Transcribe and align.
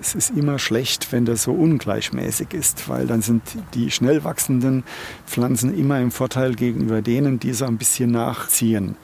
es 0.00 0.14
ist 0.14 0.30
immer 0.30 0.58
schlecht, 0.58 1.12
wenn 1.12 1.24
das 1.24 1.42
so 1.44 1.52
ungleichmäßig 1.52 2.54
ist, 2.54 2.88
weil 2.88 3.06
dann 3.06 3.22
sind 3.22 3.42
die 3.74 3.90
schnell 3.90 4.24
wachsenden 4.24 4.84
Pflanzen 5.26 5.76
immer 5.76 6.00
im 6.00 6.10
Vorteil 6.10 6.54
gegenüber 6.54 7.02
denen, 7.02 7.38
die 7.38 7.52
so 7.52 7.66
ein 7.66 7.76
bisschen 7.76 8.10
nachziehen. 8.10 8.96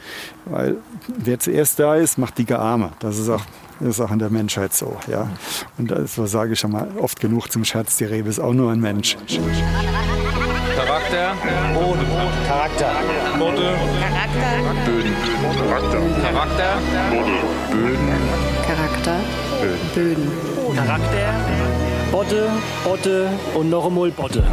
Weil 0.45 0.77
wer 1.07 1.39
zuerst 1.39 1.79
da 1.79 1.97
ist, 1.97 2.19
macht 2.19 2.39
dicke 2.39 2.59
Arme. 2.59 2.93
Das 3.01 3.19
ist 3.19 3.29
auch 3.29 3.43
das 3.79 3.91
ist 3.91 4.01
auch 4.01 4.11
in 4.11 4.19
der 4.19 4.31
Menschheit 4.31 4.73
so. 4.73 4.97
Ja? 5.07 5.29
Und 5.77 5.91
das 5.91 6.15
sage 6.15 6.55
ich 6.55 6.61
schon 6.61 6.73
mal 6.73 6.89
oft 6.99 7.21
genug 7.21 7.53
zum 7.53 7.63
Scherz, 7.65 7.99
die 7.99 8.05
Rebe 8.05 8.31
ist 8.31 8.41
auch 8.41 8.55
nur 8.55 8.73
ein 8.73 8.81
Mensch. 8.81 9.19
Charakter, 10.77 11.35
Boden, 11.75 12.07
Charakter, 12.47 12.93
Boden, 13.39 13.77
Charakter, 14.01 14.57
Böden, 14.87 15.15
Charakter, 15.59 16.01
Charakter, 16.23 16.79
Böden, 17.71 18.09
Charakter, 18.67 19.21
Böden. 19.95 20.46
Charakter, 20.77 21.33
Botte, 22.13 22.51
Botte 22.85 23.31
und 23.55 23.71
noch 23.71 23.87
einmal 23.87 24.11
Botte. 24.11 24.45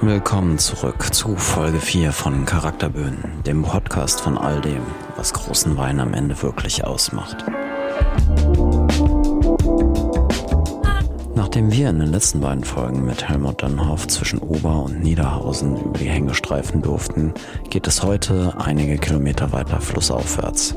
Willkommen 0.00 0.58
zurück 0.58 1.12
zu 1.12 1.34
Folge 1.34 1.80
4 1.80 2.12
von 2.12 2.44
Charakterböden, 2.44 3.42
dem 3.44 3.64
Podcast 3.64 4.20
von 4.20 4.38
all 4.38 4.60
dem, 4.60 4.82
was 5.16 5.32
großen 5.32 5.76
Wein 5.76 5.98
am 5.98 6.14
Ende 6.14 6.40
wirklich 6.40 6.84
ausmacht. 6.84 7.44
Nachdem 11.34 11.72
wir 11.72 11.90
in 11.90 11.98
den 11.98 12.12
letzten 12.12 12.40
beiden 12.40 12.62
Folgen 12.62 13.04
mit 13.04 13.28
Helmut 13.28 13.60
Dannhoff 13.60 14.06
zwischen 14.06 14.38
Ober- 14.38 14.84
und 14.84 15.02
Niederhausen 15.02 15.76
über 15.76 15.98
die 15.98 16.08
Hänge 16.08 16.32
streifen 16.32 16.80
durften, 16.80 17.34
geht 17.70 17.88
es 17.88 18.04
heute 18.04 18.54
einige 18.58 18.98
Kilometer 18.98 19.50
weiter 19.50 19.80
flussaufwärts. 19.80 20.76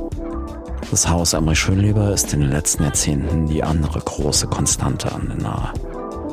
Das 0.91 1.07
Haus 1.07 1.35
Amrich 1.35 1.59
Schönleber 1.59 2.11
ist 2.11 2.34
in 2.34 2.39
den 2.39 2.49
letzten 2.49 2.81
Jahrzehnten 2.81 3.45
die 3.45 3.63
andere 3.63 3.99
große 3.99 4.47
Konstante 4.47 5.11
an 5.11 5.27
der 5.27 5.38
Nahe. 5.38 5.73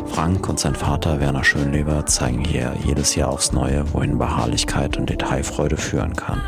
Frank 0.06 0.48
und 0.48 0.58
sein 0.58 0.75
Vater 0.75 1.20
Werner 1.20 1.44
Schönleber 1.44 2.06
zeigen 2.06 2.42
hier 2.42 2.75
jedes 2.83 3.14
Jahr 3.16 3.28
aufs 3.28 3.53
Neue, 3.53 3.84
wohin 3.92 4.16
Beharrlichkeit 4.16 4.97
und 4.97 5.11
Detailfreude 5.11 5.77
führen 5.77 6.16
kann. 6.16 6.41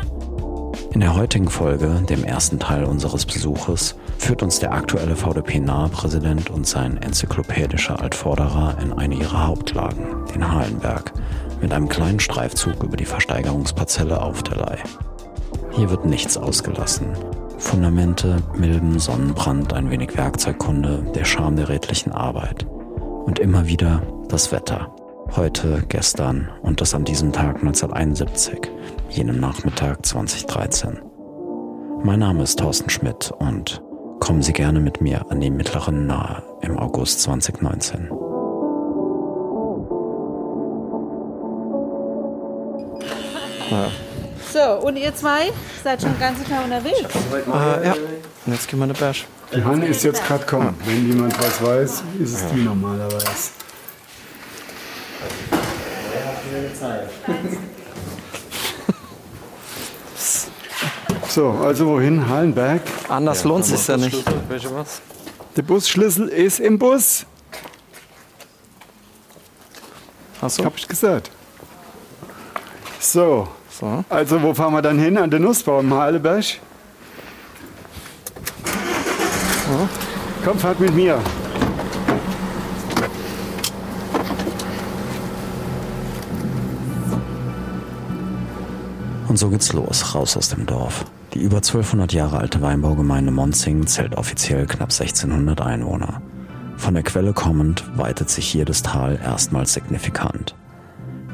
In 0.91 1.01
der 1.01 1.15
heutigen 1.15 1.49
Folge, 1.49 2.03
dem 2.09 2.23
ersten 2.23 2.57
Teil 2.57 2.83
unseres 2.83 3.27
Besuches, 3.27 3.95
führt 4.17 4.41
uns 4.41 4.57
der 4.57 4.73
aktuelle 4.73 5.15
VDP-Nahe-Präsident 5.15 6.49
und 6.49 6.65
sein 6.65 6.97
enzyklopädischer 6.97 8.01
Altvorderer 8.01 8.77
in 8.81 8.91
eine 8.91 9.13
ihrer 9.13 9.45
Hauptlagen, 9.45 10.25
den 10.33 10.51
Halenberg, 10.51 11.13
mit 11.61 11.71
einem 11.71 11.89
kleinen 11.89 12.19
Streifzug 12.19 12.83
über 12.83 12.97
die 12.97 13.05
Versteigerungsparzelle 13.05 14.19
auf 14.19 14.41
der 14.41 14.57
Leih. 14.57 14.79
Hier 15.73 15.91
wird 15.91 16.05
nichts 16.05 16.37
ausgelassen. 16.37 17.09
Fundamente, 17.59 18.37
Milben, 18.55 18.99
Sonnenbrand, 18.99 19.73
ein 19.73 19.91
wenig 19.91 20.17
Werkzeugkunde, 20.17 21.11
der 21.13 21.25
Charme 21.25 21.57
der 21.57 21.69
redlichen 21.69 22.11
Arbeit– 22.11 22.65
und 23.29 23.37
immer 23.37 23.67
wieder 23.67 24.01
das 24.27 24.51
Wetter. 24.51 24.91
Heute, 25.35 25.83
gestern 25.87 26.49
und 26.63 26.81
das 26.81 26.95
an 26.95 27.05
diesem 27.05 27.31
Tag 27.31 27.57
1971, 27.57 28.71
jenem 29.09 29.39
Nachmittag 29.39 30.03
2013. 30.03 30.99
Mein 32.01 32.19
Name 32.19 32.41
ist 32.41 32.57
Thorsten 32.57 32.89
Schmidt 32.89 33.31
und 33.37 33.83
kommen 34.19 34.41
Sie 34.41 34.53
gerne 34.53 34.79
mit 34.79 34.99
mir 34.99 35.29
an 35.29 35.41
die 35.41 35.51
mittleren 35.51 36.07
Nahe 36.07 36.41
im 36.61 36.79
August 36.79 37.21
2019. 37.21 38.09
So, 44.51 44.87
und 44.87 44.95
ihr 44.95 45.13
zwei 45.15 45.51
seid 45.83 46.01
schon 46.01 46.11
den 46.11 46.19
ganzen 46.19 46.45
Tag 46.47 46.63
unterwegs? 46.63 47.01
Äh, 47.01 47.85
ja, 47.85 47.93
und 48.45 48.53
jetzt 48.53 48.67
gehen 48.67 48.79
wir 48.79 48.85
in 48.85 48.93
den 48.93 48.99
Berg. 48.99 49.15
Die 49.53 49.63
Hanne 49.63 49.87
ist 49.87 50.03
jetzt 50.03 50.25
gerade 50.25 50.45
kommen. 50.45 50.75
Wenn 50.85 51.07
jemand 51.07 51.37
was 51.39 51.63
weiß, 51.63 52.03
ist 52.19 52.33
es 52.33 52.47
die 52.47 52.63
normalerweise. 52.63 53.51
So, 61.29 61.51
also 61.51 61.85
wohin? 61.85 62.27
Hallenberg. 62.27 62.81
Anders 63.07 63.43
lohnt 63.43 63.63
sich 63.63 63.87
ja 63.87 63.97
nicht. 63.97 64.25
Welche 64.49 64.73
was? 64.73 64.99
Der 65.55 65.61
Busschlüssel 65.61 66.27
ist 66.27 66.59
im 66.59 66.79
Bus. 66.79 67.23
Hast 70.41 70.57
du? 70.57 70.65
Hab 70.65 70.75
ich 70.75 70.87
gesagt. 70.87 71.29
So, 72.99 73.47
So. 73.79 74.03
also 74.09 74.41
wo 74.41 74.53
fahren 74.53 74.73
wir 74.73 74.81
dann 74.81 74.99
hin? 74.99 75.17
An 75.17 75.31
den 75.31 75.43
Nussbaum 75.43 75.93
Halleberg? 75.93 76.43
Komm, 80.43 80.59
fahrt 80.59 80.81
mit 80.81 80.93
mir. 80.93 81.17
Und 89.29 89.37
so 89.37 89.49
geht's 89.49 89.71
los, 89.71 90.13
raus 90.13 90.35
aus 90.35 90.49
dem 90.49 90.65
Dorf. 90.65 91.05
Die 91.33 91.39
über 91.39 91.57
1200 91.57 92.11
Jahre 92.11 92.39
alte 92.39 92.61
Weinbaugemeinde 92.61 93.31
Monzing 93.31 93.87
zählt 93.87 94.17
offiziell 94.17 94.65
knapp 94.65 94.91
1600 94.91 95.61
Einwohner. 95.61 96.21
Von 96.75 96.95
der 96.95 97.03
Quelle 97.03 97.31
kommend 97.31 97.85
weitet 97.95 98.29
sich 98.29 98.47
hier 98.47 98.65
das 98.65 98.81
Tal 98.81 99.19
erstmals 99.23 99.73
signifikant. 99.73 100.55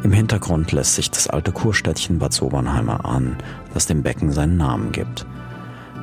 Im 0.05 0.13
Hintergrund 0.13 0.71
lässt 0.71 0.93
sich 0.93 1.09
das 1.09 1.25
alte 1.25 1.51
Kurstädtchen 1.51 2.19
Bad 2.19 2.31
Sobernheimer 2.31 3.05
an, 3.05 3.37
das 3.73 3.87
dem 3.87 4.03
Becken 4.03 4.31
seinen 4.31 4.55
Namen 4.55 4.91
gibt. 4.91 5.25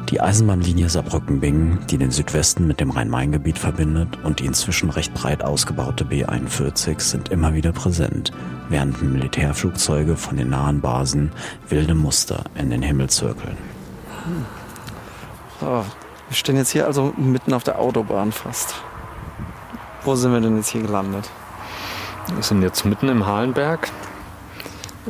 Die 0.09 0.21
Eisenbahnlinie 0.21 0.89
Saarbrücken-Bingen, 0.89 1.87
die 1.89 1.99
den 1.99 2.11
Südwesten 2.11 2.67
mit 2.67 2.81
dem 2.81 2.91
Rhein-Main-Gebiet 2.91 3.59
verbindet 3.59 4.19
und 4.25 4.41
die 4.41 4.47
inzwischen 4.47 4.91
recht 4.91 5.15
breit 5.15 5.45
ausgebaute 5.45 6.05
B41 6.05 6.99
sind 6.99 7.29
immer 7.29 7.55
wieder 7.55 7.71
präsent, 7.71 8.33
während 8.69 9.01
Militärflugzeuge 9.01 10.17
von 10.17 10.37
den 10.37 10.51
nahen 10.51 10.81
Basen 10.81 11.31
wilde 11.69 11.95
Muster 11.95 12.43
in 12.57 12.71
den 12.71 12.83
Himmel 12.83 13.09
zirkeln. 13.09 13.57
so. 15.61 15.85
Wir 16.29 16.35
stehen 16.35 16.57
jetzt 16.57 16.71
hier 16.71 16.89
also 16.89 17.15
mitten 17.17 17.55
auf 17.55 17.63
der 17.63 17.79
Autobahn 17.79 18.33
fast. 18.33 18.75
Wo 20.03 20.17
sind 20.17 20.33
wir 20.33 20.41
denn 20.41 20.57
jetzt 20.57 20.71
hier 20.71 20.83
gelandet? 20.83 21.31
Wir 22.29 22.43
sind 22.43 22.63
jetzt 22.63 22.85
mitten 22.85 23.09
im 23.09 23.27
Halenberg. 23.27 23.91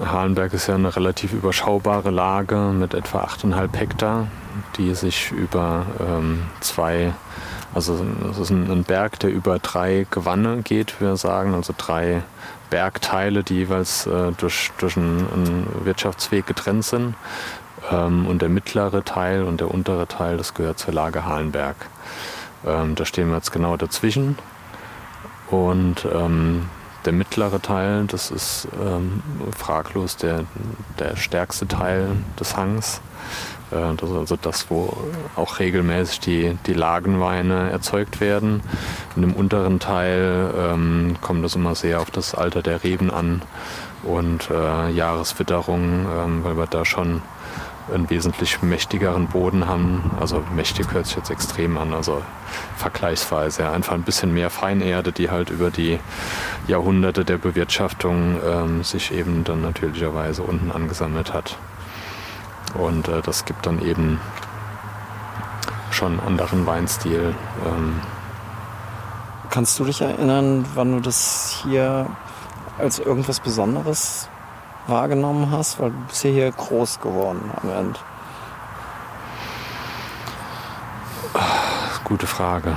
Halenberg 0.03 0.55
ist 0.55 0.67
ja 0.67 0.75
eine 0.75 0.95
relativ 0.97 1.35
überschaubare 1.35 2.11
Lage 2.11 2.57
mit 2.57 2.95
etwa 2.95 3.25
8,5 3.25 3.77
Hektar, 3.77 4.29
die 4.77 4.95
sich 4.95 5.31
über 5.31 5.85
ähm, 6.01 6.45
zwei, 6.61 7.13
also 7.75 8.05
es 8.31 8.39
ist 8.39 8.51
ein, 8.51 8.71
ein 8.71 8.85
Berg, 8.85 9.19
der 9.21 9.31
über 9.31 9.59
drei 9.59 10.07
Gewanne 10.11 10.63
geht, 10.63 11.01
wir 11.01 11.17
sagen, 11.17 11.55
also 11.55 11.75
drei 11.77 12.23
Bergteile, 12.71 13.45
die 13.45 13.57
jeweils 13.57 14.07
äh, 14.07 14.33
durch, 14.39 14.71
durch 14.79 14.97
einen, 14.97 15.27
einen 15.33 15.67
Wirtschaftsweg 15.85 16.47
getrennt 16.47 16.87
sind. 16.87 17.15
Ähm, 17.91 18.27
und 18.27 18.41
der 18.41 18.49
mittlere 18.49 19.05
Teil 19.05 19.43
und 19.43 19.61
der 19.61 19.71
untere 19.71 20.07
Teil, 20.09 20.39
das 20.39 20.55
gehört 20.55 20.79
zur 20.79 20.95
Lage 20.95 21.27
Halenberg. 21.27 21.77
Ähm, 22.67 22.95
da 22.95 23.05
stehen 23.05 23.29
wir 23.29 23.37
jetzt 23.37 23.53
genau 23.53 23.77
dazwischen. 23.77 24.39
Und 25.51 26.07
ähm, 26.11 26.71
der 27.05 27.13
mittlere 27.13 27.61
Teil, 27.61 28.05
das 28.07 28.31
ist 28.31 28.69
ähm, 28.81 29.23
fraglos 29.57 30.17
der, 30.17 30.45
der 30.99 31.17
stärkste 31.17 31.67
Teil 31.67 32.11
des 32.39 32.57
Hangs. 32.57 33.01
Äh, 33.71 33.95
das 33.97 34.11
ist 34.11 34.17
also 34.17 34.37
das, 34.37 34.71
wo 34.71 34.97
auch 35.37 35.59
regelmäßig 35.59 36.21
die, 36.21 36.59
die 36.67 36.75
Lagenweine 36.75 37.71
erzeugt 37.71 38.21
werden. 38.21 38.63
In 39.17 39.23
dem 39.23 39.35
unteren 39.35 39.81
Teil 39.81 40.53
ähm, 40.57 41.17
kommt 41.21 41.45
es 41.45 41.55
immer 41.55 41.75
sehr 41.75 42.01
auf 42.01 42.11
das 42.11 42.35
Alter 42.35 42.63
der 42.63 42.85
Reben 42.85 43.11
an 43.11 43.43
und 44.05 44.51
äh, 44.51 44.91
Jahreswitterung, 44.91 46.07
ähm, 46.07 46.45
weil 46.45 46.57
wir 46.57 46.67
da 46.67 46.85
schon 46.85 47.23
einen 47.93 48.09
wesentlich 48.11 48.63
mächtigeren 48.63 49.27
Boden 49.27 49.67
haben. 49.67 50.11
Also 50.21 50.43
mächtig 50.55 50.93
hört 50.93 51.07
sich 51.07 51.17
jetzt 51.17 51.31
extrem 51.31 51.77
an, 51.79 51.93
also 51.93 52.23
vergleichsweise. 52.77 53.71
Einfach 53.71 53.95
ein 53.95 54.03
bisschen 54.03 54.33
mehr 54.33 54.51
Feinerde, 54.51 55.13
die 55.13 55.31
halt 55.31 55.51
über 55.51 55.71
die 55.71 55.99
Jahrhunderte 56.67 57.25
der 57.25 57.39
Bewirtschaftung 57.39 58.39
ähm, 58.45 58.85
sich 58.85 59.13
eben 59.13 59.45
dann 59.45 59.63
natürlicherweise 59.63 60.43
unten 60.43 60.71
angesammelt 60.71 61.33
hat. 61.33 61.57
Und 62.75 63.09
äh, 63.09 63.21
das 63.23 63.45
gibt 63.45 63.67
dann 63.67 63.85
eben 63.85 64.21
schon 65.91 66.19
einen 66.21 66.27
anderen 66.27 66.67
Weinstil. 66.67 67.35
Ähm, 67.67 68.01
Kannst 69.51 69.79
du 69.79 69.85
dich 69.85 70.01
erinnern, 70.01 70.65
wann 70.75 70.93
du 70.93 71.01
das 71.01 71.63
hier 71.63 72.07
als 72.79 72.99
irgendwas 72.99 73.41
Besonderes 73.41 74.31
wahrgenommen 74.87 75.51
hast? 75.51 75.81
Weil 75.81 75.91
du 75.91 75.97
bist 76.09 76.25
ja 76.25 76.31
hier 76.31 76.53
groß 76.53 77.01
geworden 77.01 77.51
am 77.63 77.71
Ende. 77.71 77.99
gute 82.13 82.27
Frage. 82.27 82.77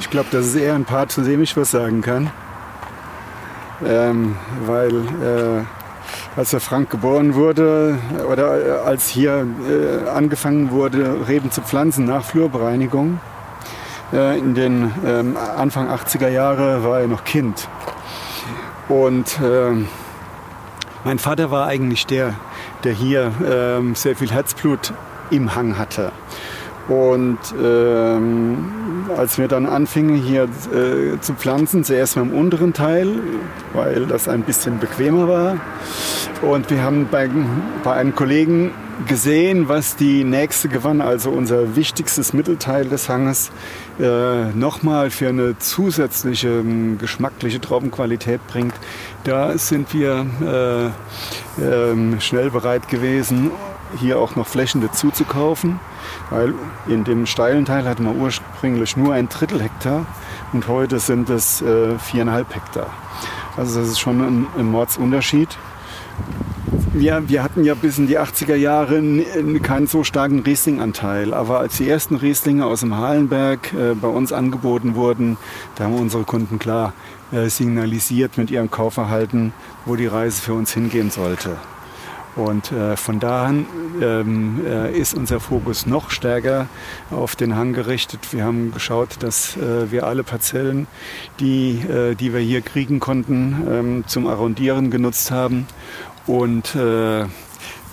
Ich 0.00 0.10
glaube, 0.10 0.28
das 0.32 0.46
ist 0.46 0.56
eher 0.56 0.74
ein 0.74 0.84
Part, 0.84 1.12
zu 1.12 1.20
dem 1.20 1.40
ich 1.40 1.56
was 1.56 1.70
sagen 1.70 2.00
kann. 2.00 2.30
Ähm, 3.86 4.36
weil 4.66 4.90
äh, 4.90 6.36
als 6.36 6.50
der 6.50 6.58
Frank 6.58 6.90
geboren 6.90 7.34
wurde 7.34 8.00
oder 8.28 8.82
als 8.84 9.06
hier 9.06 9.46
äh, 9.68 10.08
angefangen 10.08 10.72
wurde, 10.72 11.28
Reben 11.28 11.52
zu 11.52 11.60
pflanzen 11.60 12.04
nach 12.04 12.24
Flurbereinigung. 12.24 13.20
Äh, 14.12 14.36
in 14.36 14.56
den 14.56 14.92
ähm, 15.06 15.36
Anfang 15.36 15.88
80er 15.88 16.28
Jahre 16.28 16.82
war 16.82 17.00
er 17.00 17.06
noch 17.06 17.22
Kind. 17.22 17.68
Und 18.88 19.38
äh, 19.40 19.72
mein 21.04 21.18
Vater 21.18 21.50
war 21.50 21.66
eigentlich 21.66 22.06
der, 22.06 22.34
der 22.84 22.92
hier 22.92 23.32
ähm, 23.46 23.94
sehr 23.94 24.16
viel 24.16 24.30
Herzblut 24.30 24.92
im 25.30 25.54
Hang 25.54 25.78
hatte. 25.78 26.12
Und 26.88 27.38
ähm, 27.62 29.04
als 29.14 29.36
wir 29.36 29.46
dann 29.46 29.66
anfingen 29.66 30.16
hier 30.16 30.44
äh, 30.44 31.20
zu 31.20 31.34
pflanzen, 31.34 31.84
zuerst 31.84 32.16
mal 32.16 32.22
im 32.22 32.32
unteren 32.32 32.72
Teil, 32.72 33.08
weil 33.74 34.06
das 34.06 34.26
ein 34.26 34.42
bisschen 34.42 34.78
bequemer 34.78 35.28
war. 35.28 35.56
Und 36.40 36.70
wir 36.70 36.82
haben 36.82 37.06
bei, 37.10 37.28
bei 37.84 37.92
einem 37.92 38.14
Kollegen 38.14 38.70
gesehen, 39.06 39.68
was 39.68 39.96
die 39.96 40.24
nächste 40.24 40.68
gewann, 40.68 41.00
also 41.00 41.30
unser 41.30 41.76
wichtigstes 41.76 42.32
Mittelteil 42.32 42.88
des 42.88 43.08
Hanges, 43.08 43.50
äh, 44.00 44.46
nochmal 44.52 45.10
für 45.10 45.28
eine 45.28 45.58
zusätzliche 45.58 46.48
ähm, 46.48 46.98
geschmackliche 46.98 47.60
Traubenqualität 47.60 48.46
bringt. 48.48 48.74
Da 49.24 49.56
sind 49.58 49.92
wir 49.94 50.26
äh, 51.60 51.62
äh, 51.62 52.20
schnell 52.20 52.50
bereit 52.50 52.88
gewesen, 52.88 53.50
hier 53.98 54.18
auch 54.18 54.36
noch 54.36 54.46
Flächen 54.46 54.80
dazu 54.80 55.10
zu 55.10 55.24
kaufen, 55.24 55.80
weil 56.30 56.54
in 56.86 57.04
dem 57.04 57.26
steilen 57.26 57.64
Teil 57.64 57.88
hatten 57.88 58.04
wir 58.04 58.14
ursprünglich 58.14 58.96
nur 58.96 59.14
ein 59.14 59.28
Drittel 59.28 59.62
Hektar 59.62 60.06
und 60.52 60.68
heute 60.68 60.98
sind 60.98 61.30
es 61.30 61.62
äh, 61.62 61.98
viereinhalb 61.98 62.54
Hektar. 62.54 62.88
Also 63.56 63.80
das 63.80 63.90
ist 63.90 63.98
schon 63.98 64.46
ein 64.56 64.70
Mordsunterschied. 64.70 65.56
Ja, 66.98 67.28
wir 67.28 67.42
hatten 67.42 67.64
ja 67.64 67.74
bis 67.74 67.98
in 67.98 68.06
die 68.06 68.18
80er 68.18 68.54
Jahre 68.54 69.02
keinen 69.62 69.86
so 69.86 70.04
starken 70.04 70.40
Riesling-Anteil. 70.40 71.32
Aber 71.34 71.60
als 71.60 71.76
die 71.76 71.88
ersten 71.88 72.16
Rieslinge 72.16 72.66
aus 72.66 72.80
dem 72.80 72.96
Halenberg 72.96 73.72
äh, 73.72 73.94
bei 73.94 74.08
uns 74.08 74.32
angeboten 74.32 74.94
wurden, 74.94 75.36
da 75.76 75.84
haben 75.84 75.94
unsere 75.94 76.24
Kunden 76.24 76.58
klar 76.58 76.92
äh, 77.30 77.48
signalisiert 77.48 78.38
mit 78.38 78.50
ihrem 78.50 78.70
Kaufverhalten, 78.70 79.52
wo 79.84 79.96
die 79.96 80.06
Reise 80.06 80.40
für 80.40 80.54
uns 80.54 80.72
hingehen 80.72 81.10
sollte. 81.10 81.56
Und 82.38 82.70
äh, 82.70 82.96
von 82.96 83.18
daher 83.18 83.52
ähm, 84.00 84.64
äh, 84.64 84.96
ist 84.96 85.14
unser 85.14 85.40
Fokus 85.40 85.86
noch 85.86 86.10
stärker 86.10 86.68
auf 87.10 87.34
den 87.34 87.56
Hang 87.56 87.72
gerichtet. 87.72 88.20
Wir 88.30 88.44
haben 88.44 88.72
geschaut, 88.72 89.16
dass 89.20 89.56
äh, 89.56 89.90
wir 89.90 90.06
alle 90.06 90.22
Parzellen, 90.22 90.86
die, 91.40 91.80
äh, 91.80 92.14
die 92.14 92.32
wir 92.32 92.40
hier 92.40 92.60
kriegen 92.60 93.00
konnten, 93.00 93.66
ähm, 93.68 94.04
zum 94.06 94.28
Arrondieren 94.28 94.90
genutzt 94.92 95.32
haben. 95.32 95.66
Und 96.28 96.76
äh, 96.76 97.24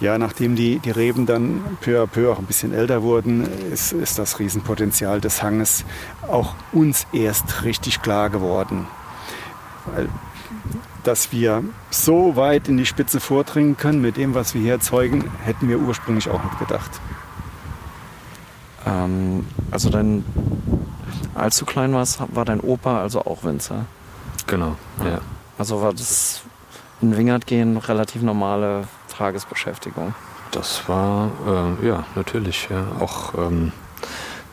ja, 0.01 0.17
nachdem 0.17 0.55
die, 0.55 0.79
die 0.79 0.91
Reben 0.91 1.25
dann 1.25 1.61
peu 1.81 2.03
à 2.03 2.05
peu 2.05 2.31
auch 2.31 2.37
ein 2.37 2.45
bisschen 2.45 2.73
älter 2.73 3.01
wurden, 3.01 3.47
ist, 3.71 3.93
ist 3.93 4.19
das 4.19 4.39
Riesenpotenzial 4.39 5.21
des 5.21 5.41
Hanges 5.41 5.85
auch 6.27 6.53
uns 6.73 7.07
erst 7.13 7.63
richtig 7.63 8.01
klar 8.01 8.29
geworden. 8.29 8.87
Weil 9.85 10.09
dass 11.03 11.31
wir 11.31 11.63
so 11.91 12.35
weit 12.35 12.67
in 12.67 12.77
die 12.77 12.85
Spitze 12.85 13.19
vordringen 13.19 13.77
können 13.77 14.01
mit 14.01 14.17
dem, 14.17 14.33
was 14.33 14.53
wir 14.55 14.61
hier 14.61 14.73
erzeugen, 14.73 15.29
hätten 15.43 15.69
wir 15.69 15.79
ursprünglich 15.79 16.29
auch 16.29 16.43
nicht 16.43 16.59
gedacht. 16.59 16.89
Ähm, 18.85 19.45
also 19.71 19.89
dein, 19.89 20.25
als 21.35 21.57
du 21.57 21.65
klein 21.65 21.93
warst, 21.93 22.19
war 22.33 22.43
dein 22.43 22.59
Opa 22.59 23.01
also 23.01 23.21
auch 23.21 23.43
Winzer? 23.43 23.85
Genau, 24.47 24.75
ja. 25.03 25.21
Also 25.57 25.81
war 25.81 25.93
das 25.93 26.41
in 27.01 27.17
Wingert 27.17 27.45
gehen 27.47 27.77
relativ 27.77 28.21
normale 28.21 28.87
Tagesbeschäftigung? 29.15 30.13
Das 30.51 30.87
war, 30.87 31.31
äh, 31.81 31.87
ja, 31.87 32.05
natürlich, 32.15 32.69
ja. 32.69 32.85
Auch 32.99 33.33
ähm, 33.35 33.71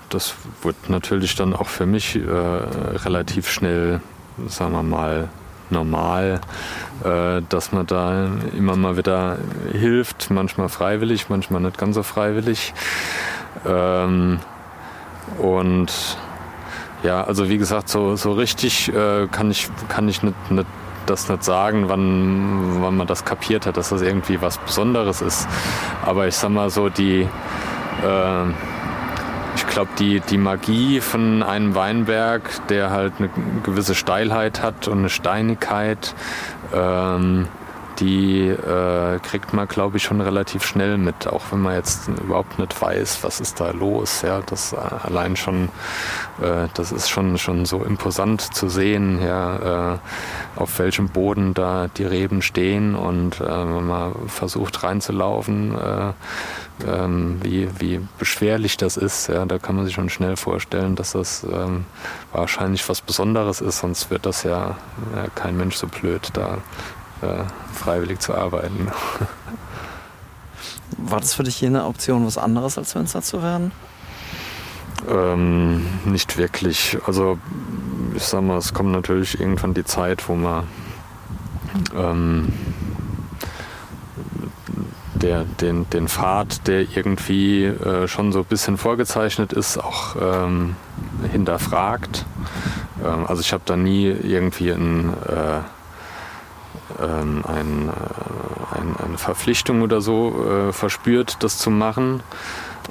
das 0.09 0.35
wurde 0.61 0.79
natürlich 0.89 1.37
dann 1.37 1.55
auch 1.55 1.69
für 1.69 1.87
mich 1.87 2.17
äh, 2.17 2.21
relativ 2.29 3.51
schnell, 3.51 4.01
sagen 4.49 4.73
wir 4.73 4.83
mal, 4.83 5.29
normal, 5.71 6.41
äh, 7.03 7.41
dass 7.49 7.73
man 7.73 7.87
da 7.87 8.29
immer 8.57 8.77
mal 8.77 8.97
wieder 8.97 9.39
hilft, 9.73 10.31
manchmal 10.31 10.69
freiwillig, 10.69 11.29
manchmal 11.31 11.63
nicht 11.63 11.79
ganz 11.79 11.95
so 11.95 12.03
freiwillig. 12.03 12.75
Ähm, 13.67 14.39
und 15.39 16.19
ja, 17.03 17.25
also 17.25 17.49
wie 17.49 17.59
gesagt, 17.59 17.89
so, 17.89 18.17
so 18.17 18.33
richtig 18.33 18.93
äh, 18.95 19.27
kann 19.29 19.51
ich, 19.51 19.69
kann 19.89 20.09
ich 20.09 20.23
nicht, 20.23 20.51
nicht, 20.51 20.67
das 21.13 21.29
nicht 21.29 21.45
sagen, 21.45 21.89
wann, 21.89 22.83
wann 22.83 22.97
man 22.97 23.07
das 23.07 23.25
kapiert 23.25 23.67
hat, 23.67 23.77
dass 23.77 23.91
das 23.91 24.03
irgendwie 24.03 24.41
was 24.41 24.59
Besonderes 24.59 25.21
ist. 25.21 25.47
Aber 26.05 26.27
ich 26.27 26.35
sag 26.35 26.51
mal 26.51 26.71
so, 26.71 26.89
die 26.89 27.29
äh, 28.03 28.47
ich 29.55 29.67
glaube, 29.67 29.91
die, 29.99 30.21
die 30.21 30.39
Magie 30.39 31.01
von 31.01 31.43
einem 31.43 31.75
Weinberg, 31.75 32.67
der 32.69 32.91
halt 32.91 33.15
eine 33.19 33.29
gewisse 33.63 33.95
Steilheit 33.95 34.63
hat 34.63 34.89
und 34.89 35.01
eine 35.01 35.09
Steinigkeit, 35.11 36.15
ähm, 36.75 37.49
die 38.03 38.49
äh, 38.49 39.21
kriegt 39.21 39.53
man, 39.53 39.69
glaube 39.69 39.97
ich, 39.97 40.03
schon 40.03 40.21
relativ 40.21 40.65
schnell 40.65 40.99
mit, 40.99 41.29
auch 41.29 41.43
wenn 41.53 41.61
man 41.61 41.75
jetzt 41.75 42.09
überhaupt 42.09 42.59
nicht 42.59 42.81
weiß, 42.81 43.23
was 43.23 43.39
ist 43.41 43.61
da 43.61 43.71
los. 43.71 44.23
Ja, 44.23 44.41
das 44.45 44.73
äh, 44.73 44.77
allein 44.77 45.37
schon, 45.37 45.69
äh, 46.41 46.67
das 46.75 46.91
ist 46.91 47.09
schon, 47.09 47.39
schon 47.39 47.65
so 47.65 47.85
imposant 47.85 48.41
zu 48.55 48.69
sehen, 48.69 49.23
ja, 49.25 49.95
äh, 49.95 49.99
auf 50.57 50.79
welchem 50.81 51.09
Boden 51.09 51.55
da 51.55 51.89
die 51.97 52.05
Reben 52.05 52.43
stehen 52.43 52.97
und 52.97 53.41
äh, 53.41 53.47
wenn 53.47 53.87
man 53.87 54.13
versucht 54.27 54.83
reinzulaufen, 54.83 55.79
äh, 55.79 56.13
ähm, 56.87 57.39
wie, 57.43 57.69
wie 57.79 58.01
beschwerlich 58.19 58.77
das 58.77 58.97
ist. 58.97 59.29
Ja, 59.29 59.45
da 59.45 59.59
kann 59.59 59.77
man 59.77 59.85
sich 59.85 59.95
schon 59.95 60.11
schnell 60.11 60.37
vorstellen, 60.37 60.97
dass 60.97 61.13
das 61.13 61.45
ähm, 61.45 61.85
wahrscheinlich 62.33 62.89
was 62.89 63.01
Besonderes 63.01 63.61
ist, 63.61 63.79
sonst 63.79 64.11
wird 64.11 64.27
das 64.27 64.43
ja, 64.43 64.77
ja 65.15 65.27
kein 65.37 65.57
Mensch 65.57 65.77
so 65.77 65.87
blöd, 65.87 66.31
da 66.33 66.59
freiwillig 67.73 68.21
zu 68.21 68.35
arbeiten. 68.35 68.89
War 70.99 71.21
das 71.21 71.35
für 71.35 71.43
dich 71.43 71.57
hier 71.57 71.69
eine 71.69 71.87
Option, 71.87 72.27
was 72.27 72.39
anderes 72.39 72.79
als 72.79 72.95
Winzer 72.95 73.23
zu 73.23 73.43
werden? 73.43 73.73
Ähm, 75.09 75.87
nicht 76.05 76.37
wirklich. 76.37 76.99
Also 77.07 77.39
ich 78.15 78.23
sag 78.23 78.43
mal, 78.43 78.59
es 78.59 78.73
kommt 78.73 78.93
natürlich 78.93 79.41
irgendwann 79.41 79.75
die 79.75 79.85
Zeit, 79.85 80.29
wo 80.29 80.35
man 80.35 80.67
ähm, 81.97 82.53
der, 85.15 85.45
den, 85.45 85.89
den 85.91 86.09
Pfad, 86.09 86.67
der 86.67 86.81
irgendwie 86.81 87.65
äh, 87.65 88.09
schon 88.09 88.33
so 88.33 88.41
ein 88.41 88.45
bisschen 88.45 88.77
vorgezeichnet 88.77 89.53
ist, 89.53 89.79
auch 89.79 90.17
ähm, 90.21 90.77
hinterfragt. 91.31 92.27
Ähm, 93.05 93.27
also 93.27 93.41
ich 93.41 93.53
habe 93.53 93.63
da 93.65 93.77
nie 93.77 94.07
irgendwie 94.07 94.71
ein, 94.71 95.15
äh, 95.29 95.61
ein, 97.07 97.89
äh, 97.89 98.77
ein, 98.77 98.97
eine 99.05 99.19
Verpflichtung 99.19 99.83
oder 99.83 100.01
so 100.01 100.69
äh, 100.69 100.73
verspürt, 100.73 101.43
das 101.43 101.59
zu 101.59 101.71
machen. 101.71 102.23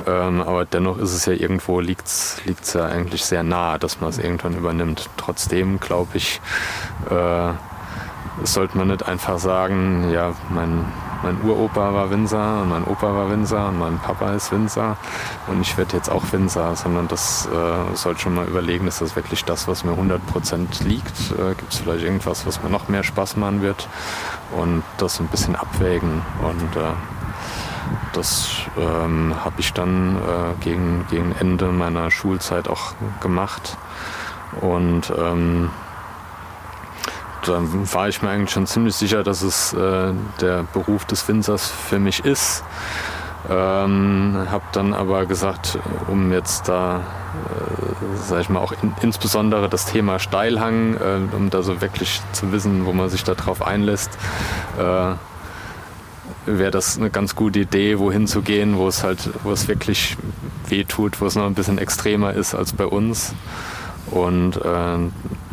Ähm, 0.08 0.42
aber 0.42 0.66
dennoch 0.66 0.98
ist 0.98 1.14
es 1.14 1.26
ja 1.26 1.34
irgendwo, 1.34 1.80
liegt 1.80 2.08
es 2.08 2.40
ja 2.74 2.86
eigentlich 2.86 3.26
sehr 3.26 3.44
nah, 3.44 3.78
dass 3.78 4.00
man 4.00 4.10
es 4.10 4.18
irgendwann 4.20 4.56
übernimmt. 4.58 5.10
Trotzdem 5.18 5.80
glaube 5.80 6.18
ich, 6.18 6.42
äh, 7.10 7.54
sollte 8.44 8.78
man 8.78 8.88
nicht 8.88 9.06
einfach 9.06 9.40
sagen, 9.40 10.12
ja, 10.12 10.34
mein, 10.50 10.86
mein 11.24 11.42
Uropa 11.44 11.94
war 11.94 12.10
Winzer 12.10 12.62
und 12.62 12.70
mein 12.70 12.84
Opa 12.84 13.14
war 13.14 13.30
Winzer 13.30 13.68
und 13.68 13.80
mein 13.80 14.00
Papa 14.00 14.32
ist 14.34 14.52
Winzer 14.52 14.98
und 15.48 15.62
ich 15.62 15.78
werde 15.78 15.98
jetzt 15.98 16.10
auch 16.10 16.24
Winzer, 16.32 16.76
sondern 16.76 17.08
das 17.08 17.48
äh, 17.48 17.96
sollte 17.96 18.22
schon 18.22 18.36
mal 18.36 18.46
überlegen, 18.46 18.88
ist 18.88 19.02
das 19.02 19.16
wirklich 19.16 19.46
das, 19.46 19.68
was 19.68 19.84
mir 19.84 19.94
100% 19.94 20.84
liegt? 20.84 21.32
Äh, 21.32 21.56
Gibt 21.56 21.74
es 21.74 21.80
vielleicht 21.80 22.04
irgendwas, 22.04 22.46
was 22.46 22.62
mir 22.64 22.70
noch 22.70 22.88
mehr 22.88 23.04
Spaß 23.04 23.38
machen 23.38 23.62
wird? 23.62 23.88
Und 24.52 24.84
das 24.98 25.20
ein 25.20 25.28
bisschen 25.28 25.56
abwägen 25.56 26.22
und 26.42 26.76
äh, 26.76 26.94
das 28.14 28.50
ähm, 28.78 29.34
habe 29.44 29.56
ich 29.60 29.74
dann 29.74 30.18
äh, 30.18 30.64
gegen, 30.64 31.06
gegen 31.10 31.34
Ende 31.40 31.68
meiner 31.68 32.12
Schulzeit 32.12 32.68
auch 32.68 32.94
gemacht 33.22 33.78
und 34.60 35.12
ähm, 35.18 35.70
da 37.46 37.62
war 37.94 38.10
ich 38.10 38.22
mir 38.22 38.30
eigentlich 38.30 38.52
schon 38.52 38.68
ziemlich 38.68 38.96
sicher, 38.96 39.24
dass 39.24 39.42
es 39.42 39.74
äh, 39.74 40.14
der 40.40 40.64
Beruf 40.74 41.06
des 41.06 41.28
Winzers 41.28 41.68
für 41.68 42.00
mich 42.00 42.24
ist. 42.26 42.64
Ähm, 43.50 44.48
habe 44.50 44.64
dann 44.72 44.94
aber 44.94 45.26
gesagt, 45.26 45.80
um 46.08 46.32
jetzt 46.32 46.70
da, 46.70 46.98
äh, 46.98 47.02
sag 48.28 48.42
ich 48.42 48.50
mal, 48.50 48.60
auch 48.60 48.74
in, 48.84 48.94
insbesondere 49.02 49.68
das 49.68 49.86
Thema 49.86 50.20
Steilhang, 50.20 50.96
äh, 50.96 51.36
um 51.36 51.50
da 51.50 51.64
so 51.64 51.82
wirklich 51.82 52.22
zu 52.34 52.52
wissen, 52.52 52.86
wo 52.86 52.94
man 52.94 53.10
sich 53.10 53.24
da 53.24 53.34
drauf 53.34 53.66
einlässt, 53.66 54.12
äh, 54.78 55.16
wäre 56.46 56.72
das 56.72 56.98
eine 56.98 57.10
ganz 57.10 57.36
gute 57.36 57.60
Idee, 57.60 57.98
wohin 57.98 58.28
zu 58.28 58.42
gehen, 58.42 58.78
wo 58.78 58.88
es 58.88 59.04
halt, 59.04 59.30
wo 59.44 59.52
es 59.52 59.68
wirklich 59.68 60.18
weh 60.68 60.84
tut, 60.84 61.20
wo 61.20 61.26
es 61.26 61.36
noch 61.36 61.46
ein 61.46 61.56
bisschen 61.56 61.80
extremer 61.80 62.34
ist 62.34 62.54
als 62.54 62.74
bei 62.74 62.86
uns. 62.86 63.34
Und 64.12 64.58
äh, 64.58 64.98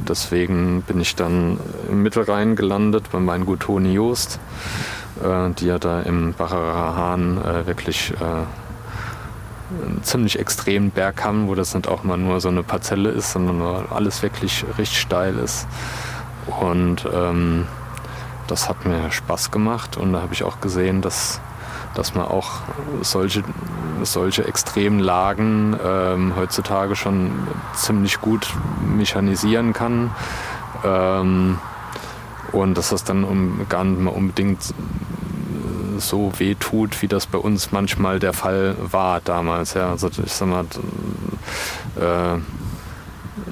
deswegen 0.06 0.82
bin 0.82 1.00
ich 1.00 1.16
dann 1.16 1.58
im 1.88 2.02
Mittelrhein 2.02 2.56
gelandet 2.56 3.04
beim 3.10 3.26
Weingut 3.26 3.60
Toni 3.60 3.92
Joost 3.92 4.38
äh, 5.22 5.50
die 5.50 5.66
ja 5.66 5.78
da 5.78 6.00
im 6.00 6.34
Bacherer 6.34 6.96
Hahn 6.96 7.38
äh, 7.38 7.66
wirklich 7.66 8.12
äh, 8.20 8.24
einen 9.84 10.02
ziemlich 10.02 10.38
extremen 10.38 10.90
Berg 10.90 11.24
haben, 11.24 11.48
wo 11.48 11.54
das 11.54 11.74
nicht 11.74 11.88
auch 11.88 12.02
mal 12.04 12.16
nur 12.16 12.40
so 12.40 12.48
eine 12.48 12.62
Parzelle 12.62 13.10
ist, 13.10 13.32
sondern 13.32 13.60
alles 13.90 14.22
wirklich 14.22 14.64
richtig 14.78 14.98
steil 14.98 15.36
ist. 15.38 15.66
Und 16.60 17.06
ähm, 17.12 17.66
das 18.46 18.68
hat 18.68 18.86
mir 18.86 19.10
Spaß 19.10 19.50
gemacht 19.50 19.98
und 19.98 20.14
da 20.14 20.22
habe 20.22 20.32
ich 20.32 20.42
auch 20.42 20.60
gesehen, 20.60 21.02
dass, 21.02 21.40
dass 21.94 22.14
man 22.14 22.24
auch 22.26 22.62
solche, 23.02 23.44
solche 24.04 24.46
extremen 24.46 25.00
Lagen 25.00 25.76
ähm, 25.84 26.34
heutzutage 26.36 26.96
schon 26.96 27.30
ziemlich 27.74 28.20
gut 28.20 28.48
mechanisieren 28.96 29.72
kann. 29.72 30.10
Ähm, 30.84 31.58
und 32.52 32.78
dass 32.78 32.90
das 32.90 33.04
dann 33.04 33.24
um, 33.24 33.66
gar 33.68 33.84
nicht 33.84 34.00
mehr 34.00 34.14
unbedingt 34.14 34.74
so 35.98 36.32
weh 36.38 36.54
tut, 36.54 37.02
wie 37.02 37.08
das 37.08 37.26
bei 37.26 37.38
uns 37.38 37.72
manchmal 37.72 38.18
der 38.18 38.32
Fall 38.32 38.76
war 38.80 39.20
damals. 39.20 39.74
Ja, 39.74 39.90
also 39.90 40.08
ich 40.08 40.32
sag 40.32 40.48
mal, 40.48 40.64
äh, 41.96 42.38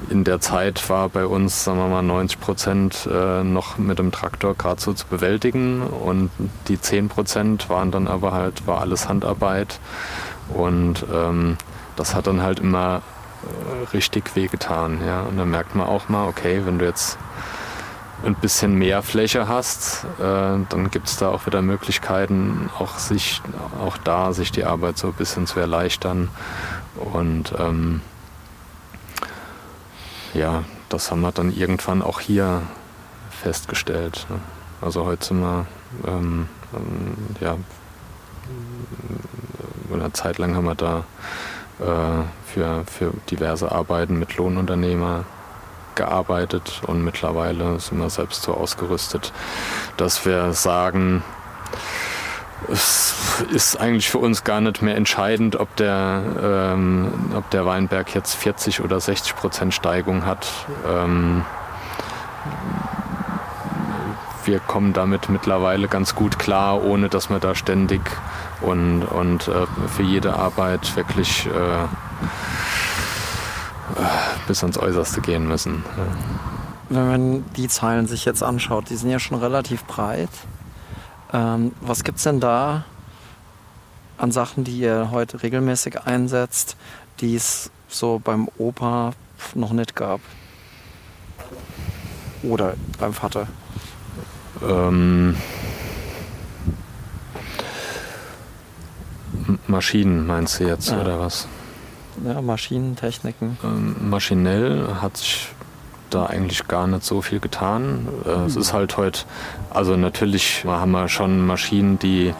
in 0.09 0.23
der 0.23 0.39
Zeit 0.39 0.89
war 0.89 1.09
bei 1.09 1.25
uns, 1.25 1.63
sagen 1.63 1.79
wir 1.79 1.87
mal, 1.87 2.01
90 2.01 2.39
Prozent 2.39 3.09
äh, 3.11 3.43
noch 3.43 3.77
mit 3.77 3.99
dem 3.99 4.11
Traktor 4.11 4.55
gerade 4.55 4.79
so 4.81 4.93
zu 4.93 5.05
bewältigen 5.07 5.81
und 5.81 6.29
die 6.67 6.79
10 6.79 7.09
Prozent 7.09 7.69
waren 7.69 7.91
dann 7.91 8.07
aber 8.07 8.31
halt, 8.31 8.65
war 8.67 8.81
alles 8.81 9.09
Handarbeit 9.09 9.79
und 10.53 11.05
ähm, 11.11 11.57
das 11.95 12.15
hat 12.15 12.27
dann 12.27 12.41
halt 12.41 12.59
immer 12.59 13.01
äh, 13.43 13.87
richtig 13.93 14.35
wehgetan. 14.35 14.99
Ja? 15.05 15.21
Und 15.23 15.37
dann 15.37 15.49
merkt 15.49 15.75
man 15.75 15.87
auch 15.87 16.09
mal, 16.09 16.27
okay, 16.27 16.61
wenn 16.65 16.79
du 16.79 16.85
jetzt 16.85 17.17
ein 18.23 18.35
bisschen 18.35 18.73
mehr 18.73 19.03
Fläche 19.03 19.47
hast, 19.47 20.05
äh, 20.19 20.19
dann 20.21 20.89
gibt 20.91 21.07
es 21.07 21.17
da 21.17 21.29
auch 21.29 21.45
wieder 21.45 21.61
Möglichkeiten, 21.61 22.69
auch 22.79 22.97
sich, 22.97 23.41
auch 23.79 23.97
da 23.97 24.33
sich 24.33 24.51
die 24.51 24.65
Arbeit 24.65 24.97
so 24.97 25.07
ein 25.07 25.13
bisschen 25.13 25.45
zu 25.45 25.59
erleichtern. 25.59 26.29
Und 26.95 27.53
ähm, 27.59 28.01
ja, 30.33 30.63
das 30.89 31.11
haben 31.11 31.21
wir 31.21 31.31
dann 31.31 31.55
irgendwann 31.55 32.01
auch 32.01 32.19
hier 32.19 32.63
festgestellt. 33.29 34.25
Ne? 34.29 34.39
Also 34.81 35.05
heute 35.05 35.25
sind 35.25 35.41
wir, 35.41 35.65
ähm, 36.05 36.47
ja, 37.39 37.55
eine 39.93 40.13
Zeit 40.13 40.37
lang 40.37 40.55
haben 40.55 40.65
wir 40.65 40.75
da 40.75 41.03
äh, 41.79 42.23
für, 42.45 42.83
für 42.85 43.13
diverse 43.29 43.71
Arbeiten 43.71 44.17
mit 44.19 44.37
Lohnunternehmer 44.37 45.25
gearbeitet 45.95 46.81
und 46.85 47.03
mittlerweile 47.03 47.79
sind 47.79 47.99
wir 47.99 48.09
selbst 48.09 48.43
so 48.43 48.53
ausgerüstet, 48.53 49.33
dass 49.97 50.25
wir 50.25 50.53
sagen, 50.53 51.23
es 52.71 53.15
ist 53.51 53.79
eigentlich 53.79 54.09
für 54.09 54.17
uns 54.17 54.43
gar 54.43 54.61
nicht 54.61 54.81
mehr 54.81 54.95
entscheidend, 54.95 55.55
ob 55.57 55.75
der, 55.75 56.21
ähm, 56.41 57.31
ob 57.35 57.49
der 57.51 57.65
Weinberg 57.65 58.13
jetzt 58.15 58.35
40 58.35 58.81
oder 58.81 58.99
60 58.99 59.35
Prozent 59.35 59.73
Steigung 59.73 60.25
hat. 60.25 60.47
Ähm, 60.87 61.45
wir 64.45 64.59
kommen 64.59 64.93
damit 64.93 65.29
mittlerweile 65.29 65.87
ganz 65.87 66.15
gut 66.15 66.39
klar, 66.39 66.83
ohne 66.83 67.09
dass 67.09 67.29
wir 67.29 67.39
da 67.39 67.53
ständig 67.53 68.01
und, 68.61 69.03
und 69.03 69.47
äh, 69.47 69.65
für 69.87 70.03
jede 70.03 70.35
Arbeit 70.35 70.95
wirklich 70.95 71.47
äh, 71.47 71.87
bis 74.47 74.63
ans 74.63 74.77
Äußerste 74.77 75.21
gehen 75.21 75.47
müssen. 75.47 75.83
Wenn 76.89 77.07
man 77.07 77.45
die 77.55 77.67
Zahlen 77.67 78.07
sich 78.07 78.25
jetzt 78.25 78.43
anschaut, 78.43 78.89
die 78.89 78.95
sind 78.95 79.09
ja 79.09 79.19
schon 79.19 79.37
relativ 79.37 79.83
breit. 79.85 80.29
Ähm, 81.33 81.73
was 81.81 82.03
gibt 82.03 82.17
es 82.17 82.23
denn 82.23 82.39
da 82.39 82.85
an 84.17 84.31
Sachen, 84.31 84.63
die 84.63 84.79
ihr 84.79 85.11
heute 85.11 85.43
regelmäßig 85.43 86.01
einsetzt, 86.01 86.77
die 87.19 87.35
es 87.35 87.69
so 87.87 88.19
beim 88.23 88.49
Opa 88.57 89.11
noch 89.53 89.73
nicht 89.73 89.95
gab? 89.95 90.21
Oder 92.43 92.75
beim 92.99 93.13
Vater? 93.13 93.47
Ähm, 94.67 95.35
Maschinen 99.67 100.27
meinst 100.27 100.59
du 100.59 100.65
jetzt, 100.65 100.91
ja. 100.91 101.01
oder 101.01 101.19
was? 101.19 101.47
ja, 102.25 102.41
Maschinentechniken? 102.41 103.57
Ähm, 103.63 103.95
maschinell 104.09 104.87
hat 105.01 105.17
sich 105.17 105.49
da 106.09 106.25
eigentlich 106.25 106.67
gar 106.67 106.87
nicht 106.87 107.03
so 107.03 107.21
viel 107.21 107.39
getan. 107.39 108.07
Äh, 108.25 108.45
es 108.45 108.55
ist 108.55 108.73
halt 108.73 108.97
heute, 108.97 109.21
also 109.69 109.97
natürlich 109.97 110.63
haben 110.65 110.91
wir 110.91 111.07
schon 111.09 111.45
Maschinen, 111.45 111.99
die, 111.99 112.33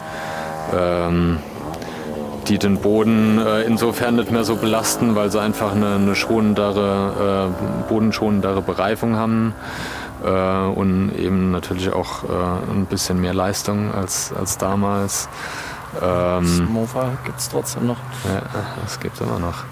ähm, 0.73 1.37
die 2.47 2.57
den 2.57 2.77
Boden 2.77 3.39
äh, 3.39 3.63
insofern 3.63 4.15
nicht 4.15 4.31
mehr 4.31 4.45
so 4.45 4.55
belasten, 4.55 5.15
weil 5.15 5.31
sie 5.31 5.41
einfach 5.41 5.73
eine, 5.73 5.95
eine 5.95 6.15
schonendere, 6.15 7.51
äh, 7.51 7.89
bodenschonendere 7.89 8.61
Bereifung 8.61 9.17
haben 9.17 9.53
äh, 10.23 10.29
und 10.29 11.11
eben 11.17 11.51
natürlich 11.51 11.91
auch 11.91 12.23
äh, 12.23 12.71
ein 12.73 12.85
bisschen 12.85 13.19
mehr 13.19 13.33
Leistung 13.33 13.93
als, 13.93 14.31
als 14.33 14.57
damals. 14.57 15.27
Ähm, 16.01 16.65
Mofa 16.71 17.17
gibt 17.25 17.39
es 17.39 17.49
trotzdem 17.49 17.87
noch. 17.87 17.97
Ja, 18.25 18.41
das 18.83 18.99
gibt 18.99 19.15
es 19.15 19.21
immer 19.21 19.39
noch. 19.39 19.63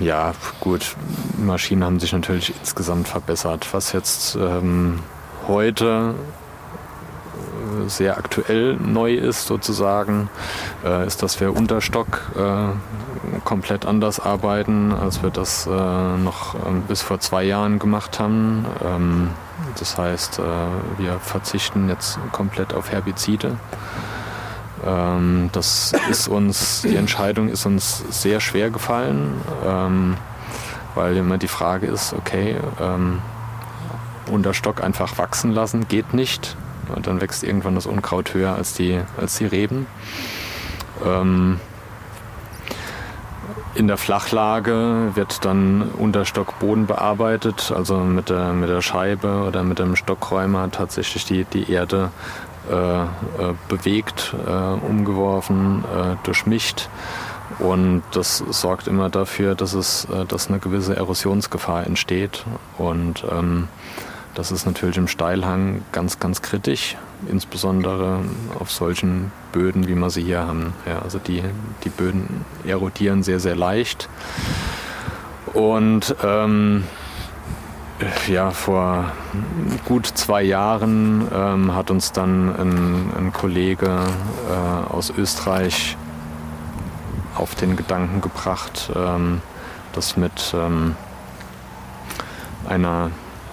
Äh, 0.00 0.04
ja, 0.04 0.32
gut, 0.60 0.96
Maschinen 1.38 1.84
haben 1.84 2.00
sich 2.00 2.12
natürlich 2.12 2.54
insgesamt 2.60 3.08
verbessert. 3.08 3.68
Was 3.72 3.92
jetzt 3.92 4.36
ähm, 4.36 5.00
heute 5.48 6.14
äh, 7.84 7.88
sehr 7.88 8.18
aktuell 8.18 8.76
neu 8.76 9.14
ist 9.14 9.46
sozusagen, 9.46 10.28
äh, 10.84 11.06
ist, 11.06 11.22
dass 11.22 11.40
wir 11.40 11.54
Unterstock 11.54 12.30
äh, 12.36 13.38
komplett 13.44 13.86
anders 13.86 14.20
arbeiten, 14.20 14.92
als 14.92 15.22
wir 15.22 15.30
das 15.30 15.66
äh, 15.66 15.70
noch 15.70 16.54
ähm, 16.66 16.82
bis 16.82 17.02
vor 17.02 17.20
zwei 17.20 17.44
Jahren 17.44 17.78
gemacht 17.78 18.18
haben. 18.18 18.66
Ähm, 18.84 19.30
das 19.78 19.96
heißt, 19.98 20.38
äh, 20.38 20.42
wir 20.98 21.18
verzichten 21.20 21.88
jetzt 21.88 22.18
komplett 22.32 22.74
auf 22.74 22.90
Herbizide. 22.90 23.56
Ähm, 24.84 25.50
das 25.52 25.92
ist 26.10 26.28
uns, 26.28 26.82
die 26.82 26.96
Entscheidung 26.96 27.48
ist 27.48 27.66
uns 27.66 28.04
sehr 28.10 28.40
schwer 28.40 28.70
gefallen, 28.70 29.34
ähm, 29.64 30.16
weil 30.94 31.16
immer 31.16 31.38
die 31.38 31.48
Frage 31.48 31.86
ist, 31.86 32.12
okay, 32.14 32.56
ähm, 32.80 33.20
Unterstock 34.30 34.82
einfach 34.82 35.18
wachsen 35.18 35.52
lassen 35.52 35.88
geht 35.88 36.14
nicht. 36.14 36.56
Und 36.94 37.06
dann 37.06 37.20
wächst 37.20 37.44
irgendwann 37.44 37.74
das 37.74 37.86
Unkraut 37.86 38.34
höher 38.34 38.54
als 38.54 38.74
die, 38.74 39.00
als 39.16 39.36
die 39.36 39.46
Reben. 39.46 39.86
Ähm, 41.04 41.60
in 43.74 43.86
der 43.86 43.96
Flachlage 43.96 45.12
wird 45.14 45.44
dann 45.44 45.90
Unterstock 45.90 46.58
Boden 46.58 46.86
bearbeitet, 46.86 47.72
also 47.74 47.98
mit 47.98 48.28
der, 48.28 48.52
mit 48.52 48.68
der 48.68 48.82
Scheibe 48.82 49.44
oder 49.46 49.62
mit 49.62 49.78
dem 49.78 49.94
Stockräumer 49.94 50.70
tatsächlich 50.72 51.24
die, 51.24 51.44
die 51.44 51.70
Erde 51.70 52.10
bewegt, 53.68 54.34
äh, 54.46 54.50
umgeworfen, 54.50 55.84
durchmischt. 56.22 56.88
Und 57.58 58.02
das 58.12 58.38
sorgt 58.38 58.86
immer 58.86 59.10
dafür, 59.10 59.54
dass, 59.54 59.74
es, 59.74 60.06
dass 60.28 60.48
eine 60.48 60.60
gewisse 60.60 60.94
Erosionsgefahr 60.96 61.86
entsteht. 61.86 62.44
Und 62.78 63.24
ähm, 63.30 63.68
das 64.34 64.52
ist 64.52 64.64
natürlich 64.64 64.96
im 64.96 65.08
Steilhang 65.08 65.82
ganz, 65.90 66.20
ganz 66.20 66.40
kritisch, 66.40 66.96
insbesondere 67.28 68.20
auf 68.58 68.70
solchen 68.70 69.32
Böden, 69.52 69.88
wie 69.88 69.94
wir 69.96 70.10
sie 70.10 70.22
hier 70.22 70.46
haben. 70.46 70.72
Ja, 70.86 71.00
also 71.02 71.18
die, 71.18 71.42
die 71.84 71.88
Böden 71.88 72.44
erodieren 72.64 73.22
sehr, 73.22 73.40
sehr 73.40 73.56
leicht. 73.56 74.08
Und 75.52 76.14
ähm, 76.22 76.84
ja, 78.28 78.50
vor 78.50 79.12
gut 79.84 80.06
zwei 80.06 80.42
Jahren 80.42 81.28
ähm, 81.32 81.74
hat 81.74 81.90
uns 81.90 82.12
dann 82.12 82.48
ein, 82.54 83.12
ein 83.16 83.32
Kollege 83.32 83.98
äh, 84.48 84.92
aus 84.92 85.10
Österreich 85.10 85.96
auf 87.34 87.54
den 87.54 87.76
Gedanken 87.76 88.20
gebracht, 88.20 88.90
ähm, 88.94 89.40
das 89.92 90.16
mit 90.16 90.54
ähm, 90.54 90.96
einer 92.68 93.10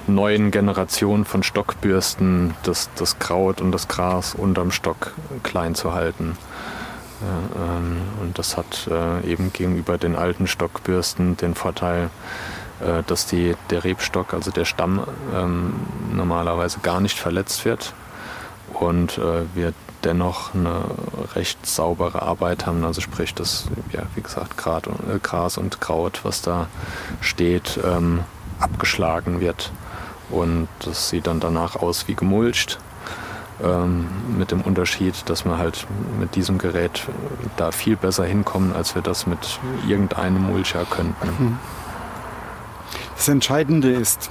neuen 0.07 0.51
Generation 0.51 1.25
von 1.25 1.43
Stockbürsten 1.43 2.53
das, 2.63 2.89
das 2.95 3.19
Kraut 3.19 3.61
und 3.61 3.71
das 3.71 3.87
Gras 3.87 4.35
unterm 4.35 4.71
Stock 4.71 5.13
klein 5.43 5.75
zu 5.75 5.93
halten. 5.93 6.37
Ja, 7.21 7.77
ähm, 7.77 7.97
und 8.21 8.37
das 8.37 8.57
hat 8.57 8.87
äh, 8.91 9.27
eben 9.27 9.51
gegenüber 9.51 9.97
den 9.97 10.15
alten 10.15 10.47
Stockbürsten 10.47 11.35
den 11.37 11.55
Vorteil, 11.55 12.09
äh, 12.81 13.03
dass 13.07 13.25
die, 13.25 13.55
der 13.69 13.83
Rebstock, 13.83 14.33
also 14.33 14.51
der 14.51 14.65
Stamm, 14.65 15.01
ähm, 15.33 15.73
normalerweise 16.13 16.79
gar 16.79 16.99
nicht 17.01 17.19
verletzt 17.19 17.65
wird 17.65 17.93
und 18.73 19.17
äh, 19.17 19.43
wir 19.53 19.73
dennoch 20.03 20.53
eine 20.53 20.81
recht 21.35 21.65
saubere 21.65 22.21
Arbeit 22.21 22.65
haben. 22.65 22.83
Also 22.83 23.01
sprich, 23.01 23.33
dass, 23.33 23.65
ja, 23.91 24.03
wie 24.15 24.21
gesagt, 24.21 24.57
Grat 24.57 24.87
und, 24.87 24.99
äh, 25.09 25.19
Gras 25.21 25.57
und 25.57 25.81
Kraut, 25.81 26.21
was 26.23 26.41
da 26.41 26.67
steht, 27.21 27.79
ähm, 27.83 28.21
abgeschlagen 28.59 29.39
wird 29.39 29.71
und 30.29 30.67
das 30.83 31.09
sieht 31.09 31.27
dann 31.27 31.39
danach 31.39 31.75
aus 31.75 32.07
wie 32.07 32.15
gemulcht. 32.15 32.79
Ähm, 33.63 34.07
mit 34.37 34.51
dem 34.51 34.61
Unterschied, 34.61 35.15
dass 35.25 35.43
wir 35.43 35.57
halt 35.57 35.87
mit 36.19 36.35
diesem 36.35 36.59
Gerät 36.59 37.07
da 37.55 37.71
viel 37.71 37.95
besser 37.95 38.23
hinkommen, 38.23 38.75
als 38.75 38.93
wir 38.93 39.01
das 39.01 39.25
mit 39.25 39.59
irgendeinem 39.87 40.43
Mulcher 40.43 40.85
könnten. 40.87 41.27
Mhm. 41.39 41.59
Das 43.17 43.27
Entscheidende 43.27 43.91
ist, 43.91 44.29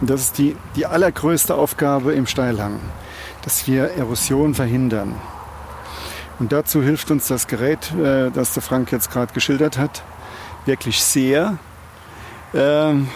das 0.00 0.22
ist 0.22 0.38
die, 0.38 0.56
die 0.74 0.86
allergrößte 0.86 1.54
Aufgabe 1.54 2.14
im 2.14 2.26
Steilhang, 2.26 2.80
dass 3.42 3.68
wir 3.68 3.90
Erosion 3.90 4.54
verhindern. 4.54 5.14
Und 6.38 6.50
dazu 6.50 6.82
hilft 6.82 7.10
uns 7.10 7.28
das 7.28 7.46
Gerät, 7.46 7.92
äh, 7.92 8.30
das 8.30 8.54
der 8.54 8.62
Frank 8.62 8.90
jetzt 8.90 9.10
gerade 9.10 9.34
geschildert 9.34 9.76
hat, 9.76 10.02
wirklich 10.64 11.02
sehr. 11.02 11.58
Ähm, 12.54 13.08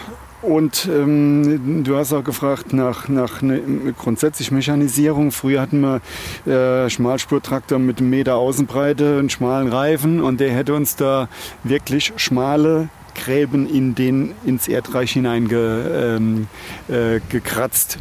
und 0.42 0.86
ähm, 0.86 1.82
du 1.82 1.96
hast 1.96 2.12
auch 2.12 2.22
gefragt 2.22 2.74
nach, 2.74 3.08
nach 3.08 3.40
ne, 3.40 3.94
grundsätzlich 3.98 4.52
Mechanisierung. 4.52 5.32
Früher 5.32 5.62
hatten 5.62 5.80
wir 5.80 6.84
äh, 6.84 6.90
Schmalspurtraktor 6.90 7.78
mit 7.78 7.98
einem 7.98 8.10
Meter 8.10 8.36
Außenbreite, 8.36 9.18
einen 9.18 9.30
schmalen 9.30 9.68
Reifen 9.68 10.20
und 10.20 10.40
der 10.40 10.52
hätte 10.52 10.74
uns 10.74 10.94
da 10.94 11.28
wirklich 11.64 12.12
schmale 12.16 12.90
Gräben 13.16 13.68
in 13.68 13.94
den, 13.94 14.32
ins 14.44 14.68
Erdreich 14.68 15.12
hineingekratzt. 15.12 17.98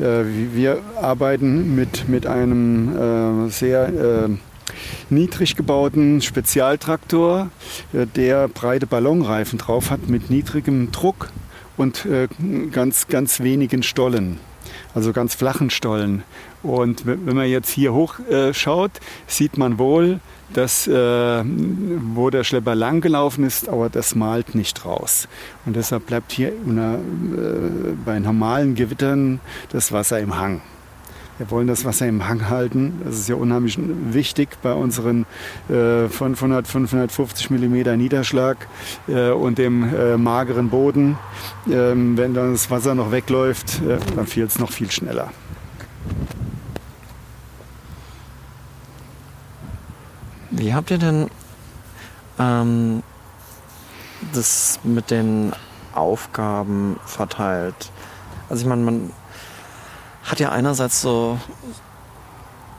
Ähm, 0.00 0.04
äh, 0.04 0.22
äh, 0.22 0.26
wir 0.54 0.80
arbeiten 1.00 1.74
mit, 1.74 2.08
mit 2.08 2.26
einem 2.26 3.46
äh, 3.46 3.50
sehr 3.50 3.88
äh, 3.88 4.28
niedrig 5.10 5.56
gebauten 5.56 6.22
Spezialtraktor, 6.22 7.50
äh, 7.92 8.06
der 8.06 8.48
breite 8.48 8.86
Ballonreifen 8.86 9.58
drauf 9.58 9.90
hat 9.90 10.08
mit 10.08 10.30
niedrigem 10.30 10.92
Druck 10.92 11.30
und 11.76 12.06
äh, 12.06 12.28
ganz, 12.70 13.08
ganz 13.08 13.40
wenigen 13.40 13.82
Stollen, 13.82 14.38
also 14.94 15.12
ganz 15.12 15.34
flachen 15.34 15.70
Stollen. 15.70 16.22
Und 16.62 17.06
wenn 17.06 17.34
man 17.34 17.48
jetzt 17.48 17.70
hier 17.70 17.92
hoch 17.92 18.20
äh, 18.20 18.54
schaut, 18.54 18.92
sieht 19.26 19.58
man 19.58 19.78
wohl, 19.78 20.20
dass 20.54 20.86
äh, 20.86 21.44
wo 21.44 22.30
der 22.30 22.44
Schlepper 22.44 22.74
lang 22.74 23.00
gelaufen 23.00 23.44
ist, 23.44 23.68
aber 23.68 23.88
das 23.88 24.14
malt 24.14 24.54
nicht 24.54 24.84
raus. 24.84 25.28
Und 25.66 25.76
deshalb 25.76 26.06
bleibt 26.06 26.32
hier 26.32 26.52
einer, 26.66 26.94
äh, 26.94 26.98
bei 28.04 28.18
normalen 28.18 28.74
Gewittern 28.74 29.40
das 29.70 29.92
Wasser 29.92 30.20
im 30.20 30.38
Hang. 30.38 30.60
Wir 31.38 31.50
wollen 31.50 31.66
das 31.66 31.84
Wasser 31.84 32.06
im 32.06 32.28
Hang 32.28 32.48
halten. 32.50 33.00
Das 33.04 33.18
ist 33.18 33.28
ja 33.28 33.34
unheimlich 33.34 33.78
wichtig 33.78 34.50
bei 34.62 34.74
unseren 34.74 35.26
äh, 35.68 36.08
500, 36.08 36.68
550 36.68 37.50
mm 37.50 37.96
Niederschlag 37.96 38.68
äh, 39.08 39.30
und 39.30 39.58
dem 39.58 39.92
äh, 39.94 40.16
mageren 40.18 40.68
Boden. 40.68 41.18
Ähm, 41.70 42.16
wenn 42.16 42.34
dann 42.34 42.52
das 42.52 42.70
Wasser 42.70 42.94
noch 42.94 43.12
wegläuft, 43.12 43.80
äh, 43.82 43.98
dann 44.14 44.26
fehlt 44.26 44.50
es 44.50 44.58
noch 44.58 44.70
viel 44.70 44.90
schneller. 44.90 45.32
Wie 50.52 50.74
habt 50.74 50.90
ihr 50.90 50.98
denn 50.98 51.30
ähm, 52.38 53.02
das 54.34 54.78
mit 54.84 55.10
den 55.10 55.52
Aufgaben 55.94 57.00
verteilt? 57.06 57.90
Also 58.50 58.62
ich 58.62 58.68
meine, 58.68 58.82
man 58.82 59.10
hat 60.24 60.40
ja 60.40 60.50
einerseits 60.50 61.00
so 61.00 61.38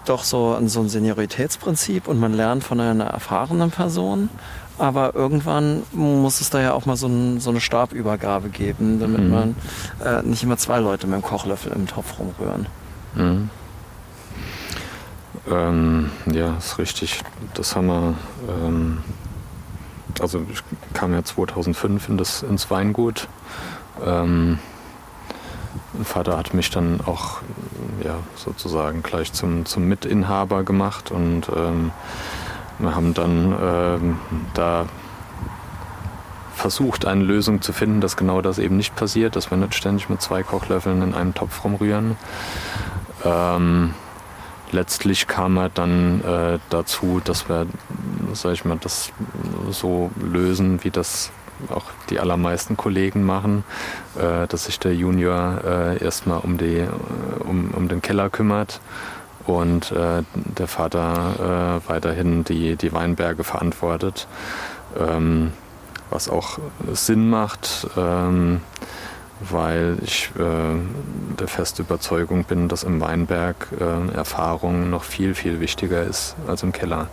doch 0.05 0.23
so, 0.23 0.57
so 0.67 0.81
ein 0.81 0.89
Senioritätsprinzip 0.89 2.07
und 2.07 2.19
man 2.19 2.33
lernt 2.33 2.63
von 2.63 2.79
einer 2.79 3.05
erfahrenen 3.05 3.71
Person. 3.71 4.29
Aber 4.77 5.15
irgendwann 5.15 5.83
muss 5.93 6.41
es 6.41 6.49
da 6.49 6.61
ja 6.61 6.73
auch 6.73 6.85
mal 6.85 6.97
so, 6.97 7.07
ein, 7.07 7.39
so 7.39 7.49
eine 7.49 7.61
Stabübergabe 7.61 8.49
geben, 8.49 8.99
damit 8.99 9.21
mhm. 9.21 9.29
man 9.29 9.55
äh, 10.03 10.21
nicht 10.23 10.43
immer 10.43 10.57
zwei 10.57 10.79
Leute 10.79 11.07
mit 11.07 11.15
dem 11.15 11.23
Kochlöffel 11.23 11.71
im 11.71 11.87
Topf 11.87 12.19
rumrühren. 12.19 12.67
Mhm. 13.15 13.49
Ähm, 15.49 16.11
ja, 16.31 16.55
ist 16.57 16.77
richtig. 16.77 17.21
Das 17.53 17.75
haben 17.75 17.87
wir. 17.87 18.13
Ähm, 18.49 19.03
also 20.19 20.45
ich 20.51 20.61
kam 20.93 21.13
ja 21.13 21.23
2005 21.23 22.09
in 22.09 22.17
das, 22.17 22.43
ins 22.43 22.69
Weingut. 22.69 23.27
Ähm, 24.05 24.59
mein 25.93 26.05
Vater 26.05 26.37
hat 26.37 26.53
mich 26.53 26.69
dann 26.69 27.01
auch 27.05 27.41
ja, 28.03 28.17
sozusagen 28.35 29.03
gleich 29.03 29.33
zum, 29.33 29.65
zum 29.65 29.87
Mitinhaber 29.87 30.63
gemacht 30.63 31.11
und 31.11 31.49
ähm, 31.55 31.91
wir 32.79 32.95
haben 32.95 33.13
dann 33.13 33.55
ähm, 33.61 34.17
da 34.53 34.87
versucht, 36.55 37.05
eine 37.05 37.23
Lösung 37.23 37.61
zu 37.61 37.73
finden, 37.73 38.01
dass 38.01 38.17
genau 38.17 38.41
das 38.41 38.57
eben 38.59 38.77
nicht 38.77 38.95
passiert, 38.95 39.35
dass 39.35 39.51
wir 39.51 39.57
nicht 39.57 39.75
ständig 39.75 40.09
mit 40.09 40.21
zwei 40.21 40.43
Kochlöffeln 40.43 41.01
in 41.01 41.13
einem 41.13 41.33
Topf 41.33 41.63
rumrühren. 41.63 42.17
Ähm, 43.23 43.93
letztlich 44.73 45.27
kam 45.27 45.57
er 45.57 45.69
dann 45.69 46.21
äh, 46.21 46.59
dazu, 46.69 47.21
dass 47.23 47.47
wir, 47.47 47.67
sag 48.33 48.53
ich 48.53 48.65
mal, 48.65 48.77
das 48.81 49.11
so 49.69 50.11
lösen, 50.21 50.83
wie 50.83 50.89
das 50.89 51.31
auch 51.69 51.85
die 52.09 52.19
allermeisten 52.19 52.75
Kollegen 52.75 53.23
machen, 53.23 53.63
äh, 54.17 54.47
dass 54.47 54.65
sich 54.65 54.79
der 54.79 54.95
Junior 54.95 55.61
äh, 55.63 56.03
erstmal 56.03 56.39
um, 56.39 56.57
die, 56.57 56.79
äh, 56.79 56.89
um, 57.39 57.71
um 57.71 57.87
den 57.87 58.01
Keller 58.01 58.29
kümmert 58.29 58.81
und 59.45 59.91
äh, 59.91 60.23
der 60.33 60.67
Vater 60.67 61.81
äh, 61.85 61.89
weiterhin 61.89 62.43
die, 62.43 62.75
die 62.75 62.93
Weinberge 62.93 63.43
verantwortet. 63.43 64.27
Ähm, 64.97 65.51
was 66.09 66.29
auch 66.29 66.59
Sinn 66.91 67.29
macht, 67.29 67.87
ähm, 67.97 68.61
weil 69.39 69.97
ich 70.03 70.29
äh, 70.37 71.39
der 71.39 71.47
feste 71.47 71.81
Überzeugung 71.81 72.43
bin, 72.43 72.67
dass 72.67 72.83
im 72.83 73.01
Weinberg 73.01 73.67
äh, 73.79 74.15
Erfahrung 74.15 74.89
noch 74.89 75.03
viel, 75.03 75.35
viel 75.35 75.59
wichtiger 75.59 76.03
ist 76.03 76.35
als 76.47 76.63
im 76.63 76.71
Keller. 76.71 77.07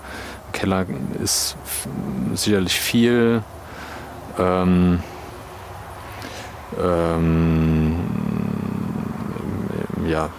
Im 0.46 0.52
Keller 0.52 0.86
ist 1.22 1.56
sicherlich 2.34 2.78
viel 2.78 3.42
ähm, 4.38 5.00
ähm, 6.82 7.96
ja, 10.06 10.30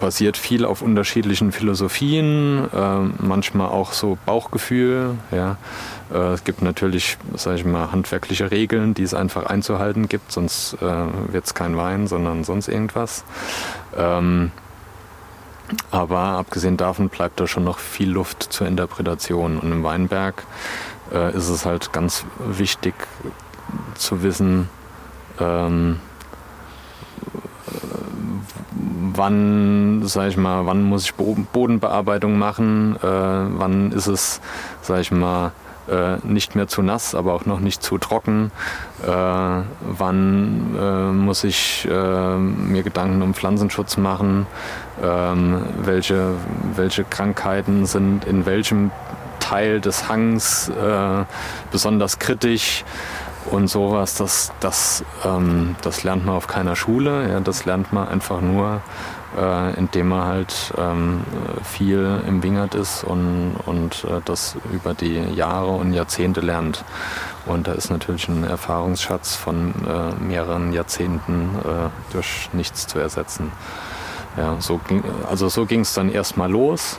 basiert 0.00 0.36
viel 0.36 0.64
auf 0.64 0.82
unterschiedlichen 0.82 1.52
Philosophien, 1.52 2.68
äh, 2.72 2.98
manchmal 3.18 3.68
auch 3.68 3.92
so 3.92 4.18
Bauchgefühl. 4.26 5.16
Ja. 5.30 5.56
Äh, 6.12 6.32
es 6.32 6.44
gibt 6.44 6.62
natürlich, 6.62 7.18
sage 7.34 7.56
ich 7.56 7.64
mal, 7.64 7.92
handwerkliche 7.92 8.50
Regeln, 8.50 8.94
die 8.94 9.02
es 9.02 9.14
einfach 9.14 9.46
einzuhalten 9.46 10.08
gibt, 10.08 10.32
sonst 10.32 10.74
äh, 10.80 11.32
wird 11.32 11.46
es 11.46 11.54
kein 11.54 11.76
Wein, 11.76 12.06
sondern 12.06 12.44
sonst 12.44 12.68
irgendwas. 12.68 13.24
Ähm, 13.96 14.50
aber 15.90 16.18
abgesehen 16.18 16.76
davon 16.76 17.08
bleibt 17.08 17.40
da 17.40 17.46
schon 17.46 17.64
noch 17.64 17.78
viel 17.78 18.10
Luft 18.10 18.42
zur 18.42 18.66
Interpretation. 18.66 19.58
Und 19.58 19.72
im 19.72 19.82
Weinberg 19.82 20.44
äh, 21.12 21.34
ist 21.34 21.48
es 21.48 21.64
halt 21.64 21.92
ganz 21.92 22.24
wichtig 22.38 22.94
zu 23.94 24.22
wissen, 24.22 24.68
ähm, 25.40 26.00
wann, 29.16 30.02
sag 30.04 30.28
ich 30.28 30.36
mal, 30.36 30.66
wann 30.66 30.82
muss 30.82 31.04
ich 31.04 31.14
Bodenbearbeitung 31.14 32.38
machen, 32.38 32.96
äh, 32.96 33.02
wann 33.02 33.92
ist 33.92 34.06
es, 34.06 34.40
sag 34.82 35.00
ich 35.00 35.10
mal, 35.10 35.52
äh, 35.88 36.16
nicht 36.22 36.54
mehr 36.54 36.68
zu 36.68 36.82
nass, 36.82 37.14
aber 37.14 37.34
auch 37.34 37.46
noch 37.46 37.60
nicht 37.60 37.82
zu 37.82 37.98
trocken. 37.98 38.50
Äh, 39.02 39.08
wann 39.08 40.76
äh, 40.78 41.12
muss 41.12 41.44
ich 41.44 41.86
äh, 41.90 42.36
mir 42.36 42.82
Gedanken 42.82 43.22
um 43.22 43.34
Pflanzenschutz 43.34 43.96
machen? 43.96 44.46
Ähm, 45.02 45.62
welche, 45.82 46.32
welche 46.74 47.04
Krankheiten 47.04 47.86
sind 47.86 48.24
in 48.24 48.46
welchem 48.46 48.90
Teil 49.40 49.80
des 49.80 50.08
Hangs 50.08 50.70
äh, 50.70 51.24
besonders 51.70 52.18
kritisch 52.18 52.84
und 53.50 53.68
sowas, 53.68 54.14
das, 54.14 54.52
das, 54.60 55.04
ähm, 55.24 55.76
das 55.82 56.02
lernt 56.02 56.24
man 56.24 56.34
auf 56.34 56.46
keiner 56.46 56.76
Schule. 56.76 57.28
Ja, 57.30 57.40
das 57.40 57.64
lernt 57.64 57.92
man 57.92 58.08
einfach 58.08 58.40
nur, 58.40 58.80
äh, 59.36 59.74
indem 59.78 60.08
man 60.08 60.24
halt 60.24 60.72
ähm, 60.78 61.22
viel 61.62 62.20
im 62.26 62.42
Wingert 62.42 62.74
ist 62.74 63.04
und, 63.04 63.56
und 63.66 64.04
äh, 64.04 64.20
das 64.24 64.56
über 64.72 64.94
die 64.94 65.18
Jahre 65.34 65.70
und 65.70 65.92
Jahrzehnte 65.92 66.40
lernt. 66.40 66.84
Und 67.46 67.66
da 67.66 67.72
ist 67.72 67.90
natürlich 67.90 68.28
ein 68.28 68.44
Erfahrungsschatz 68.44 69.36
von 69.36 69.74
äh, 69.86 70.22
mehreren 70.22 70.72
Jahrzehnten 70.72 71.50
äh, 71.64 72.12
durch 72.12 72.48
nichts 72.52 72.86
zu 72.86 72.98
ersetzen. 72.98 73.52
Ja, 74.36 74.56
so 74.60 74.78
ging, 74.78 75.04
also 75.28 75.48
so 75.48 75.66
ging 75.66 75.80
es 75.80 75.94
dann 75.94 76.10
erstmal 76.10 76.50
los. 76.50 76.98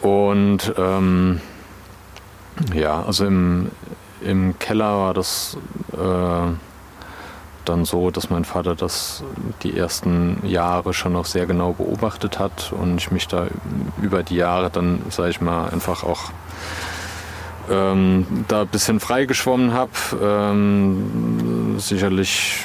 Und 0.00 0.72
ähm, 0.76 1.40
ja, 2.72 3.02
also 3.04 3.24
im, 3.24 3.70
im 4.20 4.58
Keller 4.58 4.98
war 4.98 5.14
das 5.14 5.56
äh, 5.92 6.67
dann 7.68 7.84
so, 7.84 8.10
dass 8.10 8.30
mein 8.30 8.44
Vater 8.44 8.74
das 8.74 9.22
die 9.62 9.76
ersten 9.76 10.38
Jahre 10.46 10.94
schon 10.94 11.12
noch 11.12 11.26
sehr 11.26 11.46
genau 11.46 11.72
beobachtet 11.72 12.38
hat 12.38 12.72
und 12.72 12.96
ich 12.98 13.10
mich 13.10 13.28
da 13.28 13.46
über 14.00 14.22
die 14.22 14.36
Jahre 14.36 14.70
dann, 14.70 15.02
sage 15.10 15.30
ich 15.30 15.40
mal, 15.40 15.68
einfach 15.68 16.02
auch 16.02 16.30
ähm, 17.70 18.44
da 18.48 18.62
ein 18.62 18.68
bisschen 18.68 19.00
freigeschwommen 19.00 19.72
habe. 19.72 19.90
Ähm, 20.22 21.78
sicherlich 21.78 22.64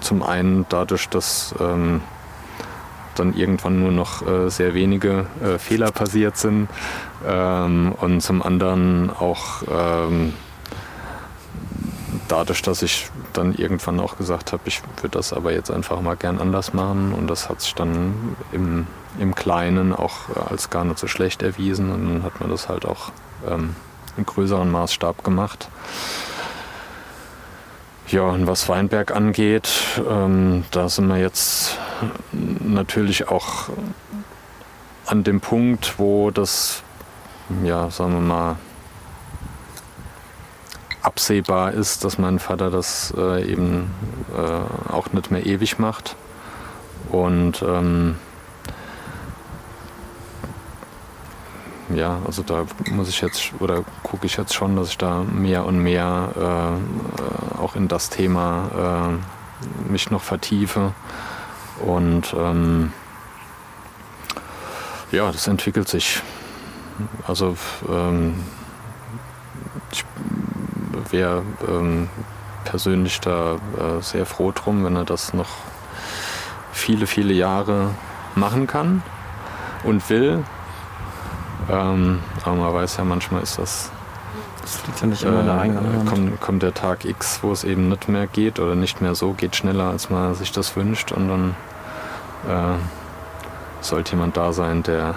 zum 0.00 0.22
einen 0.22 0.66
dadurch, 0.68 1.08
dass 1.08 1.54
ähm, 1.60 2.00
dann 3.16 3.34
irgendwann 3.34 3.80
nur 3.80 3.92
noch 3.92 4.26
äh, 4.26 4.50
sehr 4.50 4.74
wenige 4.74 5.26
äh, 5.42 5.58
Fehler 5.58 5.90
passiert 5.90 6.36
sind 6.36 6.68
ähm, 7.26 7.94
und 7.98 8.20
zum 8.20 8.42
anderen 8.42 9.10
auch 9.10 9.62
ähm, 9.70 10.34
dadurch, 12.28 12.62
dass 12.62 12.82
ich 12.82 13.08
dann 13.32 13.54
irgendwann 13.54 14.00
auch 14.00 14.16
gesagt 14.16 14.52
habe, 14.52 14.62
ich 14.66 14.82
würde 14.96 15.16
das 15.18 15.32
aber 15.32 15.52
jetzt 15.52 15.70
einfach 15.70 16.00
mal 16.00 16.16
gern 16.16 16.38
anders 16.38 16.72
machen 16.72 17.12
und 17.12 17.26
das 17.28 17.48
hat 17.48 17.60
sich 17.60 17.74
dann 17.74 18.36
im, 18.52 18.86
im 19.18 19.34
Kleinen 19.34 19.92
auch 19.92 20.36
als 20.50 20.70
gar 20.70 20.84
nicht 20.84 20.98
so 20.98 21.06
schlecht 21.06 21.42
erwiesen 21.42 21.90
und 21.90 22.06
dann 22.08 22.22
hat 22.22 22.40
man 22.40 22.50
das 22.50 22.68
halt 22.68 22.84
auch 22.84 23.12
ähm, 23.48 23.76
im 24.16 24.26
größeren 24.26 24.70
Maßstab 24.70 25.24
gemacht. 25.24 25.68
Ja, 28.08 28.22
und 28.22 28.46
was 28.46 28.68
Weinberg 28.68 29.10
angeht, 29.10 29.68
ähm, 30.08 30.64
da 30.70 30.88
sind 30.88 31.08
wir 31.08 31.16
jetzt 31.16 31.76
natürlich 32.32 33.28
auch 33.28 33.68
an 35.06 35.24
dem 35.24 35.40
Punkt, 35.40 35.98
wo 35.98 36.30
das, 36.30 36.82
ja, 37.64 37.90
sagen 37.90 38.12
wir 38.12 38.20
mal, 38.20 38.56
absehbar 41.06 41.72
ist, 41.72 42.04
dass 42.04 42.18
mein 42.18 42.38
Vater 42.40 42.70
das 42.70 43.14
äh, 43.16 43.50
eben 43.50 43.90
äh, 44.36 44.92
auch 44.92 45.12
nicht 45.12 45.30
mehr 45.30 45.46
ewig 45.46 45.78
macht. 45.78 46.16
Und 47.10 47.62
ähm, 47.62 48.16
ja, 51.94 52.18
also 52.26 52.42
da 52.42 52.66
muss 52.90 53.08
ich 53.08 53.20
jetzt 53.20 53.52
oder 53.60 53.84
gucke 54.02 54.26
ich 54.26 54.36
jetzt 54.36 54.54
schon, 54.54 54.74
dass 54.74 54.88
ich 54.88 54.98
da 54.98 55.22
mehr 55.22 55.64
und 55.64 55.78
mehr 55.78 56.32
äh, 56.36 57.58
auch 57.58 57.76
in 57.76 57.86
das 57.86 58.10
Thema 58.10 59.20
äh, 59.20 59.90
mich 59.90 60.10
noch 60.10 60.22
vertiefe. 60.22 60.92
Und 61.84 62.34
ähm, 62.36 62.92
ja, 65.12 65.30
das 65.30 65.46
entwickelt 65.46 65.88
sich. 65.88 66.20
Also 67.28 67.56
ähm, 67.88 68.42
ich 69.92 70.04
wäre 71.12 71.42
ähm, 71.68 72.08
persönlich 72.64 73.20
da 73.20 73.54
äh, 73.54 74.02
sehr 74.02 74.26
froh 74.26 74.52
drum, 74.52 74.84
wenn 74.84 74.96
er 74.96 75.04
das 75.04 75.32
noch 75.32 75.48
viele, 76.72 77.06
viele 77.06 77.32
Jahre 77.32 77.90
machen 78.34 78.66
kann 78.66 79.02
und 79.84 80.08
will. 80.10 80.44
Ähm, 81.70 82.20
aber 82.44 82.56
man 82.56 82.74
weiß 82.74 82.98
ja, 82.98 83.04
manchmal 83.04 83.42
ist 83.42 83.58
das. 83.58 83.90
Das 84.62 84.84
liegt 84.86 85.00
ja 85.00 85.06
nicht 85.06 85.22
immer 85.22 85.40
in 85.40 85.46
der 85.46 85.60
eigenen. 85.60 86.06
Kommt, 86.06 86.40
kommt, 86.40 86.62
der 86.62 86.74
Tag 86.74 87.04
X, 87.04 87.38
wo 87.42 87.52
es 87.52 87.62
eben 87.62 87.88
nicht 87.88 88.08
mehr 88.08 88.26
geht 88.26 88.58
oder 88.58 88.74
nicht 88.74 89.00
mehr 89.00 89.14
so 89.14 89.32
geht 89.32 89.54
schneller, 89.54 89.90
als 89.90 90.10
man 90.10 90.34
sich 90.34 90.50
das 90.50 90.76
wünscht. 90.76 91.12
Und 91.12 91.28
dann 91.28 91.56
äh, 92.48 92.78
sollte 93.80 94.12
jemand 94.12 94.36
da 94.36 94.52
sein, 94.52 94.82
der, 94.82 95.14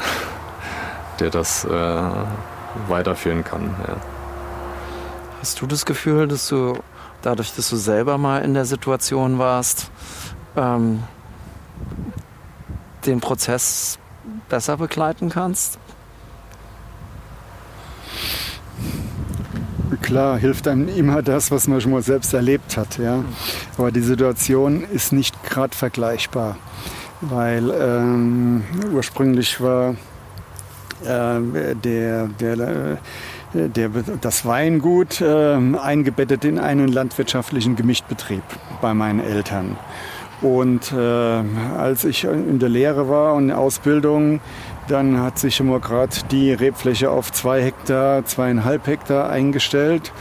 der 1.20 1.32
das 1.32 1.66
äh, 1.66 2.02
weiterführen 2.88 3.44
kann. 3.44 3.76
Ja. 3.88 3.96
Hast 5.40 5.62
du 5.62 5.68
das 5.68 5.86
Gefühl, 5.86 6.28
dass 6.28 6.50
du 6.50 6.78
dadurch, 7.22 7.54
dass 7.56 7.70
du 7.70 7.78
selber 7.78 8.18
mal 8.18 8.40
in 8.40 8.54
der 8.54 8.66
Situation 8.66 9.40
warst, 9.40 9.90
ähm, 10.58 11.04
den 13.06 13.22
Prozess 13.22 14.00
besser 14.50 14.76
begleiten 14.76 15.30
kannst? 15.30 15.80
Klar, 20.02 20.38
hilft 20.38 20.68
einem 20.68 20.90
immer 20.90 21.22
das, 21.22 21.52
was 21.52 21.70
man 21.70 21.80
schon 21.80 21.92
mal 21.92 22.04
selbst 22.04 22.34
erlebt 22.34 22.76
hat. 22.76 22.98
Ja? 22.98 23.24
Aber 23.78 23.92
die 23.94 24.02
Situation 24.02 24.84
ist 24.84 25.14
nicht 25.14 25.42
gerade 25.44 25.76
vergleichbar, 25.76 26.58
weil 27.22 27.72
ähm, 27.72 28.64
ursprünglich 28.92 29.62
war 29.62 29.96
äh, 31.06 31.76
der, 31.76 32.28
der 32.28 32.60
äh, 32.60 32.98
der, 33.54 33.90
das 34.22 34.46
Weingut 34.46 35.22
äh, 35.22 35.56
eingebettet 35.56 36.46
in 36.46 36.60
einen 36.60 36.88
landwirtschaftlichen 36.88 37.76
Gemischtbetrieb 37.76 38.44
bei 38.82 38.94
meinen 38.94 39.20
Eltern. 39.20 39.78
Und 40.42 40.94
äh, 40.94 40.98
als 40.98 42.06
ich 42.06 42.24
in 42.24 42.60
der 42.60 42.70
Lehre 42.70 43.10
war 43.10 43.34
und 43.34 43.44
in 43.44 43.48
der 43.50 43.58
Ausbildung, 43.58 44.40
dann 44.88 45.22
hat 45.22 45.38
sich 45.38 45.60
immer 45.60 45.80
gerade 45.80 46.16
die 46.32 46.54
Rebfläche 46.54 47.12
auf 47.12 47.32
zwei 47.32 47.62
Hektar, 47.62 48.26
zweieinhalb 48.26 48.88
Hektar 48.88 49.30
eingestellt. 49.30 50.12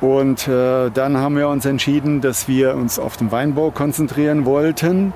Und 0.00 0.48
äh, 0.48 0.90
dann 0.90 1.18
haben 1.18 1.36
wir 1.36 1.48
uns 1.48 1.66
entschieden, 1.66 2.20
dass 2.20 2.48
wir 2.48 2.74
uns 2.74 2.98
auf 2.98 3.16
den 3.16 3.30
Weinbau 3.30 3.70
konzentrieren 3.70 4.46
wollten. 4.46 5.12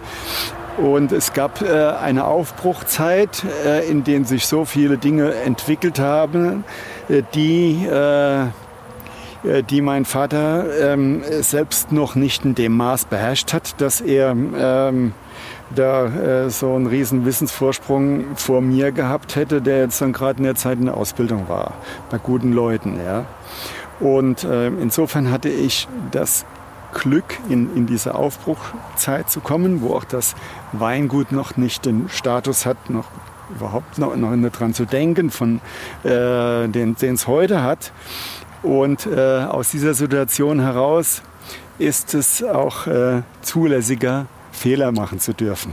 Und 0.76 1.10
es 1.12 1.32
gab 1.32 1.62
äh, 1.62 1.88
eine 2.00 2.24
Aufbruchzeit, 2.24 3.44
äh, 3.66 3.88
in 3.90 4.04
der 4.04 4.24
sich 4.24 4.46
so 4.46 4.64
viele 4.64 4.98
Dinge 4.98 5.34
entwickelt 5.34 5.98
haben, 5.98 6.64
äh, 6.64 6.99
die, 7.34 7.86
äh, 7.86 8.46
die 9.68 9.80
mein 9.80 10.04
Vater 10.04 10.92
ähm, 10.92 11.22
selbst 11.40 11.92
noch 11.92 12.14
nicht 12.14 12.44
in 12.44 12.54
dem 12.54 12.76
Maß 12.76 13.06
beherrscht 13.06 13.52
hat, 13.52 13.80
dass 13.80 14.00
er 14.00 14.30
ähm, 14.30 15.12
da 15.74 16.06
äh, 16.06 16.50
so 16.50 16.74
einen 16.74 16.86
riesen 16.86 17.24
Wissensvorsprung 17.24 18.36
vor 18.36 18.60
mir 18.60 18.92
gehabt 18.92 19.36
hätte, 19.36 19.62
der 19.62 19.80
jetzt 19.80 20.00
dann 20.00 20.12
gerade 20.12 20.38
in 20.38 20.44
der 20.44 20.56
Zeit 20.56 20.78
in 20.78 20.86
der 20.86 20.96
Ausbildung 20.96 21.48
war, 21.48 21.74
bei 22.10 22.18
guten 22.18 22.52
Leuten. 22.52 22.98
Ja. 23.04 23.26
Und 24.00 24.44
äh, 24.44 24.68
insofern 24.68 25.30
hatte 25.30 25.48
ich 25.48 25.88
das 26.10 26.44
Glück, 26.92 27.38
in, 27.48 27.74
in 27.76 27.86
diese 27.86 28.14
Aufbruchzeit 28.14 29.30
zu 29.30 29.40
kommen, 29.40 29.80
wo 29.80 29.94
auch 29.94 30.04
das 30.04 30.34
Weingut 30.72 31.30
noch 31.30 31.56
nicht 31.56 31.86
den 31.86 32.08
Status 32.08 32.66
hat, 32.66 32.90
noch 32.90 33.06
überhaupt 33.54 33.98
noch, 33.98 34.14
noch 34.16 34.50
dran 34.50 34.74
zu 34.74 34.84
denken, 34.84 35.30
von 35.30 35.60
äh, 36.04 36.68
den 36.68 36.96
es 37.00 37.26
heute 37.26 37.62
hat. 37.62 37.92
Und 38.62 39.06
äh, 39.06 39.44
aus 39.44 39.70
dieser 39.70 39.94
Situation 39.94 40.60
heraus 40.60 41.22
ist 41.78 42.14
es 42.14 42.42
auch 42.42 42.86
äh, 42.86 43.22
zulässiger, 43.42 44.26
Fehler 44.52 44.92
machen 44.92 45.20
zu 45.20 45.32
dürfen 45.32 45.72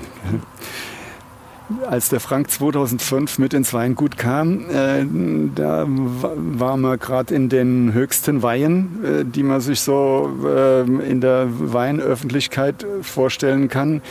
als 1.89 2.10
der 2.10 2.19
Frank 2.19 2.49
2005 2.49 3.39
mit 3.39 3.53
ins 3.53 3.73
Weingut 3.73 4.17
kam, 4.17 4.69
äh, 4.69 5.06
da 5.53 5.86
waren 5.88 6.82
wir 6.82 6.97
gerade 6.97 7.36
in 7.36 7.49
den 7.49 7.93
höchsten 7.93 8.41
Weihen, 8.41 9.03
äh, 9.03 9.25
die 9.25 9.43
man 9.43 9.60
sich 9.60 9.82
so 9.82 10.32
äh, 10.45 10.82
in 10.82 11.19
der 11.21 11.47
Weinöffentlichkeit 11.49 12.86
vorstellen 13.01 13.67
kann. 13.67 14.01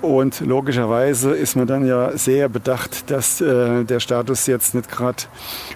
Und 0.00 0.40
logischerweise 0.40 1.32
ist 1.32 1.56
man 1.56 1.66
dann 1.66 1.86
ja 1.86 2.16
sehr 2.16 2.48
bedacht, 2.48 3.10
dass 3.10 3.40
äh, 3.40 3.84
der 3.84 4.00
Status 4.00 4.46
jetzt 4.46 4.74
nicht 4.74 4.90
gerade 4.90 5.24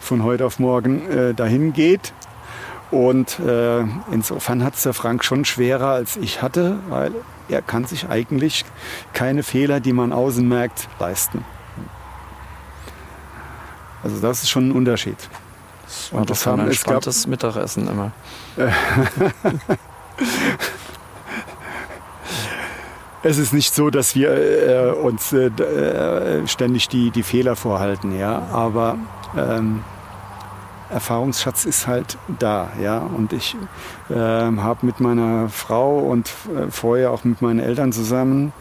von 0.01 0.23
heute 0.23 0.47
auf 0.47 0.59
morgen 0.59 1.11
äh, 1.11 1.35
dahin 1.35 1.73
geht. 1.73 2.13
Und 2.91 3.39
äh, 3.41 3.81
insofern 4.11 4.65
hat 4.65 4.75
es 4.75 4.85
der 4.85 4.95
Frank 4.95 5.23
schon 5.25 5.45
schwerer 5.45 5.89
als 5.89 6.17
ich 6.17 6.41
hatte, 6.41 6.79
weil 6.89 7.13
er 7.49 7.63
kann 7.63 7.85
sich 7.85 8.09
eigentlich 8.09 8.65
keine 9.13 9.43
Fehler, 9.43 9.81
die 9.81 9.93
man 9.93 10.13
außen 10.13 10.47
merkt, 10.47 10.89
leisten. 10.99 11.45
Also 14.03 14.21
das 14.21 14.43
ist 14.43 14.51
schon 14.51 14.69
ein 14.69 14.73
Unterschied. 14.73 15.17
Das 15.85 16.11
Und 16.13 16.31
das 16.31 16.47
haben 16.47 16.69
es 16.69 16.85
gab 16.85 17.03
das 17.03 17.27
Mittagessen 17.27 17.89
immer. 17.89 18.13
es 23.23 23.39
ist 23.39 23.53
nicht 23.53 23.75
so, 23.75 23.91
dass 23.91 24.15
wir 24.15 24.31
äh, 24.31 24.91
uns 24.93 25.33
äh, 25.33 25.47
äh, 25.47 26.47
ständig 26.47 26.89
die, 26.89 27.11
die 27.11 27.23
Fehler 27.23 27.57
vorhalten, 27.57 28.17
ja, 28.19 28.43
aber 28.53 28.99
ähm, 29.37 29.83
Erfahrungsschatz 30.91 31.65
ist 31.65 31.87
halt 31.87 32.19
da, 32.39 32.71
ja. 32.83 32.99
Und 32.99 33.33
ich 33.33 33.57
äh, 34.11 34.15
habe 34.15 34.87
mit 34.87 35.01
meiner 35.01 35.49
Frau 35.49 35.99
und 35.99 36.29
äh, 36.55 36.71
vorher 36.71 37.11
auch 37.11 37.25
mit 37.25 37.43
meinen 37.43 37.61
Eltern 37.61 37.93
zusammen 37.93 38.53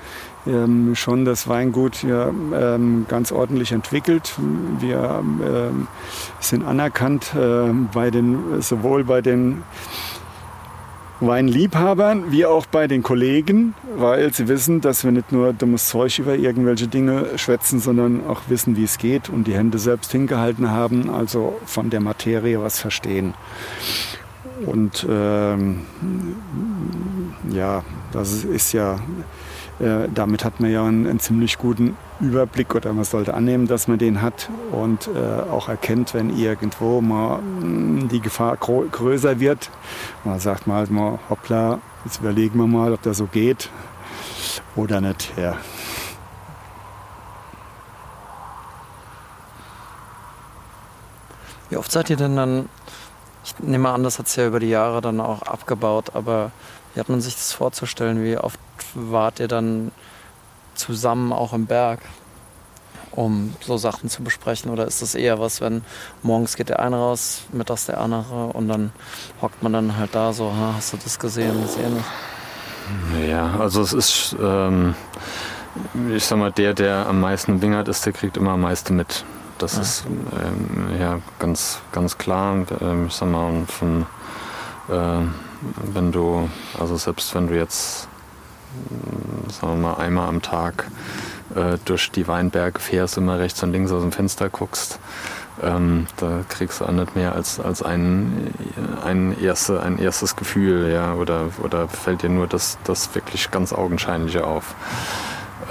ähm, 0.47 0.95
schon 0.95 1.25
das 1.25 1.47
Weingut 1.47 2.03
ja, 2.03 2.29
ähm, 2.29 3.05
ganz 3.07 3.31
ordentlich 3.31 3.71
entwickelt. 3.71 4.33
Wir 4.79 5.23
ähm, 5.23 5.87
sind 6.39 6.65
anerkannt 6.65 7.33
äh, 7.35 7.71
bei 7.93 8.11
den, 8.11 8.61
sowohl 8.61 9.03
bei 9.03 9.21
den 9.21 9.63
Weinliebhabern 11.19 12.31
wie 12.31 12.45
auch 12.45 12.65
bei 12.67 12.87
den 12.87 13.01
Kollegen, 13.01 13.73
weil 13.95 14.33
sie 14.33 14.47
wissen, 14.47 14.81
dass 14.81 15.03
wir 15.03 15.11
nicht 15.11 15.31
nur 15.31 15.53
dummes 15.53 15.87
Zeug 15.87 16.19
über 16.19 16.35
irgendwelche 16.35 16.87
Dinge 16.87 17.37
schwätzen, 17.37 17.79
sondern 17.79 18.27
auch 18.27 18.41
wissen, 18.49 18.77
wie 18.77 18.83
es 18.83 18.97
geht 18.97 19.29
und 19.29 19.47
die 19.47 19.55
Hände 19.55 19.79
selbst 19.79 20.11
hingehalten 20.11 20.69
haben, 20.69 21.09
also 21.09 21.59
von 21.65 21.89
der 21.89 22.01
Materie 22.01 22.61
was 22.61 22.79
verstehen. 22.79 23.33
Und 24.65 25.05
ähm, 25.09 25.81
ja, 27.49 27.83
das 28.11 28.43
ist 28.43 28.73
ja 28.73 28.99
äh, 29.79 30.09
damit 30.13 30.43
hat 30.43 30.59
man 30.59 30.71
ja 30.71 30.83
einen, 30.83 31.05
einen, 31.05 31.19
ziemlich 31.19 31.59
guten 31.59 31.95
Überblick 32.19 32.73
oder 32.73 32.93
man 32.93 33.03
sollte 33.03 33.35
annehmen, 33.35 33.67
dass 33.67 33.87
man 33.87 33.99
den 33.99 34.23
hat 34.23 34.49
und 34.71 35.07
äh, 35.07 35.51
auch 35.51 35.69
erkennt, 35.69 36.15
wenn 36.15 36.35
irgendwo 36.35 36.99
mal 36.99 37.37
mm, 37.37 38.07
die 38.07 38.19
Gefahr 38.19 38.57
größer 38.57 39.39
wird. 39.39 39.69
Man 40.23 40.39
sagt 40.39 40.65
mal, 40.65 40.87
mal, 40.87 41.19
hoppla, 41.29 41.79
jetzt 42.05 42.19
überlegen 42.21 42.57
wir 42.57 42.65
mal, 42.65 42.91
ob 42.91 43.03
das 43.03 43.17
so 43.17 43.27
geht 43.27 43.69
oder 44.75 44.99
nicht. 44.99 45.31
Ja. 45.37 45.57
Wie 51.69 51.77
oft 51.77 51.91
seid 51.91 52.09
ihr 52.09 52.17
denn 52.17 52.35
dann, 52.35 52.69
ich 53.43 53.59
nehme 53.59 53.89
an, 53.89 54.03
das 54.03 54.17
hat 54.17 54.25
es 54.25 54.35
ja 54.37 54.47
über 54.47 54.59
die 54.59 54.69
Jahre 54.69 55.01
dann 55.01 55.19
auch 55.19 55.43
abgebaut, 55.43 56.15
aber 56.15 56.51
wie 56.93 56.99
hat 56.99 57.09
man 57.09 57.21
sich 57.21 57.35
das 57.35 57.53
vorzustellen, 57.53 58.23
wie 58.23 58.37
oft 58.37 58.59
wart 58.93 59.39
ihr 59.39 59.47
dann 59.47 59.91
zusammen 60.75 61.33
auch 61.33 61.53
im 61.53 61.65
Berg, 61.65 61.99
um 63.11 63.55
so 63.61 63.77
Sachen 63.77 64.09
zu 64.09 64.23
besprechen? 64.23 64.71
Oder 64.71 64.85
ist 64.85 65.01
das 65.01 65.15
eher 65.15 65.39
was, 65.39 65.61
wenn 65.61 65.83
morgens 66.23 66.55
geht 66.55 66.69
der 66.69 66.79
eine 66.79 66.97
raus, 66.97 67.43
mittags 67.51 67.87
der 67.87 67.99
andere 67.99 68.47
und 68.47 68.67
dann 68.67 68.91
hockt 69.41 69.63
man 69.63 69.73
dann 69.73 69.97
halt 69.97 70.13
da 70.13 70.33
so, 70.33 70.51
ha, 70.51 70.73
hast 70.75 70.93
du 70.93 70.97
das 70.97 71.17
gesehen, 71.19 71.61
das 71.61 71.77
ähnlich? 71.77 72.05
Ja, 73.27 73.59
also 73.59 73.81
es 73.81 73.93
ist, 73.93 74.35
ähm, 74.41 74.95
ich 76.09 76.25
sag 76.25 76.37
mal, 76.37 76.51
der, 76.51 76.73
der 76.73 77.07
am 77.07 77.19
meisten 77.19 77.61
wingert 77.61 77.87
ist, 77.87 78.05
der 78.05 78.13
kriegt 78.13 78.37
immer 78.37 78.51
am 78.51 78.61
meisten 78.61 78.95
mit. 78.95 79.25
Das 79.57 79.75
ja. 79.75 79.81
ist 79.81 80.05
ähm, 80.05 80.99
ja 80.99 81.19
ganz, 81.39 81.79
ganz 81.91 82.17
klar. 82.17 82.65
Ähm, 82.81 83.07
ich 83.07 83.13
sag 83.13 83.29
mal, 83.29 83.65
von, 83.67 84.05
äh, 84.89 85.25
wenn 85.93 86.11
du, 86.11 86.49
also 86.79 86.95
selbst 86.97 87.33
wenn 87.35 87.47
du 87.47 87.57
jetzt, 87.57 88.07
sagen 89.49 89.81
wir 89.81 89.89
mal, 89.89 89.93
einmal 89.95 90.27
am 90.27 90.41
Tag 90.41 90.87
äh, 91.55 91.77
durch 91.85 92.11
die 92.11 92.27
Weinberge 92.27 92.79
fährst, 92.79 93.17
immer 93.17 93.39
rechts 93.39 93.63
und 93.63 93.71
links 93.71 93.91
aus 93.91 94.01
dem 94.01 94.11
Fenster 94.11 94.49
guckst, 94.49 94.99
ähm, 95.63 96.05
da 96.17 96.41
kriegst 96.47 96.81
du 96.81 96.85
auch 96.85 96.91
nicht 96.91 97.15
mehr 97.15 97.33
als, 97.33 97.59
als 97.59 97.81
ein, 97.81 98.53
ein, 99.03 99.39
erste, 99.41 99.81
ein 99.81 99.97
erstes 99.97 100.35
Gefühl, 100.35 100.91
ja, 100.91 101.15
oder, 101.15 101.49
oder 101.63 101.87
fällt 101.87 102.21
dir 102.21 102.29
nur 102.29 102.47
das, 102.47 102.77
das 102.83 103.13
wirklich 103.15 103.49
ganz 103.49 103.73
Augenscheinliche 103.73 104.45
auf. 104.45 104.75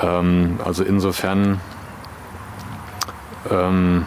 Ähm, 0.02 0.58
also 0.64 0.82
insofern, 0.82 1.60
ähm, 3.50 4.06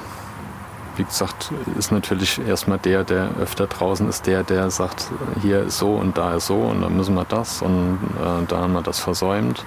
wie 0.99 1.05
gesagt, 1.05 1.51
ist 1.77 1.91
natürlich 1.91 2.39
erstmal 2.45 2.77
der, 2.77 3.03
der 3.03 3.29
öfter 3.41 3.67
draußen 3.67 4.07
ist, 4.09 4.27
der, 4.27 4.43
der 4.43 4.69
sagt, 4.69 5.07
hier 5.41 5.63
ist 5.63 5.79
so 5.79 5.93
und 5.93 6.17
da 6.17 6.35
ist 6.35 6.47
so 6.47 6.55
und 6.55 6.81
dann 6.81 6.95
müssen 6.95 7.15
wir 7.15 7.25
das 7.25 7.61
und 7.61 7.97
äh, 8.21 8.45
da 8.47 8.57
haben 8.59 8.73
wir 8.73 8.83
das 8.83 8.99
versäumt 8.99 9.65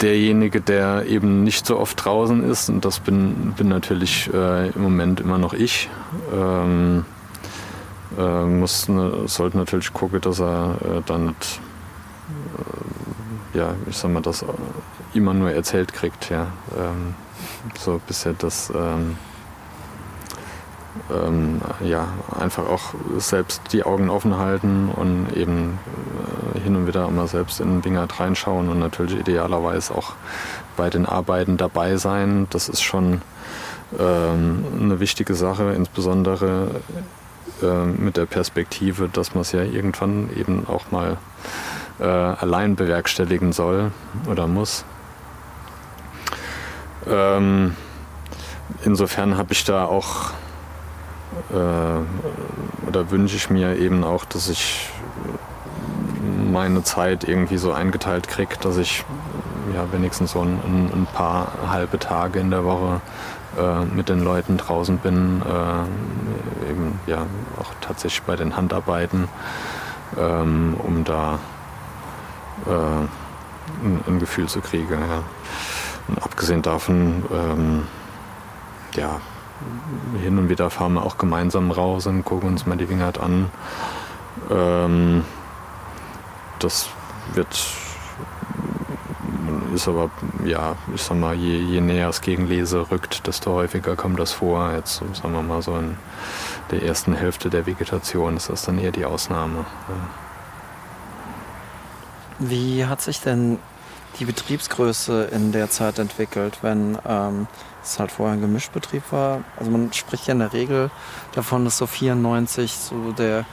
derjenige, 0.00 0.60
der 0.60 1.06
eben 1.06 1.44
nicht 1.44 1.64
so 1.66 1.78
oft 1.78 2.04
draußen 2.04 2.42
ist, 2.44 2.68
und 2.68 2.84
das 2.84 3.00
bin, 3.00 3.54
bin 3.56 3.68
natürlich 3.68 4.28
äh, 4.32 4.70
im 4.70 4.82
Moment 4.82 5.20
immer 5.20 5.38
noch 5.38 5.52
ich, 5.54 5.88
ähm, 6.34 7.04
äh, 8.18 8.44
muss, 8.44 8.88
ne, 8.88 9.22
sollte 9.26 9.56
natürlich 9.56 9.92
gucken, 9.92 10.20
dass 10.20 10.40
er 10.40 10.76
äh, 10.82 11.02
dann 11.06 11.26
nicht, 11.26 11.60
äh, 13.54 13.58
ja, 13.58 13.74
ich 13.88 13.96
sag 13.96 14.10
mal, 14.10 14.22
das 14.22 14.44
immer 15.14 15.34
nur 15.34 15.50
erzählt 15.50 15.92
kriegt, 15.92 16.30
ja. 16.30 16.48
Ähm, 16.76 17.14
so 17.78 18.00
bisher 18.06 18.34
das. 18.34 18.70
Ähm, 18.74 19.16
ähm, 21.10 21.60
ja, 21.82 22.08
einfach 22.38 22.68
auch 22.68 22.94
selbst 23.16 23.62
die 23.72 23.82
Augen 23.82 24.10
offen 24.10 24.36
halten 24.36 24.90
und 24.94 25.34
eben 25.34 25.78
äh, 26.54 26.60
hin 26.60 26.76
und 26.76 26.86
wieder 26.86 27.08
immer 27.08 27.26
selbst 27.26 27.60
in 27.60 27.68
den 27.68 27.84
Wingert 27.84 28.20
reinschauen 28.20 28.68
und 28.68 28.78
natürlich 28.78 29.18
idealerweise 29.18 29.94
auch 29.94 30.12
bei 30.76 30.90
den 30.90 31.06
Arbeiten 31.06 31.56
dabei 31.56 31.96
sein. 31.96 32.46
Das 32.50 32.68
ist 32.68 32.82
schon 32.82 33.22
ähm, 33.98 34.64
eine 34.80 35.00
wichtige 35.00 35.34
Sache, 35.34 35.72
insbesondere 35.72 36.82
äh, 37.62 37.84
mit 37.84 38.16
der 38.16 38.26
Perspektive, 38.26 39.08
dass 39.08 39.34
man 39.34 39.42
es 39.42 39.52
ja 39.52 39.62
irgendwann 39.62 40.28
eben 40.36 40.66
auch 40.66 40.90
mal 40.90 41.16
äh, 42.00 42.04
allein 42.04 42.76
bewerkstelligen 42.76 43.52
soll 43.52 43.92
oder 44.28 44.46
muss. 44.46 44.84
Ähm, 47.06 47.76
insofern 48.84 49.36
habe 49.36 49.52
ich 49.52 49.64
da 49.64 49.84
auch 49.86 50.30
äh, 51.50 52.88
oder 52.88 53.10
wünsche 53.10 53.36
ich 53.36 53.50
mir 53.50 53.76
eben 53.76 54.04
auch, 54.04 54.24
dass 54.24 54.48
ich 54.48 54.88
meine 56.50 56.82
Zeit 56.82 57.24
irgendwie 57.24 57.56
so 57.56 57.72
eingeteilt 57.72 58.28
kriege, 58.28 58.56
dass 58.60 58.76
ich 58.76 59.04
ja 59.74 59.90
wenigstens 59.92 60.32
so 60.32 60.40
ein, 60.40 60.60
ein, 60.92 61.06
paar 61.12 61.52
halbe 61.68 61.98
Tage 61.98 62.40
in 62.40 62.50
der 62.50 62.64
Woche 62.64 63.00
äh, 63.58 63.84
mit 63.84 64.08
den 64.08 64.22
Leuten 64.22 64.58
draußen 64.58 64.98
bin, 64.98 65.42
äh, 65.42 66.70
eben 66.70 67.00
ja 67.06 67.26
auch 67.58 67.72
tatsächlich 67.80 68.22
bei 68.22 68.36
den 68.36 68.56
Handarbeiten, 68.56 69.28
ähm, 70.18 70.76
um 70.78 71.04
da 71.04 71.38
äh, 72.66 72.70
ein, 72.70 74.00
ein, 74.06 74.18
Gefühl 74.18 74.46
zu 74.48 74.60
kriegen. 74.60 74.92
Ja. 74.92 75.22
Und 76.08 76.22
abgesehen 76.22 76.62
davon, 76.62 77.24
ähm, 77.32 77.82
ja, 78.94 79.20
hin 80.20 80.38
und 80.38 80.48
wieder 80.48 80.70
fahren 80.70 80.94
wir 80.94 81.04
auch 81.04 81.18
gemeinsam 81.18 81.70
raus 81.70 82.06
und 82.06 82.24
gucken 82.24 82.50
uns 82.50 82.66
mal 82.66 82.76
die 82.76 82.88
Wingert 82.88 83.20
an. 83.20 83.50
Ähm, 84.50 85.24
das 86.58 86.88
wird 87.34 87.48
ist 89.74 89.88
aber, 89.88 90.10
ja, 90.44 90.76
ich 90.94 91.02
sag 91.02 91.16
mal, 91.16 91.34
je, 91.34 91.58
je 91.58 91.80
näher 91.80 92.08
es 92.08 92.20
gegen 92.20 92.46
Lese 92.46 92.90
rückt, 92.90 93.26
desto 93.26 93.52
häufiger 93.52 93.96
kommt 93.96 94.18
das 94.18 94.32
vor. 94.32 94.72
Jetzt, 94.72 94.96
sagen 95.14 95.32
wir 95.32 95.42
mal, 95.42 95.62
so 95.62 95.76
in 95.76 95.96
der 96.70 96.82
ersten 96.82 97.14
Hälfte 97.14 97.50
der 97.50 97.66
Vegetation 97.66 98.36
ist 98.36 98.50
das 98.50 98.62
dann 98.62 98.78
eher 98.78 98.92
die 98.92 99.04
Ausnahme. 99.04 99.64
Wie 102.38 102.86
hat 102.86 103.00
sich 103.00 103.20
denn 103.20 103.58
die 104.18 104.24
Betriebsgröße 104.24 105.24
in 105.24 105.52
der 105.52 105.70
Zeit 105.70 105.98
entwickelt, 105.98 106.58
wenn 106.62 106.98
ähm, 107.06 107.46
es 107.82 107.98
halt 107.98 108.12
vorher 108.12 108.34
ein 108.34 108.40
Gemischbetrieb 108.40 109.02
war. 109.10 109.40
Also 109.58 109.70
man 109.70 109.92
spricht 109.92 110.26
ja 110.26 110.32
in 110.32 110.40
der 110.40 110.52
Regel 110.52 110.90
davon, 111.34 111.64
dass 111.64 111.78
so 111.78 111.86
94 111.86 112.72
so 112.72 113.12
der, 113.12 113.44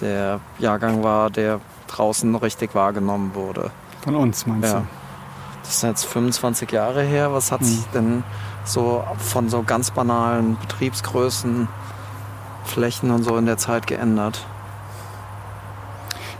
der 0.00 0.40
Jahrgang 0.58 1.02
war, 1.02 1.30
der 1.30 1.60
draußen 1.86 2.34
richtig 2.36 2.74
wahrgenommen 2.74 3.34
wurde. 3.34 3.70
Von 4.02 4.16
uns 4.16 4.46
meinst 4.46 4.72
ja. 4.72 4.80
du? 4.80 4.86
Das 5.62 5.80
sind 5.80 5.90
jetzt 5.90 6.06
25 6.06 6.70
Jahre 6.72 7.02
her. 7.02 7.32
Was 7.32 7.52
hat 7.52 7.60
mhm. 7.60 7.66
sich 7.66 7.84
denn 7.94 8.24
so 8.64 9.04
von 9.18 9.48
so 9.48 9.62
ganz 9.62 9.90
banalen 9.90 10.56
Betriebsgrößen, 10.58 11.68
Flächen 12.64 13.10
und 13.10 13.22
so 13.22 13.36
in 13.36 13.46
der 13.46 13.58
Zeit 13.58 13.86
geändert? 13.86 14.46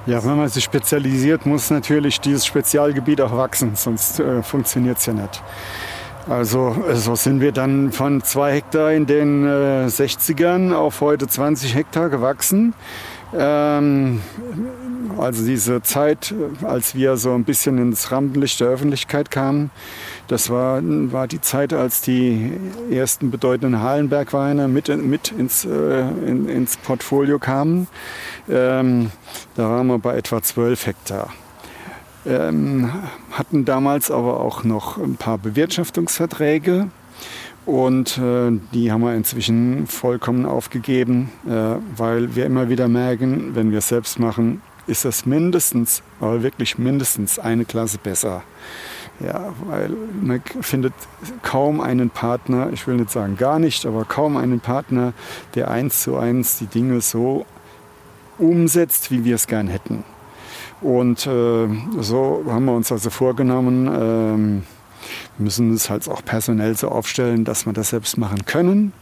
Ja, 0.07 0.25
wenn 0.25 0.37
man 0.37 0.49
sich 0.49 0.65
spezialisiert, 0.65 1.45
muss 1.45 1.71
natürlich 1.71 2.21
dieses 2.21 2.47
Spezialgebiet 2.47 3.21
auch 3.21 3.37
wachsen, 3.37 3.73
sonst 3.75 4.19
äh, 4.19 4.43
funktioniert 4.43 4.99
es 4.99 5.07
ja 5.07 5.13
nicht. 5.13 5.43
Also 6.29 6.77
so 6.95 7.15
sind 7.15 7.41
wir 7.41 7.53
dann 7.53 7.93
von 7.93 8.23
zwei 8.23 8.53
Hektar 8.53 8.93
in 8.93 9.07
den 9.07 9.45
äh, 9.45 9.87
60ern 9.87 10.73
auf 10.73 11.01
heute 11.01 11.27
20 11.27 11.75
Hektar 11.75 12.09
gewachsen. 12.09 12.75
Ähm, 13.37 14.21
also 15.19 15.45
diese 15.45 15.83
Zeit, 15.83 16.35
als 16.63 16.95
wir 16.95 17.17
so 17.17 17.35
ein 17.35 17.45
bisschen 17.45 17.79
ins 17.79 18.11
Rampenlicht 18.11 18.61
der 18.61 18.69
Öffentlichkeit 18.69 19.31
kamen, 19.31 19.71
das 20.31 20.49
war, 20.49 20.81
war 20.83 21.27
die 21.27 21.41
Zeit, 21.41 21.73
als 21.73 22.03
die 22.03 22.53
ersten 22.89 23.33
bedeutenden 23.33 23.83
Hallenbergweine 23.83 24.69
mit, 24.69 24.89
mit 24.89 25.33
ins, 25.33 25.65
äh, 25.65 26.01
in, 26.25 26.49
ins 26.49 26.77
Portfolio 26.77 27.41
kamen. 27.41 27.89
Ähm, 28.49 29.11
da 29.57 29.69
waren 29.69 29.89
wir 29.89 29.99
bei 29.99 30.17
etwa 30.17 30.41
12 30.41 30.87
Hektar. 30.87 31.33
Ähm, 32.25 32.93
hatten 33.33 33.65
damals 33.65 34.13
aber 34.13 34.39
auch 34.39 34.63
noch 34.63 34.99
ein 34.99 35.17
paar 35.17 35.37
Bewirtschaftungsverträge 35.39 36.89
und 37.67 38.17
äh, 38.19 38.53
die 38.73 38.93
haben 38.93 39.01
wir 39.01 39.15
inzwischen 39.15 39.89
vollkommen 39.89 40.47
aufgegeben, 40.47 41.31
äh, 41.45 41.77
weil 41.97 42.37
wir 42.37 42.47
immer 42.47 42.69
wieder 42.69 42.87
merken, 42.87 43.57
wenn 43.57 43.73
wir 43.73 43.79
es 43.79 43.89
selbst 43.89 44.21
machen, 44.21 44.63
ist 44.87 45.05
das 45.05 45.27
mindestens, 45.27 46.03
aber 46.21 46.45
wirklich 46.45 46.79
mindestens 46.79 47.41
eine 47.41 47.65
Klasse 47.65 47.99
besser. 47.99 48.43
Ja, 49.23 49.53
weil 49.67 49.91
man 50.23 50.41
findet 50.63 50.95
kaum 51.43 51.81
einen 51.81 52.09
Partner, 52.09 52.71
ich 52.73 52.87
will 52.87 52.97
nicht 52.97 53.11
sagen 53.11 53.37
gar 53.37 53.59
nicht, 53.59 53.85
aber 53.85 54.07
kaum 54.07 54.39
einen 54.39 54.61
Partner, 54.61 55.13
der 55.55 55.71
eins 55.71 56.03
zu 56.03 56.17
eins 56.17 56.59
die 56.59 56.67
Dinge 56.67 57.03
so 57.03 57.45
umsetzt, 58.39 59.11
wie 59.11 59.25
wir 59.25 59.35
es 59.35 59.47
gern 59.47 59.69
hätten. 59.69 60.05
Und 60.81 61.27
äh, 61.27 61.69
so 62.01 62.45
haben 62.49 62.65
wir 62.65 62.73
uns 62.73 62.91
also 62.91 63.11
vorgenommen, 63.11 64.63
äh, 64.63 64.80
müssen 65.41 65.73
es 65.73 65.91
halt 65.91 66.09
auch 66.09 66.25
personell 66.25 66.77
so 66.77 66.89
aufstellen, 66.89 67.45
dass 67.45 67.67
wir 67.67 67.73
das 67.73 67.91
selbst 67.91 68.19
machen 68.19 68.45
können. 68.45 68.93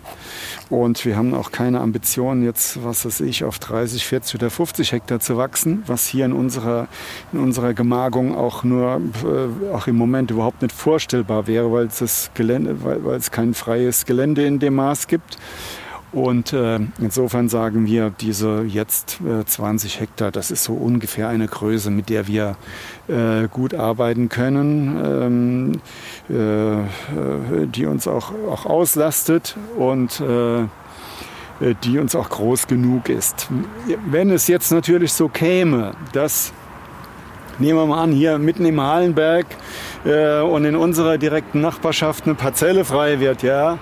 Und 0.70 1.04
wir 1.04 1.16
haben 1.16 1.34
auch 1.34 1.50
keine 1.50 1.80
Ambition, 1.80 2.44
jetzt, 2.44 2.84
was 2.84 3.04
weiß 3.04 3.20
ich, 3.20 3.44
auf 3.44 3.58
30, 3.58 4.06
40 4.06 4.34
oder 4.36 4.50
50 4.50 4.92
Hektar 4.92 5.20
zu 5.20 5.36
wachsen, 5.36 5.82
was 5.86 6.06
hier 6.06 6.26
in 6.26 6.32
unserer, 6.32 6.88
in 7.32 7.38
unserer 7.38 7.74
Gemagung 7.74 8.34
auch 8.34 8.64
nur, 8.64 9.00
äh, 9.24 9.74
auch 9.74 9.86
im 9.86 9.96
Moment 9.96 10.30
überhaupt 10.30 10.62
nicht 10.62 10.74
vorstellbar 10.74 11.46
wäre, 11.46 11.72
weil 11.72 11.86
es, 11.86 11.98
das 11.98 12.30
Gelände, 12.34 12.84
weil, 12.84 13.04
weil 13.04 13.16
es 13.16 13.30
kein 13.30 13.54
freies 13.54 14.04
Gelände 14.04 14.44
in 14.44 14.58
dem 14.58 14.74
Maß 14.74 15.06
gibt. 15.06 15.38
Und 16.10 16.54
äh, 16.54 16.80
insofern 17.00 17.50
sagen 17.50 17.86
wir, 17.86 18.10
diese 18.18 18.62
jetzt 18.62 19.20
äh, 19.20 19.44
20 19.44 20.00
Hektar, 20.00 20.30
das 20.30 20.50
ist 20.50 20.64
so 20.64 20.72
ungefähr 20.72 21.28
eine 21.28 21.46
Größe, 21.46 21.90
mit 21.90 22.08
der 22.08 22.26
wir 22.26 22.56
äh, 23.08 23.46
gut 23.48 23.74
arbeiten 23.74 24.30
können, 24.30 25.00
ähm, 25.04 25.72
äh, 26.30 26.80
äh, 26.80 27.66
die 27.66 27.84
uns 27.84 28.08
auch, 28.08 28.32
auch 28.50 28.64
auslastet 28.64 29.56
und 29.76 30.20
äh, 30.20 30.64
die 31.82 31.98
uns 31.98 32.14
auch 32.14 32.30
groß 32.30 32.68
genug 32.68 33.08
ist. 33.08 33.48
Wenn 34.08 34.30
es 34.30 34.46
jetzt 34.46 34.70
natürlich 34.70 35.12
so 35.12 35.28
käme, 35.28 35.92
dass 36.12 36.52
nehmen 37.58 37.80
wir 37.80 37.86
mal 37.86 38.02
an, 38.04 38.12
hier 38.12 38.38
mitten 38.38 38.64
im 38.64 38.80
Hallenberg 38.80 39.44
und 40.04 40.64
in 40.64 40.76
unserer 40.76 41.18
direkten 41.18 41.60
Nachbarschaft 41.60 42.26
eine 42.26 42.36
Parzelle 42.36 42.84
frei 42.84 43.18
wird, 43.18 43.42
ja. 43.42 43.76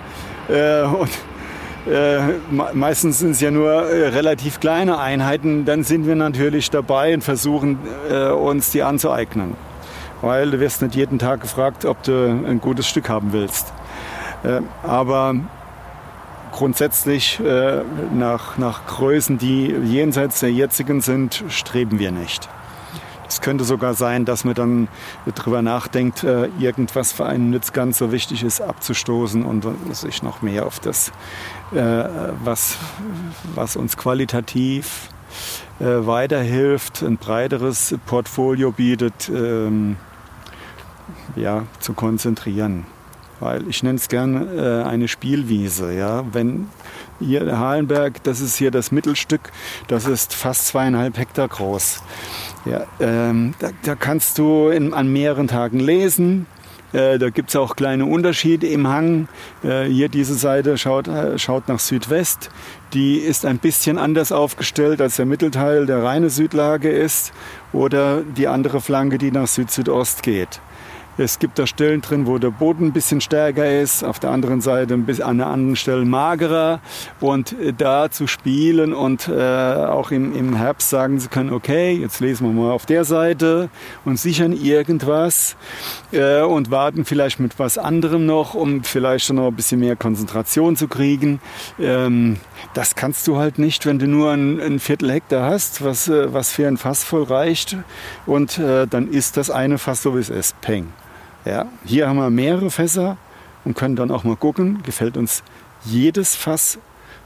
Und 0.48 1.10
meistens 2.72 3.20
sind 3.20 3.30
es 3.32 3.40
ja 3.40 3.50
nur 3.50 3.70
äh, 3.70 4.08
relativ 4.08 4.58
kleine 4.58 4.98
Einheiten, 4.98 5.64
dann 5.64 5.84
sind 5.84 6.06
wir 6.06 6.16
natürlich 6.16 6.70
dabei 6.70 7.14
und 7.14 7.22
versuchen 7.22 7.78
äh, 8.10 8.28
uns 8.28 8.70
die 8.70 8.82
anzueignen. 8.82 9.54
Weil 10.20 10.50
du 10.50 10.58
wirst 10.58 10.82
nicht 10.82 10.96
jeden 10.96 11.18
Tag 11.18 11.42
gefragt, 11.42 11.84
ob 11.84 12.02
du 12.02 12.12
ein 12.12 12.60
gutes 12.60 12.88
Stück 12.88 13.08
haben 13.08 13.32
willst. 13.32 13.72
Äh, 14.42 14.62
aber 14.82 15.36
grundsätzlich 16.52 17.38
nach, 18.14 18.56
nach 18.56 18.86
Größen, 18.86 19.36
die 19.36 19.66
jenseits 19.66 20.40
der 20.40 20.50
jetzigen 20.50 21.02
sind, 21.02 21.44
streben 21.48 21.98
wir 21.98 22.12
nicht. 22.12 22.48
Es 23.36 23.42
könnte 23.42 23.64
sogar 23.64 23.92
sein, 23.92 24.24
dass 24.24 24.44
man 24.44 24.54
dann 24.54 24.88
darüber 25.34 25.60
nachdenkt, 25.60 26.24
äh, 26.24 26.48
irgendwas 26.58 27.12
für 27.12 27.26
einen 27.26 27.50
nicht 27.50 27.74
ganz 27.74 27.98
so 27.98 28.10
wichtig 28.10 28.42
ist, 28.42 28.62
abzustoßen 28.62 29.44
und 29.44 29.66
sich 29.94 30.22
noch 30.22 30.40
mehr 30.40 30.64
auf 30.64 30.80
das, 30.80 31.12
äh, 31.74 32.04
was, 32.42 32.78
was 33.54 33.76
uns 33.76 33.98
qualitativ 33.98 35.10
äh, 35.80 35.84
weiterhilft, 35.84 37.02
ein 37.02 37.18
breiteres 37.18 37.94
Portfolio 38.06 38.72
bietet, 38.72 39.28
ähm, 39.28 39.96
ja, 41.36 41.64
zu 41.78 41.92
konzentrieren. 41.92 42.86
Weil 43.38 43.68
ich 43.68 43.82
nenne 43.82 43.96
es 43.96 44.08
gerne 44.08 44.86
eine 44.86 45.08
Spielwiese. 45.08 45.92
Ja? 45.92 46.24
Wenn 46.32 46.68
hier 47.20 47.58
Halenberg, 47.58 48.22
das 48.22 48.40
ist 48.40 48.56
hier 48.56 48.70
das 48.70 48.92
Mittelstück, 48.92 49.52
das 49.88 50.06
ist 50.06 50.32
fast 50.32 50.68
zweieinhalb 50.68 51.18
Hektar 51.18 51.46
groß. 51.46 52.02
Ja, 52.66 52.84
ähm, 53.00 53.54
da, 53.60 53.70
da, 53.84 53.94
kannst 53.94 54.38
du 54.38 54.68
in, 54.68 54.92
an 54.92 55.12
mehreren 55.12 55.46
Tagen 55.46 55.78
lesen. 55.78 56.46
Äh, 56.92 57.18
da 57.18 57.30
gibt 57.30 57.50
es 57.50 57.56
auch 57.56 57.76
kleine 57.76 58.06
Unterschiede 58.06 58.66
im 58.66 58.88
Hang. 58.88 59.28
Äh, 59.62 59.84
hier 59.84 60.08
diese 60.08 60.34
Seite 60.34 60.76
schaut, 60.76 61.06
äh, 61.06 61.38
schaut 61.38 61.68
nach 61.68 61.78
Südwest. 61.78 62.50
Die 62.92 63.18
ist 63.18 63.44
ein 63.44 63.58
bisschen 63.58 63.98
anders 63.98 64.32
aufgestellt, 64.32 65.00
als 65.00 65.16
der 65.16 65.26
Mittelteil 65.26 65.86
der 65.86 66.02
reine 66.02 66.28
Südlage 66.28 66.90
ist. 66.90 67.32
Oder 67.72 68.22
die 68.22 68.48
andere 68.48 68.80
Flanke, 68.80 69.18
die 69.18 69.30
nach 69.30 69.46
Süd-Südost 69.46 70.22
geht. 70.22 70.60
Es 71.18 71.38
gibt 71.38 71.58
da 71.58 71.66
Stellen 71.66 72.02
drin, 72.02 72.26
wo 72.26 72.36
der 72.36 72.50
Boden 72.50 72.86
ein 72.86 72.92
bisschen 72.92 73.22
stärker 73.22 73.80
ist, 73.80 74.04
auf 74.04 74.18
der 74.18 74.30
anderen 74.30 74.60
Seite 74.60 74.92
ein 74.92 75.06
bisschen, 75.06 75.24
an 75.24 75.38
der 75.38 75.46
anderen 75.46 75.76
Stelle 75.76 76.04
magerer. 76.04 76.80
Und 77.20 77.58
äh, 77.58 77.72
da 77.72 78.10
zu 78.10 78.26
spielen 78.26 78.92
und 78.92 79.26
äh, 79.28 79.32
auch 79.34 80.10
im, 80.10 80.36
im 80.36 80.56
Herbst 80.56 80.90
sagen 80.90 81.18
zu 81.18 81.30
können, 81.30 81.54
okay, 81.54 81.92
jetzt 81.92 82.20
lesen 82.20 82.46
wir 82.46 82.52
mal 82.52 82.70
auf 82.70 82.84
der 82.84 83.04
Seite 83.04 83.70
und 84.04 84.18
sichern 84.18 84.52
irgendwas 84.52 85.56
äh, 86.12 86.42
und 86.42 86.70
warten 86.70 87.06
vielleicht 87.06 87.40
mit 87.40 87.58
was 87.58 87.78
anderem 87.78 88.26
noch, 88.26 88.52
um 88.52 88.84
vielleicht 88.84 89.24
schon 89.24 89.36
noch 89.36 89.48
ein 89.48 89.56
bisschen 89.56 89.80
mehr 89.80 89.96
Konzentration 89.96 90.76
zu 90.76 90.86
kriegen. 90.86 91.40
Ähm, 91.78 92.36
das 92.74 92.94
kannst 92.94 93.26
du 93.26 93.38
halt 93.38 93.58
nicht, 93.58 93.86
wenn 93.86 93.98
du 93.98 94.06
nur 94.06 94.32
ein, 94.32 94.60
ein 94.60 94.78
Viertel 94.80 95.10
Hektar 95.10 95.50
hast, 95.50 95.82
was, 95.82 96.08
äh, 96.08 96.34
was 96.34 96.52
für 96.52 96.68
ein 96.68 96.76
Fass 96.76 97.04
voll 97.04 97.22
reicht. 97.22 97.74
Und 98.26 98.58
äh, 98.58 98.86
dann 98.86 99.08
ist 99.08 99.38
das 99.38 99.48
eine 99.48 99.78
Fass 99.78 100.02
so, 100.02 100.14
wie 100.14 100.20
es 100.20 100.28
ist. 100.28 100.60
Peng. 100.60 100.92
Ja, 101.46 101.66
hier 101.84 102.08
haben 102.08 102.16
wir 102.16 102.28
mehrere 102.28 102.70
Fässer 102.70 103.16
und 103.64 103.76
können 103.76 103.94
dann 103.94 104.10
auch 104.10 104.24
mal 104.24 104.34
gucken, 104.36 104.82
gefällt 104.82 105.16
uns 105.16 105.44
jedes 105.84 106.34
Fass 106.34 106.78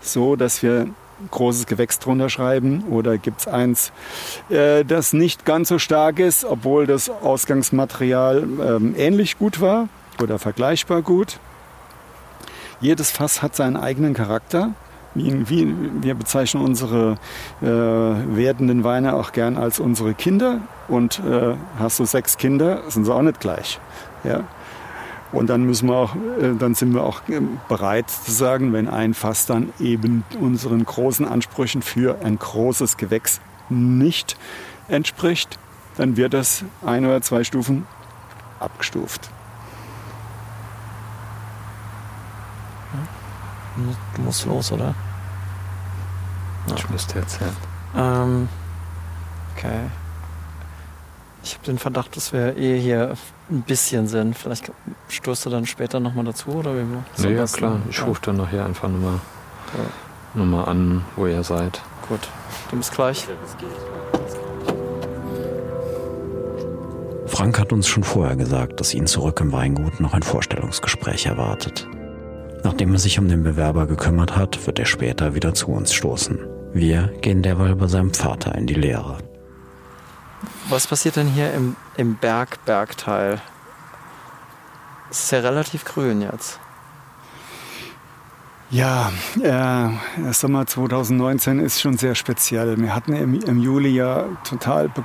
so, 0.03 0.37
dass 0.37 0.63
wir 0.63 0.89
großes 1.31 1.67
Gewächs 1.67 1.99
drunter 1.99 2.29
schreiben 2.29 2.85
oder 2.91 3.17
gibt 3.17 3.41
es 3.41 3.49
eins, 3.49 3.93
äh, 4.51 4.85
das 4.85 5.15
nicht 5.15 5.47
ganz 5.47 5.69
so 5.69 5.79
stark 5.79 6.19
ist, 6.19 6.45
obwohl 6.45 6.87
das 6.87 7.09
Ausgangsmaterial 7.09 8.47
ähm, 8.63 8.95
ähnlich 8.97 9.39
gut 9.39 9.61
war 9.61 9.89
oder 10.23 10.39
vergleichbar 10.39 11.01
gut. 11.01 11.39
Jedes 12.81 13.11
Fass 13.11 13.43
hat 13.43 13.57
seinen 13.57 13.77
eigenen 13.77 14.15
Charakter. 14.15 14.73
Wie, 15.15 15.51
wie, 15.51 15.75
wir 16.03 16.15
bezeichnen 16.15 16.63
unsere 16.63 17.17
äh, 17.61 17.67
werdenden 17.67 18.85
Weine 18.85 19.15
auch 19.15 19.33
gern 19.33 19.57
als 19.57 19.81
unsere 19.81 20.15
Kinder. 20.15 20.61
Und 20.87 21.21
äh, 21.29 21.55
hast 21.81 21.99
du 21.99 22.05
sechs 22.05 22.37
Kinder, 22.37 22.83
sind 22.89 23.07
sie 23.07 23.13
auch 23.13 23.23
nicht 23.23 23.41
gleich. 23.41 23.81
Ja? 24.25 24.45
Und 25.33 25.49
dann 25.49 25.63
müssen 25.63 25.89
wir 25.89 25.97
auch, 25.97 26.15
äh, 26.15 26.55
dann 26.59 26.75
sind 26.75 26.93
wir 26.93 27.05
auch 27.05 27.23
ähm, 27.29 27.61
bereit 27.69 28.11
zu 28.11 28.33
sagen, 28.33 28.73
wenn 28.73 28.89
ein 28.89 29.15
Fass 29.15 29.47
dann 29.47 29.73
eben 29.79 30.25
unseren 30.41 30.85
großen 30.85 31.27
Ansprüchen 31.27 31.83
für 31.83 32.19
ein 32.25 32.39
großes 32.39 32.97
Gewächs 32.97 33.41
nicht 33.69 34.37
entspricht, 34.89 35.59
dann 35.97 36.17
wird 36.17 36.35
das 36.35 36.65
ein 36.85 37.05
oder 37.05 37.23
zwei 37.23 37.45
Stufen 37.45 37.87
abgestuft. 38.59 39.31
Du 44.17 44.23
musst 44.23 44.45
los, 44.47 44.73
oder? 44.73 44.95
Ich 46.75 46.91
müsste 46.91 47.21
erzählen. 47.21 47.57
Ähm, 47.97 48.49
okay. 49.57 49.81
Ich 51.43 51.55
habe 51.55 51.65
den 51.65 51.79
Verdacht, 51.79 52.17
dass 52.17 52.33
wir 52.33 52.57
eh 52.57 52.79
hier 52.79 53.15
ein 53.51 53.63
bisschen 53.63 54.07
sind. 54.07 54.37
Vielleicht 54.37 54.71
stoßt 55.09 55.47
du 55.47 55.51
dann 55.51 55.67
später 55.67 56.01
nochmal 56.01 56.25
dazu 56.25 56.51
oder 56.51 56.75
wie 56.77 56.85
nee, 57.23 57.35
ja, 57.35 57.45
klar. 57.47 57.81
Ich 57.89 58.05
rufe 58.05 58.21
dann 58.25 58.37
nachher 58.37 58.67
einfach 58.67 58.89
nochmal 58.89 59.21
ja. 60.35 60.45
noch 60.45 60.67
an, 60.67 61.05
wo 61.17 61.27
ihr 61.27 61.43
seid. 61.43 61.81
Gut. 62.09 62.21
Du 62.71 62.77
bist 62.77 62.93
gleich. 62.93 63.27
Frank 67.27 67.59
hat 67.59 67.73
uns 67.73 67.87
schon 67.87 68.03
vorher 68.03 68.37
gesagt, 68.37 68.81
dass 68.81 68.93
ihn 68.93 69.07
zurück 69.07 69.41
im 69.41 69.53
Weingut 69.53 70.01
noch 70.01 70.13
ein 70.13 70.23
Vorstellungsgespräch 70.23 71.27
erwartet. 71.27 71.89
Nachdem 72.65 72.93
er 72.93 72.99
sich 72.99 73.19
um 73.19 73.29
den 73.29 73.43
Bewerber 73.43 73.87
gekümmert 73.87 74.37
hat, 74.37 74.67
wird 74.67 74.79
er 74.79 74.85
später 74.85 75.35
wieder 75.35 75.55
zu 75.55 75.69
uns 75.69 75.95
stoßen. 75.95 76.39
Wir 76.73 77.11
gehen 77.21 77.43
derweil 77.43 77.77
bei 77.77 77.87
seinem 77.87 78.13
Vater 78.13 78.55
in 78.57 78.67
die 78.67 78.75
Lehre. 78.75 79.19
Was 80.69 80.87
passiert 80.87 81.17
denn 81.17 81.27
hier 81.27 81.53
im, 81.53 81.77
im 81.97 82.17
Berg, 82.17 82.65
Bergteil? 82.65 83.41
Es 85.11 85.25
ist 85.25 85.33
ja 85.33 85.41
relativ 85.41 85.85
grün 85.85 86.23
jetzt. 86.23 86.61
Ja, 88.73 89.11
äh, 89.43 90.33
Sommer 90.33 90.65
2019 90.65 91.59
ist 91.59 91.81
schon 91.81 91.99
sehr 91.99 92.15
speziell. 92.15 92.81
Wir 92.81 92.95
hatten 92.95 93.13
im, 93.15 93.35
im 93.35 93.59
Juli 93.59 93.89
ja 93.89 94.27
total 94.49 94.89
be 94.89 95.03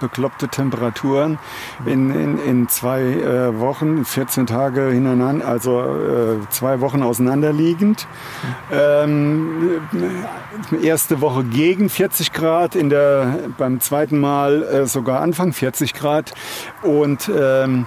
bekloppte 0.00 0.48
Temperaturen 0.48 1.38
in, 1.86 2.10
in, 2.10 2.38
in 2.38 2.68
zwei 2.68 3.02
äh, 3.02 3.56
Wochen, 3.60 4.04
14 4.04 4.46
Tage 4.46 4.90
hintereinander, 4.90 5.46
also 5.46 5.80
äh, 5.80 6.48
zwei 6.50 6.80
Wochen 6.80 7.04
auseinanderliegend. 7.04 8.08
Ähm, 8.72 9.80
erste 10.82 11.20
Woche 11.20 11.44
gegen 11.44 11.88
40 11.88 12.32
Grad, 12.32 12.74
in 12.74 12.90
der, 12.90 13.38
beim 13.56 13.78
zweiten 13.78 14.18
Mal 14.18 14.64
äh, 14.64 14.86
sogar 14.86 15.20
Anfang 15.20 15.52
40 15.52 15.94
Grad 15.94 16.34
und 16.82 17.30
ähm, 17.32 17.86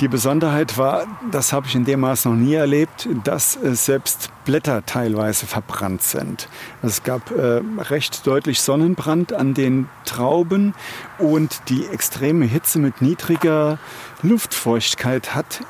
die 0.00 0.08
Besonderheit 0.08 0.78
war, 0.78 1.06
das 1.30 1.52
habe 1.52 1.66
ich 1.66 1.74
in 1.74 1.84
dem 1.84 2.00
Maß 2.00 2.24
noch 2.24 2.34
nie 2.34 2.54
erlebt, 2.54 3.08
dass 3.24 3.52
selbst 3.52 4.30
Blätter 4.44 4.84
teilweise 4.86 5.46
verbrannt 5.46 6.02
sind. 6.02 6.48
Es 6.82 7.02
gab 7.02 7.30
äh, 7.30 7.60
recht 7.78 8.26
deutlich 8.26 8.60
Sonnenbrand 8.62 9.32
an 9.34 9.52
den 9.52 9.88
Trauben 10.06 10.74
und 11.18 11.60
die 11.68 11.86
extreme 11.86 12.46
Hitze 12.46 12.78
mit 12.78 13.02
niedriger 13.02 13.78
Luftfeuchtigkeit 14.22 15.34
hat 15.34 15.60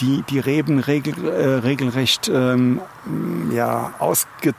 die, 0.00 0.22
die 0.30 0.38
Reben 0.38 0.78
regel, 0.78 1.14
äh, 1.26 1.58
regelrecht 1.58 2.30
ähm, 2.32 2.80
ja, 3.52 3.94
ausge, 3.98 4.54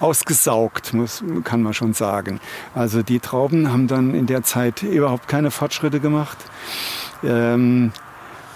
ausgesaugt, 0.00 0.94
muss, 0.94 1.22
kann 1.44 1.62
man 1.62 1.74
schon 1.74 1.94
sagen. 1.94 2.40
Also 2.74 3.02
die 3.02 3.20
Trauben 3.20 3.70
haben 3.72 3.86
dann 3.86 4.14
in 4.14 4.26
der 4.26 4.42
Zeit 4.42 4.82
überhaupt 4.82 5.28
keine 5.28 5.50
Fortschritte 5.50 6.00
gemacht. 6.00 6.38
Ähm, 7.22 7.92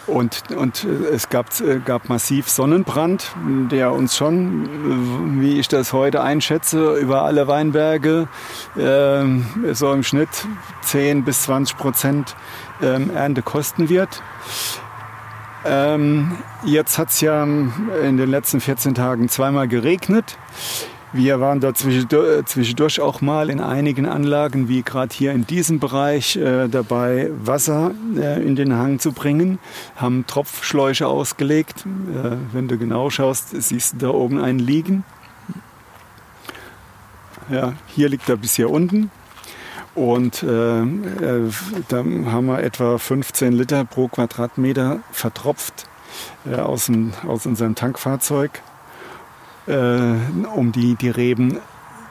und, 0.09 0.51
und 0.57 0.85
es 0.85 1.29
gab, 1.29 1.47
gab 1.85 2.09
massiv 2.09 2.49
Sonnenbrand, 2.49 3.33
der 3.71 3.93
uns 3.93 4.17
schon, 4.17 5.41
wie 5.41 5.59
ich 5.59 5.69
das 5.69 5.93
heute 5.93 6.23
einschätze, 6.23 6.95
über 6.97 7.23
alle 7.23 7.47
Weinberge 7.47 8.29
äh, 8.77 9.75
so 9.75 9.93
im 9.93 10.03
Schnitt 10.03 10.29
10 10.83 11.25
bis 11.25 11.43
20 11.43 11.77
Prozent 11.77 12.37
äh, 12.81 13.01
Ernte 13.15 13.43
kosten 13.43 13.89
wird. 13.89 14.23
Ähm, 15.65 16.39
jetzt 16.65 16.99
hat 16.99 17.11
es 17.11 17.21
ja 17.21 17.43
in 17.43 18.17
den 18.17 18.31
letzten 18.31 18.61
14 18.61 18.95
Tagen 18.95 19.29
zweimal 19.29 19.69
geregnet. 19.69 20.39
Wir 21.13 21.41
waren 21.41 21.61
da 21.61 21.73
zwischendurch 21.73 23.01
auch 23.01 23.23
mal 23.23 23.49
in 23.49 23.61
einigen 23.61 24.05
Anlagen, 24.05 24.69
wie 24.69 24.83
gerade 24.83 25.15
hier 25.15 25.33
in 25.33 25.47
diesem 25.47 25.79
Bereich, 25.79 26.37
äh, 26.37 26.69
dabei, 26.69 27.31
Wasser 27.43 27.93
äh, 28.15 28.43
in 28.43 28.57
den 28.57 28.75
Hang 28.75 28.99
zu 28.99 29.13
bringen, 29.13 29.59
haben 29.97 30.27
Tropfschläuche 30.27 31.07
ausgelegt. 31.07 31.87
Äh, 31.87 32.37
wenn 32.53 32.69
du 32.69 32.77
genau 32.77 33.09
schaust, 33.09 33.51
siehst 33.51 33.95
du 33.95 33.99
da 33.99 34.09
oben 34.11 34.39
einen 34.39 34.59
liegen. 34.59 35.05
Ja, 37.49 37.73
hier 37.87 38.11
liegt 38.11 38.29
er 38.29 38.37
bis 38.37 38.57
hier 38.57 38.69
unten. 38.69 39.11
Und 39.95 40.43
äh, 40.43 40.83
äh, 40.83 41.51
da 41.89 41.99
haben 41.99 42.47
wir 42.47 42.63
etwa 42.63 42.99
15 42.99 43.55
Liter 43.55 43.87
pro 43.87 44.09
Quadratmeter 44.09 45.01
vertropft 45.11 45.89
äh, 46.45 46.57
aus, 46.57 46.87
dem, 46.87 47.13
aus 47.27 47.47
unserem 47.47 47.75
Tankfahrzeug 47.75 48.51
äh, 48.57 48.78
um 49.69 50.73
die, 50.73 50.95
die 50.95 51.11
Reben 51.11 51.59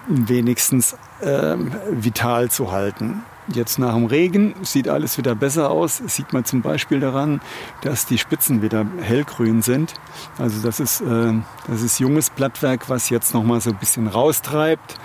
wenigstens 0.07 0.95
äh, 1.21 1.55
vital 1.91 2.49
zu 2.49 2.71
halten. 2.71 3.23
Jetzt 3.53 3.79
nach 3.79 3.93
dem 3.93 4.05
Regen 4.05 4.55
sieht 4.63 4.89
alles 4.89 5.17
wieder 5.17 5.33
besser 5.33 5.71
aus. 5.71 6.01
Sieht 6.05 6.33
man 6.33 6.43
zum 6.43 6.61
Beispiel 6.61 6.99
daran, 6.99 7.39
dass 7.81 8.05
die 8.05 8.17
Spitzen 8.17 8.61
wieder 8.61 8.85
hellgrün 9.01 9.61
sind. 9.61 9.93
Also 10.37 10.61
das 10.61 10.81
ist, 10.81 10.99
äh, 11.01 11.33
das 11.67 11.81
ist 11.81 11.99
junges 11.99 12.29
Blattwerk, 12.29 12.89
was 12.89 13.09
jetzt 13.09 13.33
noch 13.33 13.43
mal 13.43 13.61
so 13.61 13.69
ein 13.69 13.77
bisschen 13.77 14.07
raustreibt. 14.07 14.95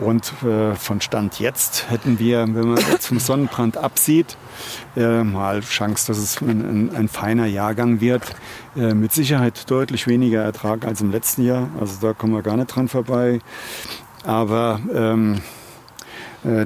Und 0.00 0.32
äh, 0.44 0.74
von 0.74 1.00
Stand 1.00 1.40
jetzt 1.40 1.90
hätten 1.90 2.18
wir, 2.18 2.42
wenn 2.42 2.68
man 2.68 2.78
vom 2.78 3.18
Sonnenbrand 3.18 3.76
absieht, 3.76 4.36
äh, 4.96 5.24
mal 5.24 5.60
Chance, 5.60 6.06
dass 6.06 6.18
es 6.18 6.40
ein, 6.40 6.90
ein, 6.90 6.96
ein 6.96 7.08
feiner 7.08 7.46
Jahrgang 7.46 8.00
wird. 8.00 8.22
Äh, 8.76 8.94
mit 8.94 9.12
Sicherheit 9.12 9.68
deutlich 9.70 10.06
weniger 10.06 10.42
Ertrag 10.42 10.86
als 10.86 11.00
im 11.00 11.10
letzten 11.10 11.44
Jahr. 11.44 11.68
Also 11.80 11.94
da 12.00 12.12
kommen 12.12 12.32
wir 12.32 12.42
gar 12.42 12.56
nicht 12.56 12.74
dran 12.74 12.88
vorbei. 12.88 13.40
Aber 14.24 14.80
ähm, 14.94 15.34
äh, 15.34 15.57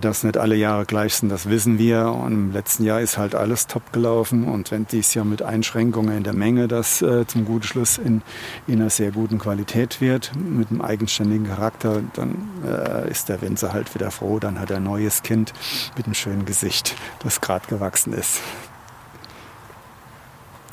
dass 0.01 0.23
nicht 0.23 0.37
alle 0.37 0.55
Jahre 0.55 0.85
gleich 0.87 1.15
sind, 1.15 1.29
das 1.31 1.49
wissen 1.49 1.79
wir. 1.79 2.07
Und 2.07 2.33
im 2.33 2.53
letzten 2.53 2.85
Jahr 2.85 3.01
ist 3.01 3.19
halt 3.19 3.35
alles 3.35 3.67
top 3.67 3.93
gelaufen. 3.93 4.45
Und 4.45 4.71
wenn 4.71 4.87
dies 4.87 5.15
Jahr 5.15 5.25
mit 5.25 5.43
Einschränkungen 5.43 6.17
in 6.17 6.23
der 6.23 6.35
Menge 6.35 6.69
das 6.69 7.03
äh, 7.03 7.27
zum 7.27 7.45
guten 7.45 7.65
Schluss 7.65 7.99
in, 7.99 8.23
in 8.67 8.81
einer 8.81 8.91
sehr 8.91 9.11
guten 9.11 9.39
Qualität 9.39 10.01
wird, 10.01 10.33
mit 10.37 10.71
einem 10.71 10.83
eigenständigen 10.83 11.47
Charakter, 11.49 12.03
dann 12.15 12.49
äh, 12.65 13.11
ist 13.11 13.29
der 13.29 13.43
Winzer 13.43 13.73
halt 13.73 13.95
wieder 13.95 14.11
froh. 14.11 14.39
Dann 14.39 14.61
hat 14.61 14.71
er 14.71 14.77
ein 14.77 14.85
neues 14.85 15.23
Kind 15.23 15.53
mit 15.97 16.07
einem 16.07 16.15
schönen 16.15 16.45
Gesicht, 16.45 16.95
das 17.23 17.41
gerade 17.41 17.67
gewachsen 17.67 18.13
ist. 18.13 18.41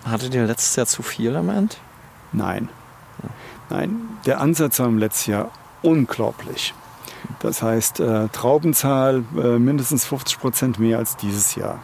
Hattet 0.06 0.34
ihr 0.34 0.46
letztes 0.46 0.76
Jahr 0.76 0.86
zu 0.86 1.04
viel 1.04 1.36
am 1.36 1.50
Ende? 1.50 1.76
Nein. 2.32 2.70
Nein, 3.70 4.02
der 4.26 4.42
Ansatz 4.42 4.80
war 4.80 4.88
im 4.88 4.98
letzten 4.98 5.32
Jahr 5.32 5.52
unglaublich. 5.82 6.74
Das 7.40 7.62
heißt, 7.62 8.00
äh, 8.00 8.28
Traubenzahl 8.30 9.24
äh, 9.38 9.60
mindestens 9.60 10.06
50 10.06 10.40
Prozent 10.40 10.80
mehr 10.80 10.98
als 10.98 11.16
dieses 11.18 11.56
Jahr. 11.56 11.80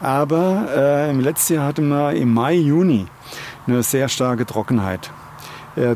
Aber 0.00 0.68
äh, 0.74 1.10
im 1.10 1.20
letzten 1.20 1.54
Jahr 1.54 1.66
hatten 1.66 1.88
wir 1.88 2.12
im 2.12 2.32
Mai, 2.32 2.54
Juni 2.54 3.06
eine 3.66 3.82
sehr 3.82 4.08
starke 4.08 4.46
Trockenheit. 4.46 5.10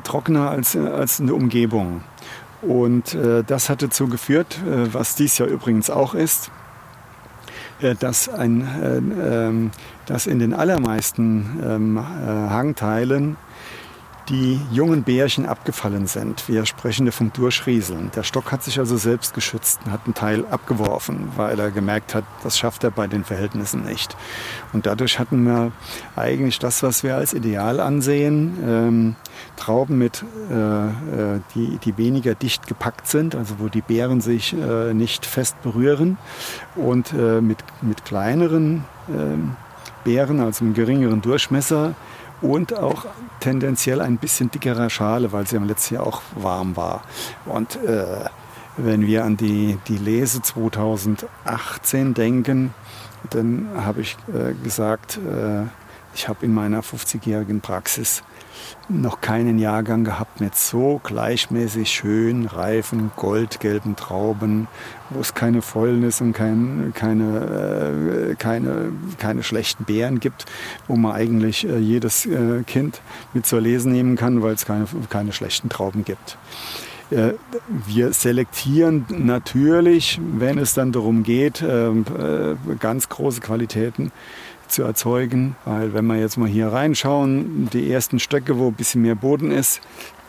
Trockener 0.04 0.50
als, 0.50 0.76
als 0.76 1.18
in 1.18 1.26
der 1.26 1.34
Umgebung. 1.34 2.04
Und 2.60 3.18
das 3.48 3.68
hat 3.68 3.82
dazu 3.82 4.06
geführt, 4.06 4.60
was 4.64 5.16
dies 5.16 5.38
Jahr 5.38 5.48
übrigens 5.48 5.90
auch 5.90 6.14
ist, 6.14 6.52
dass, 7.98 8.28
ein, 8.28 8.68
ähm, 9.20 9.70
dass 10.06 10.28
in 10.28 10.38
den 10.38 10.54
allermeisten 10.54 11.60
ähm, 11.64 12.00
Hangteilen 12.00 13.36
die 14.28 14.60
jungen 14.70 15.02
Bärchen 15.02 15.46
abgefallen 15.46 16.06
sind. 16.06 16.48
Wir 16.48 16.64
sprechen 16.66 17.04
hier 17.04 17.12
vom 17.12 17.32
Durchrieseln. 17.32 18.10
Der 18.14 18.22
Stock 18.22 18.52
hat 18.52 18.62
sich 18.62 18.78
also 18.78 18.96
selbst 18.96 19.34
geschützt 19.34 19.80
und 19.84 19.92
hat 19.92 20.02
einen 20.04 20.14
Teil 20.14 20.46
abgeworfen, 20.46 21.32
weil 21.36 21.58
er 21.58 21.70
gemerkt 21.70 22.14
hat, 22.14 22.24
das 22.42 22.58
schafft 22.58 22.84
er 22.84 22.90
bei 22.90 23.06
den 23.06 23.24
Verhältnissen 23.24 23.84
nicht. 23.84 24.16
Und 24.72 24.86
dadurch 24.86 25.18
hatten 25.18 25.44
wir 25.44 25.72
eigentlich 26.16 26.58
das, 26.58 26.82
was 26.82 27.02
wir 27.02 27.16
als 27.16 27.34
Ideal 27.34 27.80
ansehen. 27.80 28.58
Ähm, 28.66 29.16
Trauben 29.56 29.98
mit, 29.98 30.24
äh, 30.50 30.54
äh 30.54 31.40
die, 31.54 31.78
die 31.78 31.98
weniger 31.98 32.34
dicht 32.34 32.66
gepackt 32.66 33.08
sind, 33.08 33.34
also 33.34 33.56
wo 33.58 33.68
die 33.68 33.80
Beeren 33.80 34.20
sich 34.20 34.54
äh, 34.54 34.94
nicht 34.94 35.26
fest 35.26 35.60
berühren 35.62 36.16
und 36.76 37.12
äh, 37.12 37.40
mit, 37.40 37.58
mit 37.80 38.04
kleineren 38.04 38.84
ähm, 39.08 39.56
Beeren, 40.04 40.40
also 40.40 40.64
einem 40.64 40.74
geringeren 40.74 41.22
Durchmesser, 41.22 41.94
und 42.42 42.76
auch 42.76 43.06
tendenziell 43.40 44.00
ein 44.00 44.18
bisschen 44.18 44.50
dickerer 44.50 44.90
Schale, 44.90 45.32
weil 45.32 45.46
sie 45.46 45.56
am 45.56 45.64
letzten 45.64 45.94
Jahr 45.94 46.06
auch 46.06 46.22
warm 46.34 46.76
war. 46.76 47.04
Und 47.46 47.76
äh, 47.84 48.24
wenn 48.76 49.06
wir 49.06 49.24
an 49.24 49.36
die, 49.36 49.78
die 49.88 49.96
Lese 49.96 50.42
2018 50.42 52.14
denken, 52.14 52.74
dann 53.30 53.68
habe 53.76 54.00
ich 54.00 54.16
äh, 54.28 54.54
gesagt, 54.62 55.18
äh, 55.18 55.64
ich 56.14 56.28
habe 56.28 56.44
in 56.44 56.52
meiner 56.52 56.82
50-jährigen 56.82 57.60
Praxis 57.60 58.22
noch 58.88 59.20
keinen 59.20 59.58
Jahrgang 59.58 60.04
gehabt 60.04 60.40
mit 60.40 60.54
so 60.54 61.00
gleichmäßig 61.02 61.90
schön 61.90 62.46
reifen, 62.46 63.10
goldgelben 63.16 63.96
Trauben, 63.96 64.68
wo 65.10 65.20
es 65.20 65.34
keine 65.34 65.62
Fäulnis 65.62 66.20
und 66.20 66.32
kein, 66.32 66.92
keine, 66.94 68.30
äh, 68.30 68.34
keine, 68.34 68.92
keine 69.18 69.42
schlechten 69.42 69.84
Beeren 69.84 70.20
gibt, 70.20 70.46
wo 70.88 70.96
man 70.96 71.12
eigentlich 71.12 71.66
äh, 71.66 71.78
jedes 71.78 72.26
äh, 72.26 72.62
Kind 72.66 73.00
mit 73.32 73.46
zur 73.46 73.60
Lesen 73.60 73.92
nehmen 73.92 74.16
kann, 74.16 74.42
weil 74.42 74.54
es 74.54 74.64
keine, 74.64 74.86
keine 75.08 75.32
schlechten 75.32 75.68
Trauben 75.68 76.04
gibt. 76.04 76.38
Wir 77.68 78.14
selektieren 78.14 79.04
natürlich, 79.10 80.18
wenn 80.38 80.56
es 80.56 80.72
dann 80.72 80.92
darum 80.92 81.24
geht, 81.24 81.62
ganz 82.80 83.10
große 83.10 83.42
Qualitäten 83.42 84.12
zu 84.72 84.82
erzeugen. 84.82 85.56
Weil 85.64 85.94
wenn 85.94 86.06
wir 86.06 86.16
jetzt 86.16 86.36
mal 86.36 86.48
hier 86.48 86.68
reinschauen, 86.72 87.68
die 87.72 87.90
ersten 87.90 88.18
Stöcke, 88.18 88.58
wo 88.58 88.68
ein 88.68 88.74
bisschen 88.74 89.02
mehr 89.02 89.14
Boden 89.14 89.50
ist, 89.50 89.80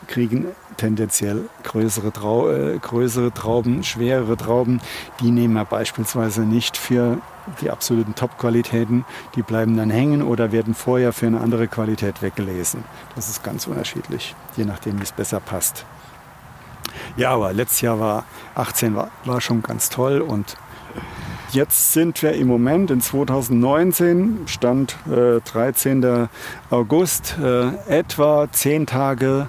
kriegen 0.06 0.46
tendenziell 0.76 1.48
größere, 1.62 2.12
Trau 2.12 2.50
äh, 2.50 2.78
größere 2.78 3.32
Trauben, 3.32 3.82
schwerere 3.84 4.36
Trauben. 4.36 4.80
Die 5.20 5.30
nehmen 5.30 5.54
wir 5.54 5.64
beispielsweise 5.64 6.42
nicht 6.42 6.76
für 6.76 7.18
die 7.60 7.70
absoluten 7.70 8.14
Top-Qualitäten. 8.14 9.04
Die 9.34 9.42
bleiben 9.42 9.76
dann 9.76 9.90
hängen 9.90 10.22
oder 10.22 10.52
werden 10.52 10.74
vorher 10.74 11.12
für 11.12 11.26
eine 11.26 11.40
andere 11.40 11.68
Qualität 11.68 12.22
weggelesen. 12.22 12.84
Das 13.14 13.28
ist 13.28 13.42
ganz 13.42 13.66
unterschiedlich, 13.66 14.34
je 14.56 14.64
nachdem, 14.64 14.98
wie 14.98 15.04
es 15.04 15.12
besser 15.12 15.40
passt. 15.40 15.84
Ja, 17.16 17.30
aber 17.30 17.52
letztes 17.52 17.80
Jahr 17.80 18.00
war 18.00 18.24
18 18.54 18.94
war, 18.94 19.10
war 19.24 19.40
schon 19.40 19.62
ganz 19.62 19.88
toll 19.88 20.20
und 20.20 20.56
Jetzt 21.54 21.92
sind 21.92 22.20
wir 22.20 22.32
im 22.32 22.48
Moment 22.48 22.90
in 22.90 23.00
2019, 23.00 24.40
Stand 24.46 24.96
äh, 25.06 25.40
13. 25.40 26.28
August, 26.68 27.36
äh, 27.40 27.68
etwa 27.86 28.48
10 28.50 28.86
Tage, 28.86 29.46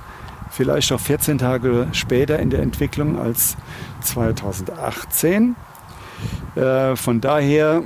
vielleicht 0.51 0.91
auch 0.91 0.99
14 0.99 1.39
Tage 1.39 1.87
später 1.93 2.37
in 2.37 2.51
der 2.51 2.59
Entwicklung 2.59 3.17
als 3.19 3.57
2018. 4.01 5.55
Äh, 6.55 6.95
von 6.95 7.21
daher 7.21 7.81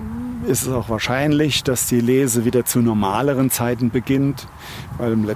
ist 0.45 0.63
es 0.63 0.67
auch 0.67 0.89
wahrscheinlich, 0.89 1.63
dass 1.63 1.87
die 1.87 2.01
Lese 2.01 2.43
wieder 2.43 2.65
zu 2.65 2.79
normaleren 2.79 3.49
Zeiten 3.49 3.89
beginnt, 3.89 4.47
weil 4.97 5.13
im, 5.13 5.29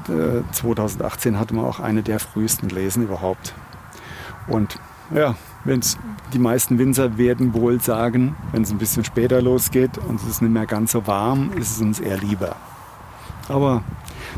2018 0.51 1.35
äh, 1.35 1.37
hatten 1.37 1.55
wir 1.55 1.63
auch 1.63 1.79
eine 1.79 2.03
der 2.03 2.19
frühesten 2.19 2.67
Lesen 2.67 3.03
überhaupt. 3.03 3.53
Und 4.47 4.77
ja, 5.15 5.35
wenn's, 5.65 5.97
die 6.33 6.39
meisten 6.39 6.79
Winzer 6.79 7.17
werden 7.17 7.53
wohl 7.53 7.81
sagen, 7.81 8.35
wenn 8.51 8.63
es 8.63 8.71
ein 8.71 8.77
bisschen 8.77 9.03
später 9.03 9.41
losgeht 9.41 9.97
und 9.97 10.21
es 10.21 10.27
ist 10.27 10.41
nicht 10.41 10.51
mehr 10.51 10.65
ganz 10.65 10.91
so 10.91 11.05
warm, 11.07 11.51
ist 11.57 11.71
es 11.71 11.81
uns 11.81 11.99
eher 11.99 12.17
lieber. 12.17 12.55
Aber 13.49 13.83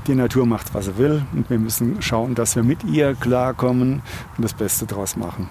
die 0.07 0.15
Natur 0.15 0.45
macht, 0.45 0.73
was 0.73 0.86
sie 0.86 0.97
will 0.97 1.23
und 1.34 1.49
wir 1.49 1.59
müssen 1.59 2.01
schauen, 2.01 2.36
dass 2.36 2.55
wir 2.55 2.63
mit 2.63 2.84
ihr 2.84 3.15
klarkommen 3.15 4.01
und 4.38 4.43
das 4.43 4.53
Beste 4.53 4.86
daraus 4.86 5.15
machen. 5.15 5.49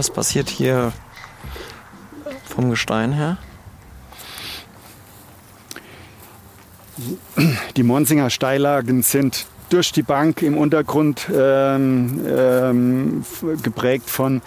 Was 0.00 0.08
passiert 0.08 0.48
hier 0.48 0.92
vom 2.46 2.70
Gestein 2.70 3.12
her? 3.12 3.36
Die 7.76 7.82
Monsinger 7.82 8.30
Steillagen 8.30 9.02
sind 9.02 9.44
durch 9.68 9.92
die 9.92 10.02
Bank 10.02 10.40
im 10.40 10.56
Untergrund 10.56 11.28
ähm, 11.30 12.18
ähm, 12.26 13.24
geprägt 13.62 14.08
von 14.08 14.40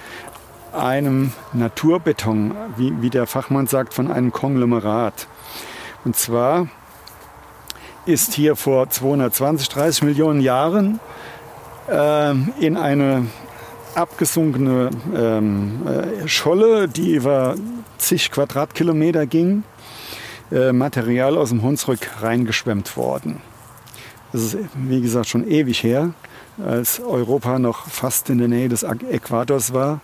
einem 0.76 1.34
Naturbeton, 1.54 2.56
wie, 2.78 2.92
wie 3.04 3.12
der 3.12 3.28
Fachmann 3.28 3.68
sagt, 3.68 3.94
von 3.94 4.12
einem 4.12 4.32
Konglomerat. 4.32 5.28
Und 6.04 6.16
zwar 6.16 6.68
ist 8.08 8.34
hier 8.34 8.56
vor 8.56 8.90
220, 8.90 9.70
30 9.70 10.02
Millionen 10.02 10.42
Jahren 10.42 11.00
äh, 11.92 12.32
in 12.60 12.76
eine 12.76 13.28
abgesunkene 13.96 14.90
ähm, 15.16 15.82
äh, 15.88 16.28
Scholle, 16.28 16.88
die 16.88 17.14
über 17.16 17.56
zig 17.98 18.32
Quadratkilometer 18.32 19.26
ging, 19.26 19.64
äh, 20.52 20.72
Material 20.72 21.38
aus 21.38 21.50
dem 21.50 21.62
Hunsrück 21.62 22.22
reingeschwemmt 22.22 22.98
worden. 22.98 23.42
Das 24.32 24.42
ist, 24.42 24.58
wie 24.76 25.02
gesagt, 25.02 25.28
schon 25.28 25.48
ewig 25.48 25.84
her, 25.84 26.14
als 26.64 27.00
Europa 27.00 27.60
noch 27.60 27.88
fast 27.88 28.30
in 28.30 28.40
der 28.40 28.48
Nähe 28.48 28.70
des 28.70 28.84
Äquators 28.84 29.74
war. 29.74 30.02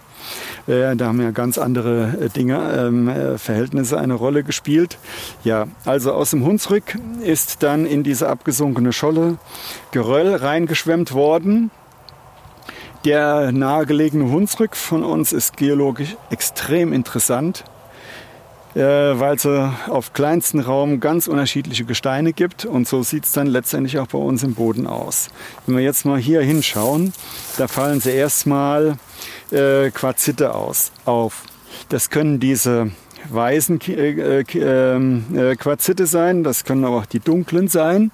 Äh, 0.67 0.95
da 0.95 1.07
haben 1.07 1.21
ja 1.21 1.31
ganz 1.31 1.57
andere 1.57 2.17
äh, 2.19 2.29
Dinge, 2.29 2.59
ähm, 2.77 3.07
äh, 3.07 3.37
Verhältnisse 3.37 3.97
eine 3.97 4.13
Rolle 4.13 4.43
gespielt. 4.43 4.97
Ja, 5.43 5.67
also 5.85 6.13
aus 6.13 6.31
dem 6.31 6.45
Hunsrück 6.45 6.97
ist 7.23 7.63
dann 7.63 7.85
in 7.85 8.03
diese 8.03 8.29
abgesunkene 8.29 8.93
Scholle 8.93 9.37
Geröll 9.91 10.35
reingeschwemmt 10.35 11.13
worden. 11.13 11.71
Der 13.05 13.51
nahegelegene 13.51 14.29
Hunsrück 14.31 14.75
von 14.75 15.03
uns 15.03 15.31
ist 15.33 15.57
geologisch 15.57 16.15
extrem 16.29 16.93
interessant 16.93 17.63
äh, 18.75 18.79
weil 19.19 19.35
es 19.35 19.45
äh, 19.45 19.67
auf 19.87 20.13
kleinsten 20.13 20.59
Raum 20.59 20.99
ganz 20.99 21.27
unterschiedliche 21.27 21.85
Gesteine 21.85 22.33
gibt 22.33 22.65
und 22.65 22.87
so 22.87 23.03
sieht 23.03 23.25
es 23.25 23.31
dann 23.31 23.47
letztendlich 23.47 23.99
auch 23.99 24.07
bei 24.07 24.17
uns 24.17 24.43
im 24.43 24.53
Boden 24.53 24.87
aus. 24.87 25.29
Wenn 25.65 25.77
wir 25.77 25.83
jetzt 25.83 26.05
mal 26.05 26.19
hier 26.19 26.41
hinschauen, 26.41 27.13
da 27.57 27.67
fallen 27.67 27.99
sie 27.99 28.11
erstmal 28.11 28.97
äh, 29.51 29.89
Quarzite 29.91 30.53
aus, 30.53 30.91
auf. 31.05 31.43
Das 31.89 32.09
können 32.09 32.39
diese 32.39 32.91
weißen 33.29 33.81
äh, 33.87 34.43
ähm, 34.53 35.25
äh, 35.35 35.55
Quarzite 35.55 36.05
sein, 36.05 36.43
das 36.43 36.63
können 36.63 36.85
aber 36.85 36.97
auch 36.97 37.05
die 37.05 37.19
dunklen 37.19 37.67
sein. 37.67 38.11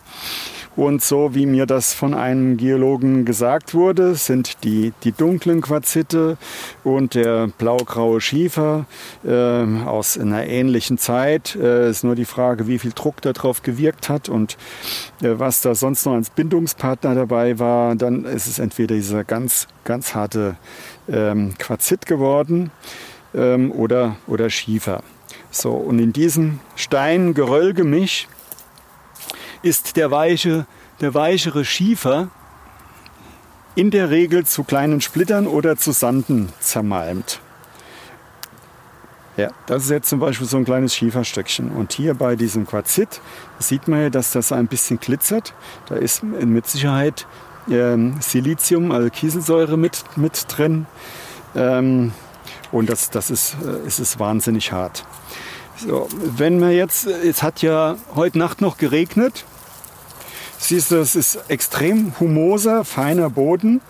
Und 0.76 1.02
so 1.02 1.34
wie 1.34 1.46
mir 1.46 1.66
das 1.66 1.94
von 1.94 2.14
einem 2.14 2.58
Geologen 2.58 3.24
gesagt 3.24 3.74
wurde, 3.74 4.16
sind 4.16 4.64
die, 4.64 4.92
die 5.04 5.14
dunklen 5.14 5.62
Quarzite 5.62 6.38
und 6.84 7.16
der 7.16 7.48
blaugraue 7.48 8.20
Schiefer 8.20 8.86
äh, 9.26 9.64
aus 9.86 10.18
einer 10.18 10.46
ähnlichen 10.46 10.98
Zeit. 10.98 11.56
Äh, 11.56 11.90
ist 11.90 12.04
nur 12.04 12.16
die 12.16 12.26
Frage, 12.26 12.68
wie 12.68 12.80
viel 12.80 12.92
Druck 12.92 13.22
darauf 13.22 13.64
gewirkt 13.64 14.10
hat 14.10 14.28
und 14.28 14.58
äh, 15.22 15.30
was 15.38 15.62
da 15.62 15.76
sonst 15.76 16.06
noch 16.06 16.14
als 16.14 16.30
Bindungspartner 16.30 17.16
dabei 17.16 17.58
war. 17.58 17.96
Dann 17.96 18.26
ist 18.26 18.48
es 18.48 18.60
entweder 18.60 18.96
dieser 18.96 19.24
ganz, 19.24 19.68
ganz 19.86 20.14
harte 20.14 20.58
ähm, 21.08 21.54
Quarzit 21.58 22.06
geworden 22.06 22.72
ähm, 23.34 23.72
oder, 23.72 24.18
oder 24.28 24.50
Schiefer. 24.50 25.04
So, 25.52 25.72
und 25.72 26.00
in 26.00 26.12
diesem 26.12 26.60
Stein-Geröll-Gemisch 26.76 28.28
ist 29.66 29.98
der, 29.98 30.12
weiche, 30.12 30.68
der 31.02 31.14
weichere 31.16 31.66
Schiefer 31.66 32.30
in 33.74 33.90
der 33.90 34.12
Regel 34.12 34.46
zu 34.46 34.64
kleinen 34.64 35.02
Splittern 35.02 35.48
oder 35.48 35.76
zu 35.76 35.92
Sanden 35.92 36.50
zermalmt. 36.60 37.42
Ja, 39.38 39.50
das 39.66 39.84
ist 39.84 39.90
jetzt 39.90 40.08
zum 40.08 40.20
Beispiel 40.20 40.48
so 40.48 40.56
ein 40.58 40.66
kleines 40.66 40.96
Schieferstöckchen. 40.96 41.72
Und 41.72 41.92
hier 41.92 42.14
bei 42.14 42.36
diesem 42.36 42.66
Quarzit 42.66 43.20
sieht 43.60 43.88
man 43.88 44.02
ja, 44.02 44.10
dass 44.10 44.32
das 44.32 44.52
ein 44.52 44.68
bisschen 44.68 45.00
glitzert. 45.00 45.54
Da 45.88 45.96
ist 45.96 46.24
mit 46.24 46.68
Sicherheit 46.68 47.28
ähm, 47.70 48.18
Silizium, 48.22 48.92
also 48.92 49.10
Kieselsäure 49.10 49.78
mit, 49.78 50.04
mit 50.16 50.46
drin. 50.48 50.86
Ähm, 51.56 52.14
und 52.72 52.90
das, 52.90 53.10
das 53.10 53.30
ist, 53.32 53.58
äh, 53.66 53.88
ist 53.88 54.20
wahnsinnig 54.20 54.72
hart. 54.72 55.06
So, 55.76 56.08
wenn 56.14 56.60
man 56.60 56.72
jetzt, 56.72 57.08
es 57.08 57.44
hat 57.44 57.62
ja 57.62 57.98
heute 58.14 58.38
Nacht 58.38 58.62
noch 58.62 58.78
geregnet 58.78 59.44
Siehst 60.58 60.92
du, 60.92 60.96
es 60.98 61.16
ist 61.16 61.40
extrem 61.50 62.20
humoser, 62.20 62.86
feiner 62.86 63.30
Boden, 63.30 63.82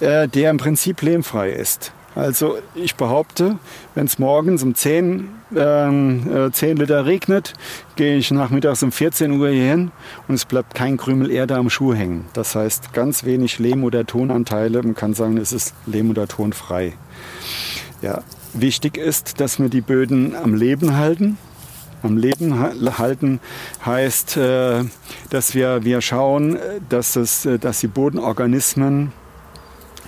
äh, 0.00 0.28
der 0.28 0.50
im 0.50 0.58
Prinzip 0.58 1.02
lehmfrei 1.02 1.50
ist. 1.50 1.92
Also 2.16 2.56
ich 2.74 2.94
behaupte, 2.94 3.58
wenn 3.94 4.06
es 4.06 4.18
morgens 4.18 4.62
um 4.62 4.74
10, 4.74 5.28
ähm, 5.54 6.50
10 6.50 6.68
äh, 6.68 6.80
Liter 6.80 7.04
regnet, 7.04 7.52
gehe 7.96 8.16
ich 8.16 8.30
nachmittags 8.30 8.82
um 8.82 8.90
14 8.90 9.32
Uhr 9.32 9.50
hier 9.50 9.70
hin 9.70 9.90
und 10.26 10.34
es 10.34 10.46
bleibt 10.46 10.74
kein 10.74 10.96
Krümel 10.96 11.30
Erde 11.30 11.56
am 11.56 11.68
Schuh 11.68 11.92
hängen. 11.92 12.24
Das 12.32 12.54
heißt 12.54 12.94
ganz 12.94 13.24
wenig 13.24 13.58
Lehm- 13.58 13.84
oder 13.84 14.06
Tonanteile. 14.06 14.82
Man 14.82 14.94
kann 14.94 15.12
sagen, 15.12 15.36
es 15.36 15.52
ist 15.52 15.74
Lehm- 15.84 16.08
oder 16.08 16.26
Tonfrei. 16.26 16.94
Ja, 18.00 18.22
wichtig 18.54 18.96
ist, 18.96 19.38
dass 19.38 19.58
wir 19.58 19.68
die 19.68 19.82
Böden 19.82 20.34
am 20.34 20.54
Leben 20.54 20.96
halten 20.96 21.36
am 22.06 22.16
Leben 22.16 22.58
halten 22.98 23.40
heißt, 23.84 24.36
äh, 24.36 24.84
dass 25.30 25.54
wir, 25.54 25.84
wir 25.84 26.00
schauen, 26.00 26.58
dass, 26.88 27.16
es, 27.16 27.46
äh, 27.46 27.58
dass 27.58 27.80
die 27.80 27.88
Bodenorganismen 27.88 29.12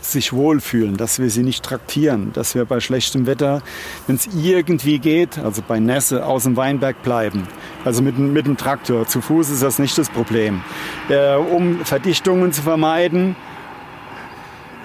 sich 0.00 0.32
wohlfühlen, 0.32 0.96
dass 0.96 1.18
wir 1.18 1.30
sie 1.30 1.42
nicht 1.42 1.64
traktieren, 1.64 2.32
dass 2.32 2.54
wir 2.54 2.64
bei 2.64 2.80
schlechtem 2.80 3.26
Wetter, 3.26 3.62
wenn 4.06 4.16
es 4.16 4.28
irgendwie 4.34 4.98
geht, 4.98 5.38
also 5.38 5.62
bei 5.66 5.78
Nässe, 5.78 6.24
aus 6.24 6.44
dem 6.44 6.56
Weinberg 6.56 7.02
bleiben. 7.02 7.46
Also 7.84 8.02
mit, 8.02 8.18
mit 8.18 8.46
dem 8.46 8.56
Traktor. 8.56 9.06
Zu 9.06 9.20
Fuß 9.20 9.50
ist 9.50 9.62
das 9.62 9.78
nicht 9.78 9.96
das 9.98 10.08
Problem. 10.08 10.62
Äh, 11.08 11.34
um 11.34 11.84
Verdichtungen 11.84 12.52
zu 12.52 12.62
vermeiden, 12.62 13.36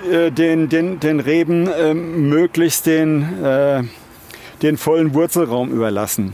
äh, 0.10 0.32
den, 0.32 0.70
den, 0.70 1.00
den 1.00 1.20
Reben 1.20 1.68
äh, 1.68 1.94
möglichst 1.94 2.86
den, 2.86 3.44
äh, 3.44 3.84
den 4.62 4.78
vollen 4.78 5.14
Wurzelraum 5.14 5.72
überlassen. 5.72 6.34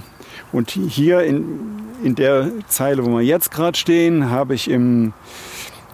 Und 0.52 0.72
hier 0.72 1.22
in, 1.22 1.43
in 2.04 2.16
der 2.16 2.50
Zeile, 2.68 3.06
wo 3.06 3.12
wir 3.18 3.22
jetzt 3.22 3.52
gerade 3.52 3.78
stehen, 3.78 4.30
habe 4.30 4.56
ich 4.56 4.70
im, 4.70 5.14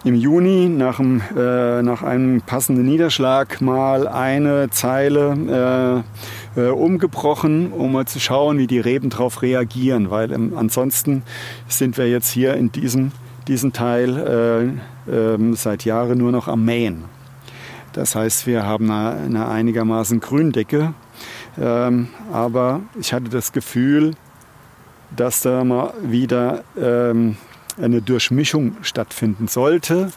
im 0.03 0.15
Juni 0.15 0.69
nach, 0.69 0.97
dem, 0.97 1.21
äh, 1.35 1.81
nach 1.81 2.03
einem 2.03 2.41
passenden 2.41 2.85
Niederschlag 2.85 3.59
mal 3.59 4.07
eine 4.07 4.69
Zeile 4.69 6.03
äh, 6.55 6.61
äh, 6.61 6.69
umgebrochen, 6.69 7.71
um 7.71 7.91
mal 7.91 8.05
zu 8.05 8.19
schauen, 8.19 8.57
wie 8.57 8.67
die 8.67 8.79
Reben 8.79 9.09
darauf 9.09 9.41
reagieren. 9.41 10.09
Weil 10.09 10.31
ähm, 10.31 10.53
ansonsten 10.55 11.23
sind 11.67 11.97
wir 11.97 12.09
jetzt 12.09 12.31
hier 12.31 12.53
in 12.53 12.71
diesem, 12.71 13.11
diesem 13.47 13.73
Teil 13.73 14.79
äh, 15.09 15.11
ähm, 15.11 15.53
seit 15.55 15.83
Jahren 15.83 16.17
nur 16.17 16.31
noch 16.31 16.47
am 16.47 16.63
Mähen. 16.63 17.03
Das 17.91 18.15
heißt, 18.15 18.47
wir 18.47 18.65
haben 18.65 18.89
eine, 18.91 19.19
eine 19.21 19.47
einigermaßen 19.47 20.19
Gründecke. 20.19 20.93
Ähm, 21.59 22.09
aber 22.31 22.81
ich 22.99 23.13
hatte 23.13 23.29
das 23.29 23.53
Gefühl, 23.53 24.15
dass 25.15 25.41
da 25.41 25.63
mal 25.63 25.93
wieder 26.01 26.63
ähm, 26.77 27.37
eine 27.81 28.01
Durchmischung 28.01 28.77
stattfinden 28.81 29.47
sollte. 29.47 30.11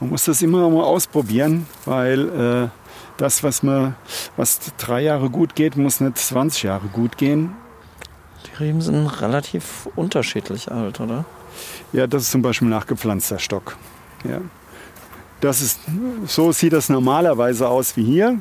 Man 0.00 0.10
muss 0.10 0.24
das 0.24 0.42
immer 0.42 0.68
mal 0.68 0.84
ausprobieren, 0.84 1.66
weil 1.84 2.28
äh, 2.28 2.68
das, 3.16 3.42
was, 3.42 3.62
man, 3.62 3.96
was 4.36 4.60
drei 4.78 5.02
Jahre 5.02 5.28
gut 5.28 5.54
geht, 5.54 5.76
muss 5.76 6.00
nicht 6.00 6.18
20 6.18 6.62
Jahre 6.64 6.86
gut 6.88 7.18
gehen. 7.18 7.52
Die 8.46 8.56
Reben 8.62 8.80
sind 8.80 9.06
relativ 9.20 9.88
unterschiedlich 9.96 10.70
alt, 10.70 11.00
oder? 11.00 11.24
Ja, 11.92 12.06
das 12.06 12.24
ist 12.24 12.30
zum 12.30 12.42
Beispiel 12.42 12.68
ein 12.68 12.70
nachgepflanzter 12.70 13.38
Stock. 13.38 13.76
Ja. 14.28 14.40
Das 15.40 15.60
ist, 15.60 15.80
so 16.26 16.52
sieht 16.52 16.72
das 16.72 16.88
normalerweise 16.88 17.68
aus 17.68 17.96
wie 17.96 18.04
hier. 18.04 18.40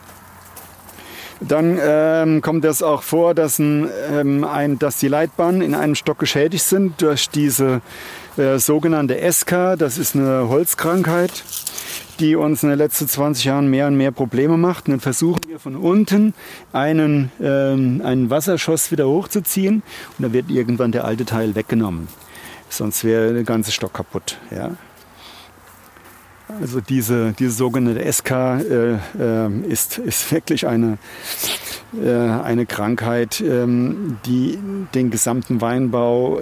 Dann 1.39 1.77
ähm, 1.79 2.41
kommt 2.41 2.65
es 2.65 2.81
auch 2.81 3.03
vor, 3.03 3.35
dass, 3.35 3.59
ein, 3.59 3.89
ähm, 4.11 4.43
ein, 4.43 4.79
dass 4.79 4.97
die 4.97 5.07
Leitbahnen 5.07 5.61
in 5.61 5.75
einem 5.75 5.95
Stock 5.95 6.17
geschädigt 6.17 6.63
sind 6.63 7.01
durch 7.01 7.29
diese 7.29 7.81
äh, 8.37 8.57
sogenannte 8.57 9.19
SK. 9.31 9.77
Das 9.77 9.97
ist 9.97 10.15
eine 10.15 10.49
Holzkrankheit, 10.49 11.43
die 12.19 12.35
uns 12.35 12.63
in 12.63 12.69
den 12.69 12.77
letzten 12.77 13.07
20 13.07 13.45
Jahren 13.45 13.69
mehr 13.69 13.87
und 13.87 13.97
mehr 13.97 14.11
Probleme 14.11 14.57
macht. 14.57 14.87
Und 14.87 14.93
dann 14.93 14.99
versuchen 14.99 15.41
wir 15.47 15.59
von 15.59 15.75
unten 15.75 16.33
einen, 16.73 17.31
ähm, 17.39 18.01
einen 18.03 18.29
Wasserschoss 18.29 18.91
wieder 18.91 19.07
hochzuziehen 19.07 19.83
und 20.17 20.23
dann 20.23 20.33
wird 20.33 20.49
irgendwann 20.49 20.91
der 20.91 21.05
alte 21.05 21.25
Teil 21.25 21.53
weggenommen. 21.53 22.07
Sonst 22.69 23.03
wäre 23.03 23.33
der 23.33 23.43
ganze 23.43 23.71
Stock 23.71 23.93
kaputt. 23.93 24.37
Ja? 24.51 24.71
Also 26.47 26.79
diese, 26.79 27.33
diese 27.33 27.51
sogenannte 27.51 28.09
SK 28.11 28.31
äh, 28.31 28.93
äh, 29.19 29.51
ist, 29.67 29.97
ist 29.97 30.31
wirklich 30.31 30.65
eine, 30.65 30.97
äh, 32.01 32.09
eine 32.09 32.65
Krankheit, 32.65 33.41
ähm, 33.41 34.17
die 34.25 34.57
den 34.95 35.11
gesamten 35.11 35.59
Weinbau 35.59 36.39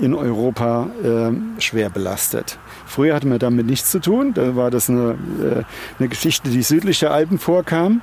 in 0.00 0.14
Europa 0.14 0.88
äh, 1.02 1.60
schwer 1.60 1.90
belastet. 1.90 2.58
Früher 2.86 3.14
hatte 3.14 3.26
man 3.26 3.38
damit 3.38 3.66
nichts 3.66 3.90
zu 3.90 4.00
tun. 4.00 4.32
Da 4.32 4.56
war 4.56 4.70
das 4.70 4.88
eine, 4.88 5.16
äh, 5.38 5.62
eine 5.98 6.08
Geschichte, 6.08 6.48
die 6.48 6.62
südlich 6.62 7.00
der 7.00 7.12
Alpen 7.12 7.38
vorkam. 7.38 8.00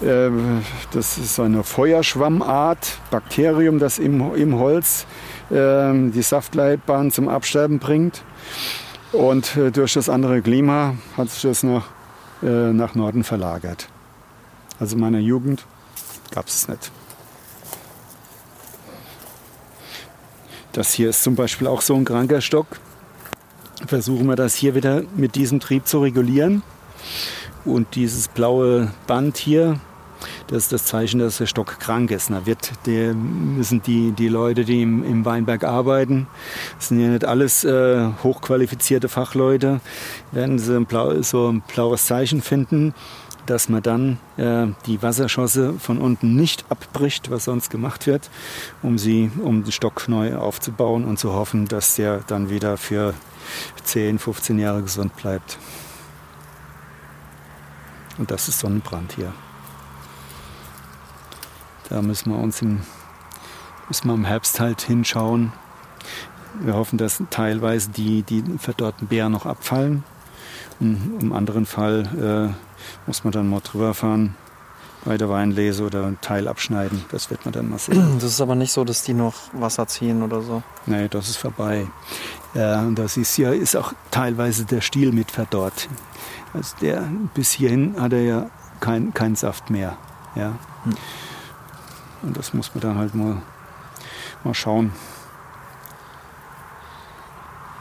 Das 0.00 1.18
ist 1.18 1.38
eine 1.38 1.62
Feuerschwammart, 1.62 2.98
Bakterium, 3.12 3.78
das 3.78 3.98
im, 3.98 4.34
im 4.34 4.58
Holz 4.58 5.06
die 5.50 6.22
Saftleitbahn 6.22 7.12
zum 7.12 7.28
Absterben 7.28 7.78
bringt. 7.78 8.22
Und 9.14 9.56
äh, 9.56 9.70
durch 9.70 9.94
das 9.94 10.08
andere 10.08 10.42
Klima 10.42 10.96
hat 11.16 11.30
sich 11.30 11.42
das 11.42 11.62
nach, 11.62 11.86
äh, 12.42 12.72
nach 12.72 12.96
Norden 12.96 13.22
verlagert. 13.22 13.88
Also 14.80 14.96
in 14.96 15.00
meiner 15.00 15.20
Jugend 15.20 15.64
gab 16.32 16.48
es 16.48 16.54
es 16.54 16.68
nicht. 16.68 16.90
Das 20.72 20.92
hier 20.92 21.10
ist 21.10 21.22
zum 21.22 21.36
Beispiel 21.36 21.68
auch 21.68 21.80
so 21.80 21.94
ein 21.94 22.04
kranker 22.04 22.40
Stock. 22.40 22.66
Versuchen 23.86 24.26
wir 24.26 24.34
das 24.34 24.56
hier 24.56 24.74
wieder 24.74 25.02
mit 25.14 25.36
diesem 25.36 25.60
Trieb 25.60 25.86
zu 25.86 26.00
regulieren. 26.00 26.64
Und 27.64 27.94
dieses 27.94 28.26
blaue 28.26 28.92
Band 29.06 29.36
hier, 29.36 29.78
das 30.54 30.64
ist 30.64 30.72
das 30.72 30.84
Zeichen, 30.84 31.18
dass 31.18 31.38
der 31.38 31.46
Stock 31.46 31.80
krank 31.80 32.12
ist. 32.12 32.30
Da 32.30 32.46
wird 32.46 32.70
der, 32.86 33.12
müssen 33.12 33.82
die, 33.82 34.12
die 34.12 34.28
Leute, 34.28 34.64
die 34.64 34.82
im, 34.82 35.02
im 35.02 35.24
Weinberg 35.24 35.64
arbeiten, 35.64 36.28
das 36.78 36.88
sind 36.88 37.00
ja 37.00 37.08
nicht 37.08 37.24
alles 37.24 37.64
äh, 37.64 38.08
hochqualifizierte 38.22 39.08
Fachleute, 39.08 39.80
werden 40.30 40.60
sie 40.60 40.76
ein 40.76 40.86
blau, 40.86 41.20
so 41.22 41.50
ein 41.50 41.60
blaues 41.62 42.06
Zeichen 42.06 42.40
finden, 42.40 42.94
dass 43.46 43.68
man 43.68 43.82
dann 43.82 44.18
äh, 44.36 44.68
die 44.86 45.02
Wasserschosse 45.02 45.74
von 45.80 45.98
unten 45.98 46.36
nicht 46.36 46.64
abbricht, 46.68 47.32
was 47.32 47.46
sonst 47.46 47.68
gemacht 47.70 48.06
wird, 48.06 48.30
um 48.80 48.96
sie, 48.96 49.32
um 49.42 49.64
den 49.64 49.72
Stock 49.72 50.08
neu 50.08 50.36
aufzubauen 50.36 51.04
und 51.04 51.18
zu 51.18 51.32
hoffen, 51.32 51.66
dass 51.66 51.96
der 51.96 52.20
dann 52.28 52.48
wieder 52.48 52.76
für 52.76 53.12
10, 53.82 54.20
15 54.20 54.60
Jahre 54.60 54.82
gesund 54.82 55.16
bleibt. 55.16 55.58
Und 58.18 58.30
das 58.30 58.46
ist 58.48 58.60
Sonnenbrand 58.60 59.14
hier. 59.14 59.32
Da 61.88 62.02
müssen 62.02 62.32
wir 62.32 62.38
uns 62.38 62.62
im, 62.62 62.80
müssen 63.88 64.08
wir 64.08 64.14
im 64.14 64.24
Herbst 64.24 64.60
halt 64.60 64.80
hinschauen. 64.82 65.52
Wir 66.60 66.74
hoffen, 66.74 66.98
dass 66.98 67.22
teilweise 67.30 67.90
die, 67.90 68.22
die 68.22 68.42
verdorrten 68.58 69.08
Beeren 69.08 69.32
noch 69.32 69.46
abfallen. 69.46 70.04
Und 70.80 71.18
Im 71.20 71.32
anderen 71.32 71.66
Fall 71.66 72.54
äh, 72.54 73.06
muss 73.06 73.24
man 73.24 73.32
dann 73.32 73.48
mal 73.48 73.60
drüber 73.60 73.94
fahren 73.94 74.34
bei 75.04 75.18
der 75.18 75.28
Weinlese 75.28 75.84
oder 75.84 76.06
einen 76.06 76.20
Teil 76.20 76.48
abschneiden. 76.48 77.04
Das 77.10 77.30
wird 77.30 77.44
man 77.44 77.52
dann 77.52 77.68
mal 77.68 77.78
sehen. 77.78 78.14
Das 78.14 78.24
ist 78.24 78.40
aber 78.40 78.54
nicht 78.54 78.72
so, 78.72 78.84
dass 78.84 79.02
die 79.02 79.14
noch 79.14 79.34
Wasser 79.52 79.86
ziehen 79.86 80.22
oder 80.22 80.40
so. 80.40 80.62
Nee, 80.86 81.08
das 81.08 81.28
ist 81.28 81.36
vorbei. 81.36 81.86
Und 82.54 82.94
das 82.94 83.16
ist 83.16 83.36
ja 83.36 83.50
ist 83.50 83.76
auch 83.76 83.92
teilweise 84.10 84.64
der 84.64 84.80
Stiel 84.80 85.12
mit 85.12 85.30
verdorrt. 85.30 85.88
Also 86.52 86.76
der 86.80 87.02
bis 87.34 87.50
hierhin 87.50 88.00
hat 88.00 88.12
er 88.12 88.22
ja 88.22 88.50
keinen 88.80 89.12
kein 89.12 89.34
Saft 89.34 89.70
mehr. 89.70 89.96
Ja. 90.36 90.52
Hm. 90.84 90.94
Und 92.24 92.36
das 92.36 92.54
muss 92.54 92.74
man 92.74 92.80
dann 92.80 92.98
halt 92.98 93.14
mal, 93.14 93.42
mal 94.44 94.54
schauen. 94.54 94.92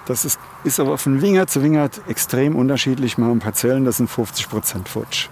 Das 0.05 0.25
ist, 0.25 0.37
ist 0.65 0.81
aber 0.81 0.97
von 0.97 1.21
Wingert 1.21 1.49
zu 1.49 1.63
Wingert 1.63 2.01
extrem 2.09 2.57
unterschiedlich. 2.57 3.17
Wir 3.17 3.25
haben 3.25 3.39
Parzellen, 3.39 3.85
das 3.85 3.97
sind 3.97 4.09
50 4.09 4.49
Prozent 4.49 4.89
futsch. 4.89 5.29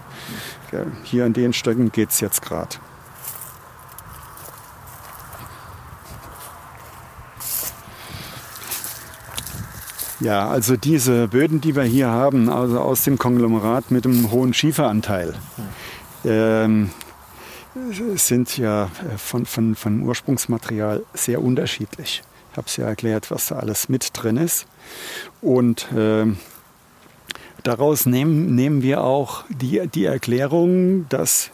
Ja, 0.72 0.86
hier 1.04 1.26
an 1.26 1.34
den 1.34 1.52
Stöcken 1.52 1.92
geht 1.92 2.12
es 2.12 2.22
jetzt 2.22 2.42
gerade. 2.42 2.78
Ja, 10.22 10.48
also 10.48 10.78
diese 10.78 11.28
Böden, 11.28 11.60
die 11.62 11.76
wir 11.76 11.84
hier 11.84 12.10
haben, 12.10 12.48
also 12.48 12.80
aus 12.80 13.04
dem 13.04 13.18
Konglomerat 13.18 13.90
mit 13.92 14.06
einem 14.06 14.32
hohen 14.32 14.54
Schieferanteil, 14.54 15.34
ähm, 16.24 16.92
sind 18.16 18.58
ja 18.58 18.90
von, 19.18 19.46
von, 19.46 19.76
von 19.76 20.02
Ursprungsmaterial 20.02 21.04
sehr 21.14 21.42
unterschiedlich. 21.42 22.22
Ich 22.52 22.58
habe 22.58 22.68
es 22.68 22.78
ja 22.78 22.86
erklärt, 22.86 23.32
was 23.32 23.48
da 23.48 23.56
alles 23.56 23.88
mit 23.88 24.10
drin 24.14 24.38
ist. 24.38 24.68
Und 25.42 25.88
ähm, 25.96 26.38
daraus 27.64 28.06
nehmen, 28.06 28.56
nehmen 28.56 28.82
wir 28.82 29.04
auch 29.04 29.46
die, 29.50 29.88
die 29.88 30.06
Erklärung, 30.06 31.08
dass 31.08 31.52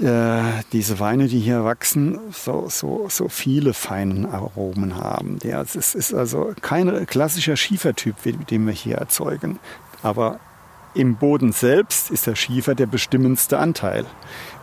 äh, 0.00 0.42
diese 0.72 1.00
Weine, 1.00 1.28
die 1.28 1.40
hier 1.40 1.64
wachsen, 1.64 2.18
so, 2.30 2.68
so, 2.68 3.08
so 3.10 3.28
viele 3.28 3.74
feine 3.74 4.30
Aromen 4.32 4.96
haben. 4.96 5.38
Ja, 5.42 5.60
es 5.60 5.94
ist 5.94 6.14
also 6.14 6.54
kein 6.62 7.04
klassischer 7.06 7.56
Schiefertyp, 7.56 8.16
den 8.46 8.66
wir 8.66 8.72
hier 8.72 8.96
erzeugen. 8.96 9.58
Aber 10.02 10.40
im 10.94 11.16
Boden 11.16 11.52
selbst 11.52 12.10
ist 12.10 12.26
der 12.26 12.36
Schiefer 12.36 12.74
der 12.74 12.86
bestimmendste 12.86 13.58
Anteil, 13.58 14.06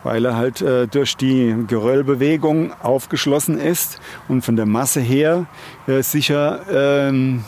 weil 0.05 0.23
er 0.23 0.35
halt 0.35 0.61
äh, 0.61 0.87
durch 0.87 1.17
die 1.17 1.55
Geröllbewegung 1.67 2.71
aufgeschlossen 2.81 3.57
ist 3.57 3.99
und 4.27 4.43
von 4.43 4.55
der 4.55 4.67
Masse 4.67 5.01
her 5.01 5.47
äh, 5.87 6.03
sicher, 6.03 6.61
ähm, 6.69 7.43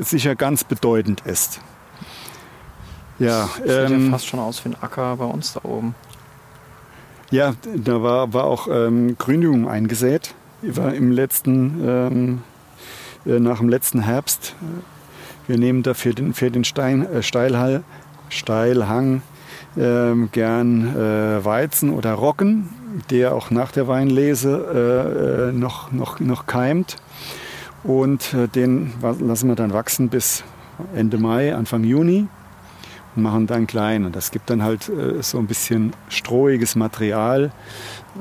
sicher 0.00 0.34
ganz 0.34 0.64
bedeutend 0.64 1.22
ist. 1.24 1.60
Ja, 3.20 3.44
Sieht 3.44 3.66
ähm, 3.68 4.06
ja 4.06 4.10
fast 4.10 4.26
schon 4.26 4.40
aus 4.40 4.64
wie 4.64 4.70
ein 4.70 4.76
Acker 4.80 5.16
bei 5.16 5.24
uns 5.24 5.52
da 5.52 5.60
oben. 5.62 5.94
Ja, 7.30 7.54
da 7.76 8.02
war, 8.02 8.34
war 8.34 8.44
auch 8.44 8.66
ähm, 8.68 9.16
Gründung 9.16 9.68
eingesät. 9.68 10.34
War 10.62 10.94
im 10.94 11.12
letzten, 11.12 11.80
ähm, 11.86 12.42
äh, 13.24 13.38
nach 13.38 13.58
dem 13.58 13.68
letzten 13.68 14.00
Herbst. 14.00 14.56
Wir 15.46 15.58
nehmen 15.58 15.84
dafür 15.84 16.12
den, 16.12 16.34
für 16.34 16.50
den 16.50 16.64
Stein, 16.64 17.06
äh, 17.06 17.22
Steilhall, 17.22 17.84
Steilhang 18.30 19.22
ähm, 19.78 20.30
gern 20.32 20.96
äh, 20.96 21.44
Weizen 21.44 21.90
oder 21.90 22.12
Roggen, 22.14 22.68
der 23.10 23.34
auch 23.34 23.50
nach 23.50 23.72
der 23.72 23.88
Weinlese 23.88 25.48
äh, 25.48 25.50
äh 25.50 25.52
noch, 25.52 25.92
noch, 25.92 26.20
noch 26.20 26.46
keimt. 26.46 26.96
Und 27.84 28.34
äh, 28.34 28.48
den 28.48 28.92
lassen 29.20 29.48
wir 29.48 29.54
dann 29.54 29.72
wachsen 29.72 30.08
bis 30.08 30.44
Ende 30.94 31.18
Mai, 31.18 31.54
Anfang 31.54 31.84
Juni 31.84 32.26
und 33.14 33.22
machen 33.22 33.46
dann 33.46 33.66
klein. 33.66 34.04
Und 34.04 34.16
das 34.16 34.30
gibt 34.30 34.50
dann 34.50 34.62
halt 34.62 34.88
äh, 34.88 35.22
so 35.22 35.38
ein 35.38 35.46
bisschen 35.46 35.92
strohiges 36.08 36.74
Material, 36.74 37.52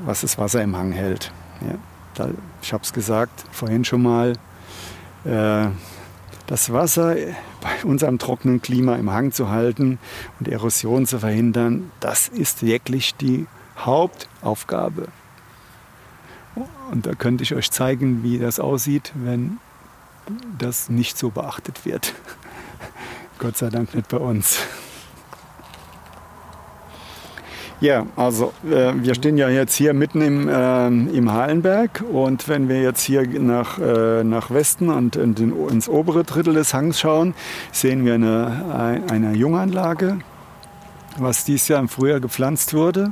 was 0.05 0.21
das 0.21 0.37
Wasser 0.37 0.61
im 0.61 0.75
Hang 0.75 0.91
hält. 0.91 1.31
Ja, 1.61 1.75
da, 2.15 2.29
ich 2.61 2.73
habe 2.73 2.83
es 2.83 2.93
gesagt 2.93 3.45
vorhin 3.51 3.85
schon 3.85 4.03
mal. 4.03 4.33
Das 6.47 6.71
Wasser 6.71 7.15
bei 7.61 7.83
unserem 7.83 8.19
trockenen 8.19 8.61
Klima 8.61 8.95
im 8.95 9.11
Hang 9.11 9.31
zu 9.31 9.49
halten 9.49 9.97
und 10.39 10.47
Erosion 10.47 11.07
zu 11.07 11.19
verhindern, 11.19 11.91
das 11.99 12.27
ist 12.27 12.63
wirklich 12.63 13.15
die 13.15 13.47
Hauptaufgabe. 13.77 15.07
Und 16.91 17.07
da 17.07 17.13
könnte 17.15 17.43
ich 17.43 17.55
euch 17.55 17.71
zeigen, 17.71 18.23
wie 18.23 18.37
das 18.37 18.59
aussieht, 18.59 19.11
wenn 19.15 19.57
das 20.57 20.89
nicht 20.89 21.17
so 21.17 21.31
beachtet 21.31 21.83
wird. 21.85 22.13
Gott 23.39 23.57
sei 23.57 23.69
Dank 23.69 23.95
nicht 23.95 24.07
bei 24.07 24.17
uns. 24.17 24.59
Ja, 27.81 28.05
also 28.15 28.53
äh, 28.63 28.93
wir 28.95 29.15
stehen 29.15 29.37
ja 29.37 29.49
jetzt 29.49 29.75
hier 29.75 29.93
mitten 29.93 30.21
im, 30.21 30.47
äh, 30.47 30.87
im 30.87 31.33
Hallenberg 31.33 32.03
und 32.09 32.47
wenn 32.47 32.69
wir 32.69 32.81
jetzt 32.81 33.01
hier 33.01 33.27
nach, 33.27 33.79
äh, 33.79 34.23
nach 34.23 34.49
Westen 34.49 34.89
und 34.89 35.17
in 35.17 35.35
den, 35.35 35.53
ins 35.67 35.89
obere 35.89 36.23
Drittel 36.23 36.53
des 36.53 36.73
Hangs 36.73 36.99
schauen, 36.99 37.33
sehen 37.73 38.05
wir 38.05 38.13
eine, 38.13 39.03
eine 39.09 39.33
Junganlage, 39.33 40.19
was 41.17 41.43
dieses 41.43 41.67
Jahr 41.67 41.81
im 41.81 41.89
Frühjahr 41.89 42.21
gepflanzt 42.21 42.73
wurde. 42.73 43.11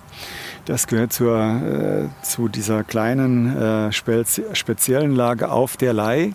Das 0.66 0.88
gehört 0.88 1.12
zur, 1.12 1.40
äh, 1.40 2.24
zu 2.24 2.48
dieser 2.48 2.86
kleinen 2.86 3.58
äh, 3.58 3.92
speziellen 3.92 5.14
Lage 5.14 5.52
auf 5.52 5.76
der 5.76 5.92
Leih. 5.92 6.34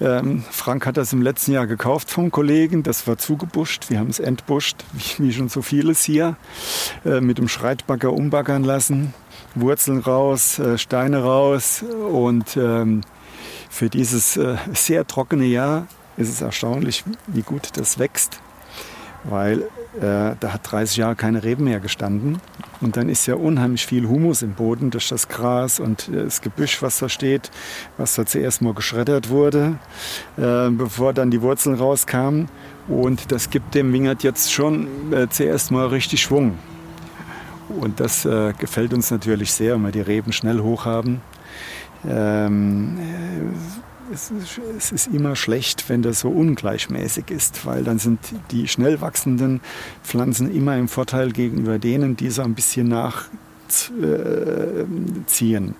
Ähm, 0.00 0.44
Frank 0.50 0.86
hat 0.86 0.96
das 0.96 1.12
im 1.12 1.22
letzten 1.22 1.52
Jahr 1.52 1.66
gekauft 1.66 2.10
vom 2.10 2.30
Kollegen. 2.30 2.82
Das 2.82 3.06
war 3.06 3.16
zugebuscht. 3.18 3.90
Wir 3.90 3.98
haben 3.98 4.10
es 4.10 4.18
entbuscht, 4.18 4.84
wie, 5.18 5.32
schon 5.32 5.48
so 5.48 5.62
vieles 5.62 6.02
hier. 6.02 6.36
Äh, 7.04 7.20
mit 7.20 7.38
dem 7.38 7.48
Schreitbagger 7.48 8.12
umbaggern 8.12 8.64
lassen. 8.64 9.14
Wurzeln 9.54 10.00
raus, 10.00 10.58
äh, 10.58 10.78
Steine 10.78 11.22
raus. 11.22 11.82
Und 11.82 12.56
ähm, 12.56 13.02
für 13.70 13.88
dieses 13.88 14.36
äh, 14.36 14.56
sehr 14.72 15.06
trockene 15.06 15.46
Jahr 15.46 15.86
ist 16.16 16.28
es 16.28 16.40
erstaunlich, 16.40 17.04
wie 17.26 17.42
gut 17.42 17.70
das 17.76 17.98
wächst 17.98 18.40
weil 19.24 19.62
äh, 19.96 20.36
da 20.38 20.52
hat 20.52 20.70
30 20.70 20.98
Jahre 20.98 21.16
keine 21.16 21.42
Reben 21.42 21.64
mehr 21.64 21.80
gestanden. 21.80 22.38
Und 22.80 22.96
dann 22.96 23.08
ist 23.08 23.26
ja 23.26 23.34
unheimlich 23.34 23.86
viel 23.86 24.06
Humus 24.06 24.42
im 24.42 24.54
Boden 24.54 24.90
durch 24.90 25.08
das 25.08 25.28
Gras 25.28 25.80
und 25.80 26.08
äh, 26.08 26.24
das 26.24 26.40
Gebüsch, 26.40 26.82
was 26.82 26.98
da 26.98 27.08
steht, 27.08 27.50
was 27.96 28.14
da 28.14 28.26
zuerst 28.26 28.62
mal 28.62 28.74
geschreddert 28.74 29.30
wurde, 29.30 29.78
äh, 30.36 30.68
bevor 30.70 31.12
dann 31.12 31.30
die 31.30 31.42
Wurzeln 31.42 31.76
rauskamen. 31.76 32.48
Und 32.88 33.32
das 33.32 33.50
gibt 33.50 33.74
dem 33.74 33.92
Wingert 33.92 34.22
jetzt 34.22 34.52
schon 34.52 35.12
äh, 35.12 35.28
zuerst 35.28 35.70
mal 35.70 35.86
richtig 35.86 36.22
Schwung. 36.22 36.58
Und 37.68 38.00
das 38.00 38.24
äh, 38.24 38.52
gefällt 38.58 38.92
uns 38.92 39.10
natürlich 39.10 39.52
sehr, 39.52 39.74
wenn 39.74 39.82
wir 39.82 39.92
die 39.92 40.00
Reben 40.00 40.32
schnell 40.32 40.60
hoch 40.60 40.84
haben. 40.84 41.22
Ähm, 42.06 42.98
es, 44.12 44.32
es 44.76 44.92
ist 44.92 45.06
immer 45.08 45.36
schlecht, 45.36 45.88
wenn 45.88 46.02
das 46.02 46.20
so 46.20 46.28
ungleichmäßig 46.28 47.30
ist, 47.30 47.66
weil 47.66 47.84
dann 47.84 47.98
sind 47.98 48.20
die 48.50 48.68
schnell 48.68 49.00
wachsenden 49.00 49.60
Pflanzen 50.02 50.54
immer 50.54 50.76
im 50.76 50.88
Vorteil 50.88 51.32
gegenüber 51.32 51.78
denen, 51.78 52.16
die 52.16 52.30
so 52.30 52.42
ein 52.42 52.54
bisschen 52.54 52.92
äh, 52.92 54.84
ziehen. 55.26 55.74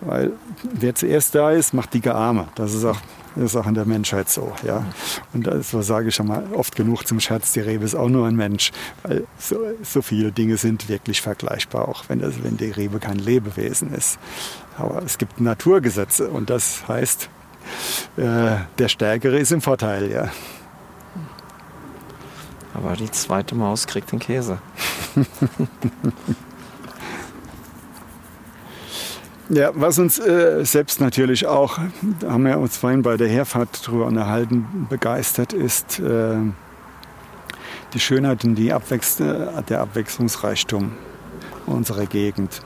Weil 0.00 0.32
wer 0.62 0.94
zuerst 0.94 1.34
da 1.34 1.50
ist, 1.50 1.74
macht 1.74 1.94
dicke 1.94 2.14
Arme. 2.14 2.48
Das 2.54 2.74
ist 2.74 2.84
auch, 2.84 2.98
das 3.34 3.44
ist 3.44 3.56
auch 3.56 3.66
in 3.66 3.74
der 3.74 3.84
Menschheit 3.84 4.28
so. 4.28 4.52
Ja? 4.64 4.84
Und 5.32 5.46
das 5.46 5.70
sage 5.70 6.08
ich 6.08 6.14
schon 6.14 6.28
mal 6.28 6.44
oft 6.54 6.76
genug 6.76 7.06
zum 7.06 7.20
Scherz, 7.20 7.52
die 7.52 7.60
Rebe 7.60 7.84
ist 7.84 7.94
auch 7.94 8.08
nur 8.08 8.26
ein 8.26 8.36
Mensch. 8.36 8.72
Weil 9.02 9.26
so, 9.38 9.58
so 9.82 10.02
viele 10.02 10.32
Dinge 10.32 10.56
sind 10.56 10.88
wirklich 10.88 11.20
vergleichbar, 11.20 11.88
auch 11.88 12.04
wenn, 12.08 12.20
das, 12.20 12.42
wenn 12.42 12.56
die 12.56 12.70
Rebe 12.70 12.98
kein 12.98 13.18
Lebewesen 13.18 13.92
ist. 13.92 14.18
Aber 14.78 15.02
es 15.02 15.18
gibt 15.18 15.40
Naturgesetze 15.40 16.28
und 16.28 16.50
das 16.50 16.86
heißt, 16.88 17.30
äh, 18.16 18.56
der 18.78 18.88
Stärkere 18.88 19.38
ist 19.38 19.52
im 19.52 19.60
Vorteil. 19.60 20.10
Ja. 20.10 20.28
Aber 22.74 22.94
die 22.94 23.10
zweite 23.10 23.54
Maus 23.54 23.86
kriegt 23.86 24.12
den 24.12 24.18
Käse. 24.18 24.58
Ja, 29.48 29.70
was 29.74 29.96
uns 30.00 30.18
äh, 30.18 30.64
selbst 30.64 31.00
natürlich 31.00 31.46
auch, 31.46 31.78
da 32.18 32.32
haben 32.32 32.44
wir 32.44 32.58
uns 32.58 32.76
vorhin 32.76 33.02
bei 33.02 33.16
der 33.16 33.28
Herfahrt 33.28 33.86
drüber 33.86 34.06
unterhalten, 34.06 34.88
begeistert, 34.90 35.52
ist 35.52 36.00
äh, 36.00 36.34
die 37.94 38.00
Schönheit 38.00 38.44
und 38.44 38.56
die 38.56 38.72
Abwechs 38.72 39.20
äh, 39.20 39.62
der 39.68 39.82
Abwechslungsreichtum 39.82 40.92
unserer 41.66 42.06
Gegend. 42.06 42.60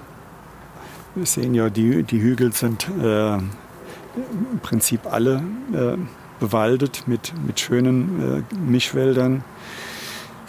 Wir 1.14 1.26
sehen 1.26 1.52
ja, 1.52 1.68
die, 1.68 2.02
die 2.02 2.22
Hügel 2.22 2.54
sind 2.54 2.88
äh, 2.88 3.38
im 4.16 4.58
Prinzip 4.60 5.06
alle 5.10 5.42
äh, 5.72 5.96
bewaldet 6.40 7.04
mit, 7.06 7.32
mit 7.46 7.60
schönen 7.60 8.44
äh, 8.50 8.54
Mischwäldern. 8.54 9.44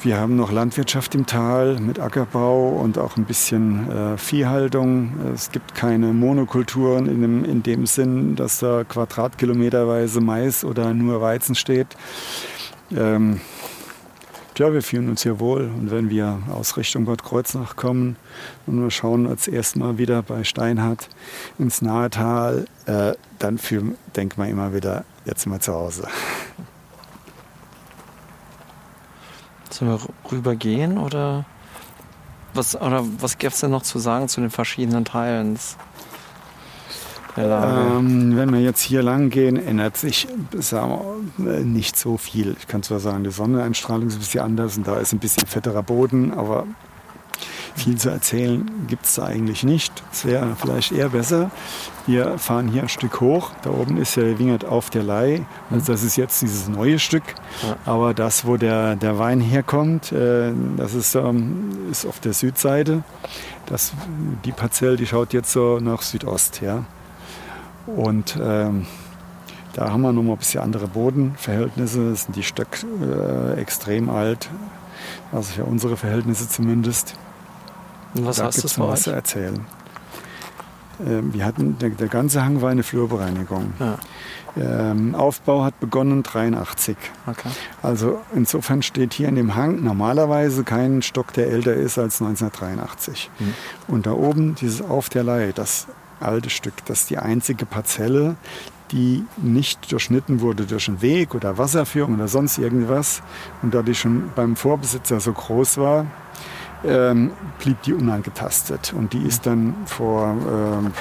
Wir 0.03 0.19
haben 0.19 0.35
noch 0.35 0.51
Landwirtschaft 0.51 1.13
im 1.13 1.27
Tal 1.27 1.79
mit 1.79 1.99
Ackerbau 1.99 2.69
und 2.69 2.97
auch 2.97 3.17
ein 3.17 3.25
bisschen 3.25 3.87
äh, 3.91 4.17
Viehhaltung. 4.17 5.11
Es 5.35 5.51
gibt 5.51 5.75
keine 5.75 6.07
Monokulturen 6.07 7.07
in 7.07 7.21
dem, 7.21 7.45
in 7.45 7.61
dem 7.61 7.85
Sinn, 7.85 8.35
dass 8.35 8.59
da 8.59 8.83
quadratkilometerweise 8.83 10.19
Mais 10.19 10.65
oder 10.65 10.95
nur 10.95 11.21
Weizen 11.21 11.53
steht. 11.53 11.87
Ähm, 12.95 13.41
ja, 14.57 14.73
wir 14.73 14.81
fühlen 14.81 15.09
uns 15.09 15.23
hier 15.23 15.39
wohl. 15.39 15.63
Und 15.63 15.91
wenn 15.91 16.09
wir 16.09 16.39
aus 16.51 16.77
Richtung 16.77 17.05
Bad 17.05 17.23
Kreuznach 17.23 17.75
kommen 17.75 18.15
und 18.67 18.81
wir 18.81 18.91
schauen 18.91 19.27
als 19.27 19.47
erstmal 19.47 19.97
wieder 19.97 20.21
bei 20.21 20.43
Steinhardt 20.43 21.09
ins 21.57 21.81
Nahetal, 21.81 22.65
äh, 22.85 23.13
dann 23.39 23.59
denken 24.15 24.41
wir 24.41 24.49
immer 24.49 24.73
wieder, 24.73 25.05
jetzt 25.25 25.41
sind 25.41 25.51
wir 25.51 25.59
zu 25.59 25.73
Hause. 25.73 26.07
Sollen 29.69 29.91
wir 29.91 30.31
rübergehen 30.31 30.97
oder 30.97 31.45
was, 32.53 32.75
oder 32.75 33.05
was 33.19 33.37
gibt 33.37 33.53
es 33.53 33.61
denn 33.61 33.71
noch 33.71 33.83
zu 33.83 33.99
sagen 33.99 34.27
zu 34.27 34.41
den 34.41 34.49
verschiedenen 34.49 35.05
Teilen? 35.05 35.57
Ähm, 37.37 38.35
wenn 38.35 38.51
wir 38.51 38.61
jetzt 38.61 38.81
hier 38.81 39.03
lang 39.03 39.29
gehen, 39.29 39.55
ändert 39.55 39.97
sich 39.97 40.27
wir, 40.51 41.59
nicht 41.61 41.97
so 41.97 42.17
viel. 42.17 42.55
Ich 42.59 42.67
kann 42.67 42.83
zwar 42.83 42.99
sagen, 42.99 43.23
die 43.23 43.31
Sonneneinstrahlung 43.31 44.07
ist 44.07 44.15
ein 44.15 44.19
bisschen 44.19 44.43
anders 44.43 44.77
und 44.77 44.87
da 44.87 44.97
ist 44.97 45.13
ein 45.13 45.19
bisschen 45.19 45.47
fetterer 45.47 45.83
Boden, 45.83 46.33
aber 46.33 46.65
viel 47.75 47.97
zu 47.97 48.09
erzählen 48.09 48.69
gibt 48.87 49.05
es 49.05 49.15
da 49.15 49.25
eigentlich 49.25 49.63
nicht. 49.63 50.03
Es 50.11 50.25
wäre 50.25 50.55
vielleicht 50.59 50.91
eher 50.91 51.09
besser. 51.09 51.51
Wir 52.05 52.37
fahren 52.37 52.67
hier 52.67 52.83
ein 52.83 52.89
Stück 52.89 53.21
hoch. 53.21 53.51
Da 53.63 53.69
oben 53.69 53.97
ist 53.97 54.15
ja 54.15 54.23
der 54.23 54.39
Wingert 54.39 54.65
auf 54.65 54.89
der 54.89 55.03
Leih. 55.03 55.45
Also 55.69 55.93
das 55.93 56.03
ist 56.03 56.17
jetzt 56.17 56.41
dieses 56.41 56.67
neue 56.67 56.99
Stück. 56.99 57.23
Aber 57.85 58.13
das, 58.13 58.45
wo 58.45 58.57
der, 58.57 58.95
der 58.95 59.17
Wein 59.19 59.39
herkommt, 59.39 60.11
äh, 60.11 60.51
das 60.77 60.93
ist, 60.93 61.15
ähm, 61.15 61.87
ist 61.89 62.05
auf 62.05 62.19
der 62.19 62.33
Südseite. 62.33 63.03
Das, 63.67 63.93
die 64.43 64.51
Parzelle, 64.51 64.97
die 64.97 65.07
schaut 65.07 65.33
jetzt 65.33 65.51
so 65.51 65.79
nach 65.79 66.01
Südost. 66.01 66.61
Ja. 66.61 66.83
Und 67.87 68.37
ähm, 68.41 68.85
da 69.73 69.89
haben 69.91 70.01
wir 70.01 70.11
nochmal 70.11 70.35
ein 70.35 70.39
bisschen 70.39 70.61
andere 70.61 70.87
Bodenverhältnisse. 70.87 72.11
Das 72.11 72.23
sind 72.23 72.35
die 72.35 72.43
Stöcke 72.43 72.85
äh, 73.55 73.59
extrem 73.59 74.09
alt. 74.09 74.49
Also 75.31 75.53
für 75.53 75.65
unsere 75.65 75.97
Verhältnisse 75.97 76.47
zumindest. 76.47 77.15
Und 78.13 78.25
was 78.25 78.37
da 78.37 78.45
heißt 78.45 78.63
das 78.63 78.77
noch 78.77 78.89
was 78.89 79.03
zu 79.03 79.11
erzählen. 79.11 79.65
Ähm, 81.05 81.33
wir 81.33 81.45
hatten, 81.45 81.77
der, 81.79 81.89
der, 81.91 82.07
ganze 82.07 82.43
Hang 82.43 82.61
war 82.61 82.69
eine 82.69 82.83
Flurbereinigung. 82.83 83.73
Ja. 83.79 83.97
Ähm, 84.57 85.15
Aufbau 85.15 85.63
hat 85.63 85.79
begonnen 85.79 86.23
83. 86.23 86.97
Okay. 87.25 87.49
Also 87.81 88.19
insofern 88.35 88.81
steht 88.81 89.13
hier 89.13 89.29
in 89.29 89.35
dem 89.35 89.55
Hang 89.55 89.81
normalerweise 89.81 90.63
kein 90.65 91.01
Stock, 91.01 91.31
der 91.33 91.47
älter 91.47 91.73
ist 91.73 91.97
als 91.97 92.21
1983. 92.21 93.31
Mhm. 93.39 93.53
Und 93.87 94.05
da 94.05 94.11
oben 94.11 94.55
dieses 94.55 94.81
Auf 94.81 95.07
der 95.07 95.23
Leih, 95.23 95.53
das 95.53 95.87
alte 96.21 96.49
Stück, 96.49 96.85
das 96.85 97.01
ist 97.01 97.09
die 97.09 97.17
einzige 97.17 97.65
Parzelle, 97.65 98.35
die 98.91 99.25
nicht 99.37 99.91
durchschnitten 99.91 100.41
wurde 100.41 100.65
durch 100.65 100.87
einen 100.87 101.01
Weg 101.01 101.33
oder 101.33 101.57
Wasserführung 101.57 102.15
oder 102.15 102.27
sonst 102.27 102.57
irgendwas. 102.57 103.21
Und 103.61 103.73
da 103.73 103.81
die 103.81 103.95
schon 103.95 104.31
beim 104.35 104.55
Vorbesitzer 104.55 105.19
so 105.19 105.31
groß 105.31 105.77
war, 105.77 106.05
ähm, 106.83 107.31
blieb 107.59 107.81
die 107.83 107.93
unangetastet. 107.93 108.93
Und 108.93 109.13
die 109.13 109.21
ist 109.21 109.45
dann 109.45 109.75
vor, 109.85 110.27
ähm, 110.27 110.91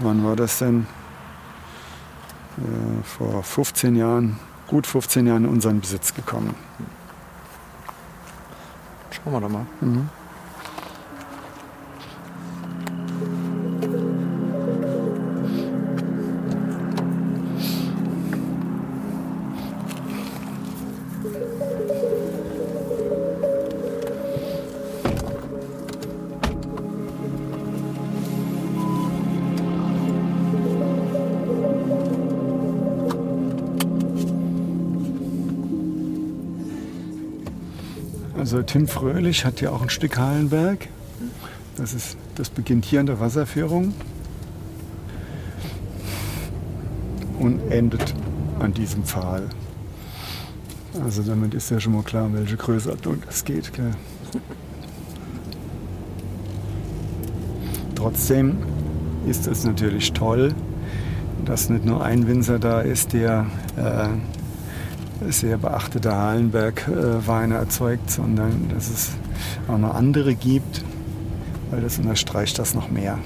wann 0.00 0.24
war 0.24 0.34
das 0.34 0.58
denn? 0.58 0.86
Äh, 2.58 3.04
vor 3.04 3.42
15 3.42 3.94
Jahren, 3.94 4.38
gut 4.66 4.86
15 4.86 5.26
Jahren 5.26 5.44
in 5.44 5.50
unseren 5.50 5.80
Besitz 5.80 6.14
gekommen. 6.14 6.54
Schauen 9.10 9.32
wir 9.32 9.40
doch 9.40 9.48
mal. 9.48 9.66
Mhm. 9.80 10.08
Also 38.48 38.62
Tim 38.62 38.88
Fröhlich 38.88 39.44
hat 39.44 39.60
ja 39.60 39.72
auch 39.72 39.82
ein 39.82 39.90
Stück 39.90 40.16
Hallenberg. 40.16 40.88
Das, 41.76 41.92
ist, 41.92 42.16
das 42.34 42.48
beginnt 42.48 42.86
hier 42.86 43.00
an 43.00 43.04
der 43.04 43.20
Wasserführung 43.20 43.92
und 47.38 47.60
endet 47.70 48.14
an 48.58 48.72
diesem 48.72 49.04
Pfahl. 49.04 49.50
Also 51.04 51.22
damit 51.24 51.52
ist 51.52 51.70
ja 51.70 51.78
schon 51.78 51.92
mal 51.92 52.02
klar, 52.02 52.32
welche 52.32 52.56
Größenordnung 52.56 53.18
das 53.26 53.44
geht. 53.44 53.74
Gell? 53.74 53.90
Trotzdem 57.96 58.56
ist 59.28 59.46
es 59.46 59.64
natürlich 59.64 60.14
toll, 60.14 60.54
dass 61.44 61.68
nicht 61.68 61.84
nur 61.84 62.02
ein 62.02 62.26
Winzer 62.26 62.58
da 62.58 62.80
ist, 62.80 63.12
der 63.12 63.44
äh, 63.76 64.08
sehr 65.32 65.58
beachtete 65.58 66.14
Hallenberg-Weine 66.14 67.56
erzeugt, 67.56 68.10
sondern 68.10 68.68
dass 68.74 68.88
es 68.88 69.10
auch 69.68 69.78
noch 69.78 69.94
andere 69.94 70.34
gibt, 70.34 70.84
weil 71.70 71.80
das 71.80 71.98
unterstreicht 71.98 72.58
das 72.58 72.74
noch 72.74 72.90
mehr. 72.90 73.18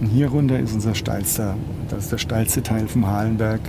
Und 0.00 0.08
hier 0.08 0.28
runter 0.28 0.58
ist 0.58 0.74
unser 0.74 0.96
steilster, 0.96 1.56
das 1.88 2.04
ist 2.04 2.12
der 2.12 2.18
steilste 2.18 2.62
Teil 2.62 2.88
vom 2.88 3.06
Halenberg. 3.06 3.60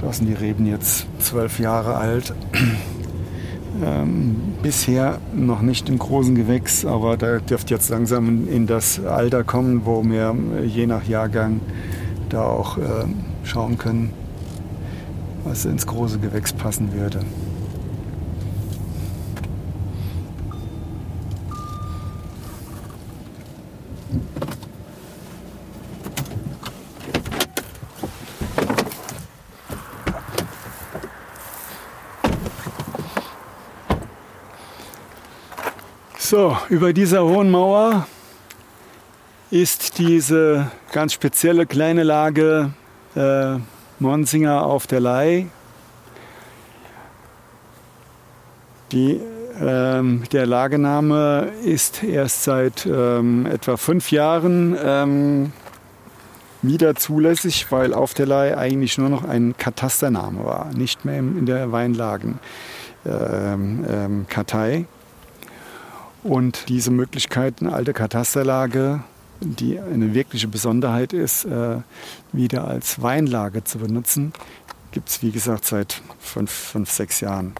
Da 0.00 0.12
sind 0.12 0.26
die 0.26 0.34
Reben 0.34 0.66
jetzt 0.66 1.06
zwölf 1.20 1.60
Jahre 1.60 1.94
alt 1.94 2.34
ähm, 3.84 4.36
bisher 4.62 5.18
noch 5.34 5.62
nicht 5.62 5.88
im 5.88 5.98
großen 5.98 6.34
Gewächs, 6.34 6.84
aber 6.84 7.16
da 7.16 7.38
dürfte 7.38 7.74
jetzt 7.74 7.90
langsam 7.90 8.48
in 8.48 8.66
das 8.66 9.04
Alter 9.04 9.44
kommen, 9.44 9.82
wo 9.84 10.02
wir 10.04 10.34
je 10.66 10.86
nach 10.86 11.04
Jahrgang 11.06 11.57
da 12.38 12.44
auch 12.44 12.78
äh, 12.78 13.04
schauen 13.42 13.78
können, 13.78 14.12
was 15.44 15.64
ins 15.64 15.86
große 15.86 16.20
Gewächs 16.20 16.52
passen 16.52 16.92
würde. 16.92 17.20
So, 36.20 36.56
über 36.68 36.92
dieser 36.92 37.24
hohen 37.24 37.50
Mauer 37.50 38.06
ist 39.50 39.98
diese 39.98 40.70
ganz 40.92 41.12
spezielle 41.14 41.66
kleine 41.66 42.02
Lage 42.02 42.70
äh, 43.16 43.56
Monsinger 43.98 44.64
auf 44.64 44.86
der 44.86 45.00
Leih. 45.00 45.46
Die, 48.92 49.20
ähm, 49.60 50.22
der 50.32 50.46
Lagename 50.46 51.48
ist 51.64 52.02
erst 52.04 52.44
seit 52.44 52.86
ähm, 52.86 53.46
etwa 53.46 53.76
fünf 53.76 54.10
Jahren 54.10 54.76
ähm, 54.82 55.52
wieder 56.62 56.94
zulässig, 56.94 57.66
weil 57.70 57.94
auf 57.94 58.14
der 58.14 58.26
Leih 58.26 58.56
eigentlich 58.56 58.98
nur 58.98 59.08
noch 59.08 59.24
ein 59.24 59.54
Katastername 59.56 60.44
war, 60.44 60.70
nicht 60.74 61.04
mehr 61.04 61.18
in 61.18 61.46
der 61.46 61.72
Weinlagenkartei. 61.72 62.38
Ähm, 63.06 63.86
ähm, 63.88 64.86
Und 66.22 66.68
diese 66.68 66.90
Möglichkeit, 66.90 67.56
eine 67.60 67.72
alte 67.72 67.92
Katasterlage, 67.92 69.00
die 69.40 69.78
eine 69.78 70.14
wirkliche 70.14 70.48
Besonderheit 70.48 71.12
ist, 71.12 71.44
äh, 71.44 71.78
wieder 72.32 72.66
als 72.66 73.00
Weinlage 73.02 73.64
zu 73.64 73.78
benutzen, 73.78 74.32
gibt 74.92 75.08
es 75.08 75.22
wie 75.22 75.30
gesagt 75.30 75.64
seit 75.64 76.02
fünf, 76.18 76.50
fünf, 76.50 76.90
sechs 76.90 77.20
Jahren. 77.20 77.52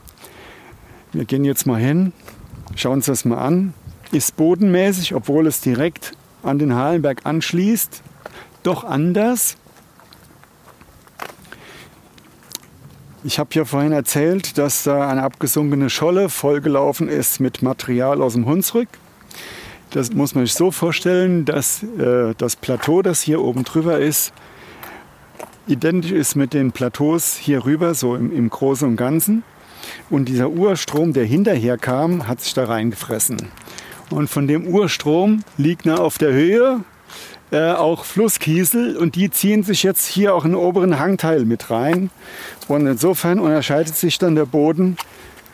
Wir 1.13 1.25
gehen 1.25 1.45
jetzt 1.45 1.67
mal 1.67 1.81
hin, 1.81 2.13
schauen 2.75 2.95
uns 2.95 3.07
das 3.07 3.25
mal 3.25 3.39
an. 3.39 3.75
Ist 4.11 4.37
bodenmäßig, 4.37 5.15
obwohl 5.15 5.47
es 5.47 5.61
direkt 5.61 6.13
an 6.43 6.59
den 6.59 6.75
Halenberg 6.75 7.27
anschließt, 7.27 8.03
doch 8.63 8.85
anders. 8.85 9.57
Ich 13.25 13.39
habe 13.39 13.51
ja 13.53 13.65
vorhin 13.65 13.93
erzählt, 13.93 14.57
dass 14.57 14.85
da 14.85 15.09
eine 15.09 15.23
abgesunkene 15.23 15.91
Scholle 15.91 16.29
vollgelaufen 16.29 17.09
ist 17.09 17.41
mit 17.41 17.63
Material 17.63 18.23
aus 18.23 18.33
dem 18.35 18.47
Hunsrück. 18.47 18.89
Das 19.91 20.13
muss 20.13 20.35
man 20.35 20.45
sich 20.45 20.55
so 20.55 20.71
vorstellen, 20.71 21.45
dass 21.45 21.83
äh, 21.83 22.35
das 22.37 22.57
Plateau, 22.57 23.03
das 23.03 23.23
hier 23.23 23.41
oben 23.41 23.65
drüber 23.65 23.99
ist, 23.99 24.33
identisch 25.67 26.13
ist 26.13 26.35
mit 26.35 26.53
den 26.53 26.73
Plateaus 26.73 27.37
hier 27.37 27.65
rüber, 27.65 27.95
so 27.95 28.15
im, 28.15 28.33
im 28.33 28.51
Großen 28.51 28.87
und 28.87 28.97
Ganzen. 28.97 29.45
Und 30.11 30.29
dieser 30.29 30.51
Urstrom, 30.51 31.13
der 31.13 31.25
hinterher 31.25 31.79
kam, 31.79 32.29
hat 32.29 32.41
sich 32.41 32.55
da 32.55 32.65
reingefressen. 32.65 33.49
Und 34.11 34.29
von 34.29 34.47
dem 34.47 34.67
Urstrom 34.67 35.43
liegt 35.57 35.87
er 35.87 36.01
auf 36.01 36.19
der 36.19 36.33
Höhe 36.33 36.81
äh, 37.51 37.73
auch 37.73 38.05
Flusskiesel 38.05 38.97
und 38.97 39.15
die 39.15 39.31
ziehen 39.31 39.63
sich 39.63 39.83
jetzt 39.83 40.07
hier 40.07 40.35
auch 40.35 40.45
in 40.45 40.53
den 40.53 40.61
oberen 40.61 40.99
Hangteil 40.99 41.45
mit 41.45 41.71
rein. 41.71 42.11
Und 42.69 42.87
insofern 42.87 43.39
unterscheidet 43.39 43.97
sich 43.97 44.19
dann 44.19 44.35
der 44.35 44.45
Boden 44.45 44.97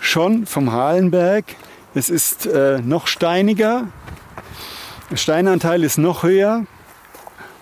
schon 0.01 0.47
vom 0.47 0.73
Halenberg. 0.73 1.45
Es 1.95 2.11
ist 2.11 2.47
äh, 2.47 2.81
noch 2.85 3.07
steiniger, 3.07 3.89
der 5.11 5.17
Steinanteil 5.17 5.85
ist 5.85 5.99
noch 5.99 6.23
höher 6.23 6.65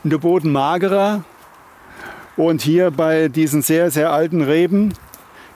und 0.05 0.11
der 0.11 0.19
Boden 0.19 0.53
magerer. 0.53 1.25
Und 2.37 2.63
hier 2.63 2.91
bei 2.91 3.29
diesen 3.29 3.63
sehr, 3.63 3.91
sehr 3.91 4.11
alten 4.11 4.43
Reben 4.43 4.95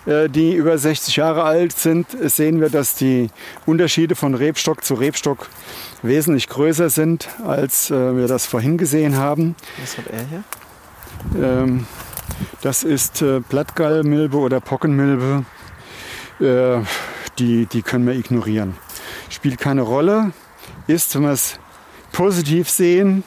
äh, 0.06 0.28
die 0.28 0.54
über 0.54 0.78
60 0.78 1.16
Jahre 1.16 1.42
alt 1.42 1.72
sind, 1.72 2.06
sehen 2.30 2.60
wir, 2.60 2.70
dass 2.70 2.94
die 2.94 3.28
Unterschiede 3.66 4.14
von 4.14 4.34
Rebstock 4.34 4.84
zu 4.84 4.94
Rebstock 4.94 5.48
wesentlich 6.02 6.48
größer 6.48 6.90
sind, 6.90 7.28
als 7.44 7.90
äh, 7.90 8.16
wir 8.16 8.28
das 8.28 8.46
vorhin 8.46 8.78
gesehen 8.78 9.16
haben. 9.16 9.56
Was 9.80 9.98
hat 9.98 10.06
er 10.06 10.24
hier? 10.26 10.44
Ähm, 11.44 11.86
das 12.62 12.84
ist 12.84 13.20
äh, 13.22 13.40
Blattgallmilbe 13.40 14.36
oder 14.36 14.60
Pockenmilbe. 14.60 15.44
die, 17.38 17.64
die 17.64 17.82
können 17.82 18.06
wir 18.06 18.12
ignorieren. 18.12 18.76
Spielt 19.30 19.58
keine 19.58 19.80
Rolle. 19.80 20.32
Ist, 20.86 21.14
wenn 21.14 21.22
wir 21.22 21.32
es 21.32 21.58
positiv 22.12 22.70
sehen, 22.70 23.24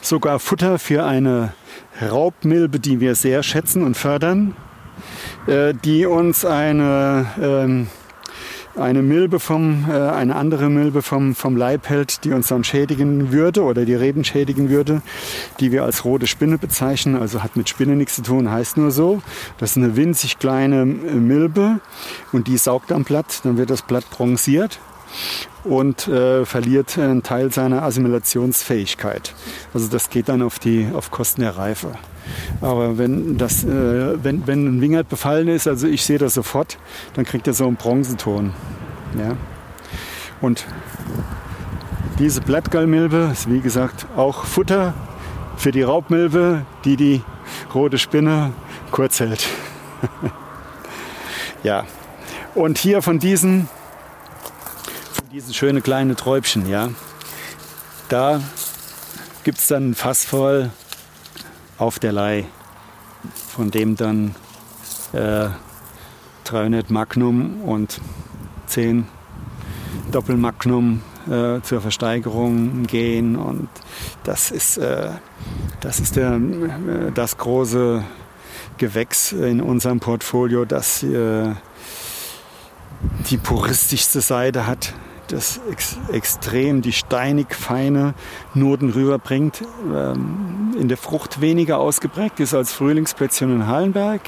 sogar 0.00 0.38
Futter 0.38 0.78
für 0.78 1.04
eine 1.04 1.52
Raubmilbe, 2.00 2.80
die 2.80 3.00
wir 3.00 3.14
sehr 3.14 3.42
schätzen 3.42 3.82
und 3.82 3.96
fördern. 3.96 4.56
Äh, 5.46 5.74
die 5.84 6.06
uns 6.06 6.44
eine, 6.44 7.26
ähm, 7.40 7.88
eine 8.76 9.02
Milbe 9.02 9.40
vom, 9.40 9.86
äh, 9.90 9.92
eine 9.92 10.36
andere 10.36 10.70
Milbe 10.70 11.02
vom, 11.02 11.34
vom 11.34 11.56
Leib 11.56 11.88
hält, 11.88 12.24
die 12.24 12.32
uns 12.32 12.48
dann 12.48 12.62
schädigen 12.62 13.32
würde 13.32 13.62
oder 13.62 13.84
die 13.84 13.94
Reben 13.94 14.24
schädigen 14.24 14.70
würde, 14.70 15.02
die 15.58 15.72
wir 15.72 15.84
als 15.84 16.04
rote 16.04 16.26
Spinne 16.26 16.58
bezeichnen. 16.58 17.16
Also 17.16 17.42
hat 17.42 17.56
mit 17.56 17.68
Spinne 17.68 17.96
nichts 17.96 18.16
zu 18.16 18.22
tun, 18.22 18.50
heißt 18.50 18.76
nur 18.76 18.92
so. 18.92 19.20
Das 19.58 19.72
ist 19.72 19.76
eine 19.78 19.96
winzig 19.96 20.38
kleine 20.38 20.84
Milbe 20.84 21.80
und 22.30 22.46
die 22.46 22.56
saugt 22.56 22.92
am 22.92 23.04
Blatt, 23.04 23.40
dann 23.42 23.56
wird 23.56 23.70
das 23.70 23.82
Blatt 23.82 24.08
bronziert 24.10 24.78
und 25.64 26.08
äh, 26.08 26.44
verliert 26.44 26.98
einen 26.98 27.22
Teil 27.22 27.52
seiner 27.52 27.82
Assimilationsfähigkeit. 27.82 29.34
Also 29.74 29.88
das 29.88 30.10
geht 30.10 30.28
dann 30.28 30.42
auf, 30.42 30.58
die, 30.58 30.88
auf 30.92 31.10
Kosten 31.10 31.42
der 31.42 31.56
Reife. 31.56 31.92
Aber 32.60 32.98
wenn, 32.98 33.38
das, 33.38 33.64
äh, 33.64 34.22
wenn, 34.22 34.46
wenn 34.46 34.66
ein 34.66 34.80
Wingert 34.80 35.08
befallen 35.08 35.48
ist, 35.48 35.66
also 35.66 35.86
ich 35.86 36.04
sehe 36.04 36.18
das 36.18 36.34
sofort, 36.34 36.78
dann 37.14 37.24
kriegt 37.24 37.46
er 37.46 37.52
so 37.52 37.66
einen 37.66 37.76
Bronzenton. 37.76 38.52
Ja? 39.18 39.36
Und 40.40 40.66
diese 42.18 42.40
Blattgallmilbe 42.40 43.30
ist 43.32 43.50
wie 43.50 43.60
gesagt 43.60 44.06
auch 44.16 44.44
Futter 44.44 44.94
für 45.56 45.72
die 45.72 45.82
Raubmilbe, 45.82 46.64
die 46.84 46.96
die 46.96 47.22
rote 47.74 47.98
Spinne 47.98 48.52
kurz 48.90 49.20
hält. 49.20 49.46
ja, 51.62 51.84
und 52.54 52.78
hier 52.78 53.02
von 53.02 53.18
diesen, 53.18 53.68
von 55.32 55.38
diesen 55.38 55.54
schönen 55.54 55.82
kleinen 55.82 56.14
Träubchen, 56.14 56.68
ja, 56.68 56.90
da 58.10 58.42
gibt 59.44 59.56
es 59.56 59.66
dann 59.66 59.90
ein 59.90 59.94
Fass 59.94 60.26
voll 60.26 60.70
auf 61.78 61.98
der 61.98 62.12
Leih, 62.12 62.44
von 63.48 63.70
dem 63.70 63.96
dann 63.96 64.34
äh, 65.14 65.48
300 66.44 66.90
Magnum 66.90 67.62
und 67.62 67.98
10 68.66 69.06
Doppelmagnum 70.10 71.00
äh, 71.30 71.62
zur 71.62 71.80
Versteigerung 71.80 72.82
gehen. 72.82 73.36
Und 73.36 73.70
das 74.24 74.50
ist, 74.50 74.76
äh, 74.76 75.12
das, 75.80 75.98
ist 75.98 76.16
der, 76.16 76.34
äh, 76.34 77.10
das 77.14 77.38
große 77.38 78.04
Gewächs 78.76 79.32
in 79.32 79.62
unserem 79.62 79.98
Portfolio, 79.98 80.66
das 80.66 81.02
äh, 81.02 81.54
die 83.30 83.38
puristischste 83.38 84.20
Seite 84.20 84.66
hat 84.66 84.92
das 85.28 85.60
ex 85.70 85.96
extrem 86.12 86.82
die 86.82 86.92
steinig 86.92 87.54
feine 87.54 88.14
Noten 88.54 88.90
rüberbringt. 88.90 89.62
Ähm, 89.92 90.74
in 90.78 90.88
der 90.88 90.96
Frucht 90.96 91.40
weniger 91.40 91.78
ausgeprägt 91.78 92.40
ist 92.40 92.54
als 92.54 92.72
Frühlingsplätzchen 92.72 93.54
in 93.54 93.66
Hallenberg. 93.66 94.22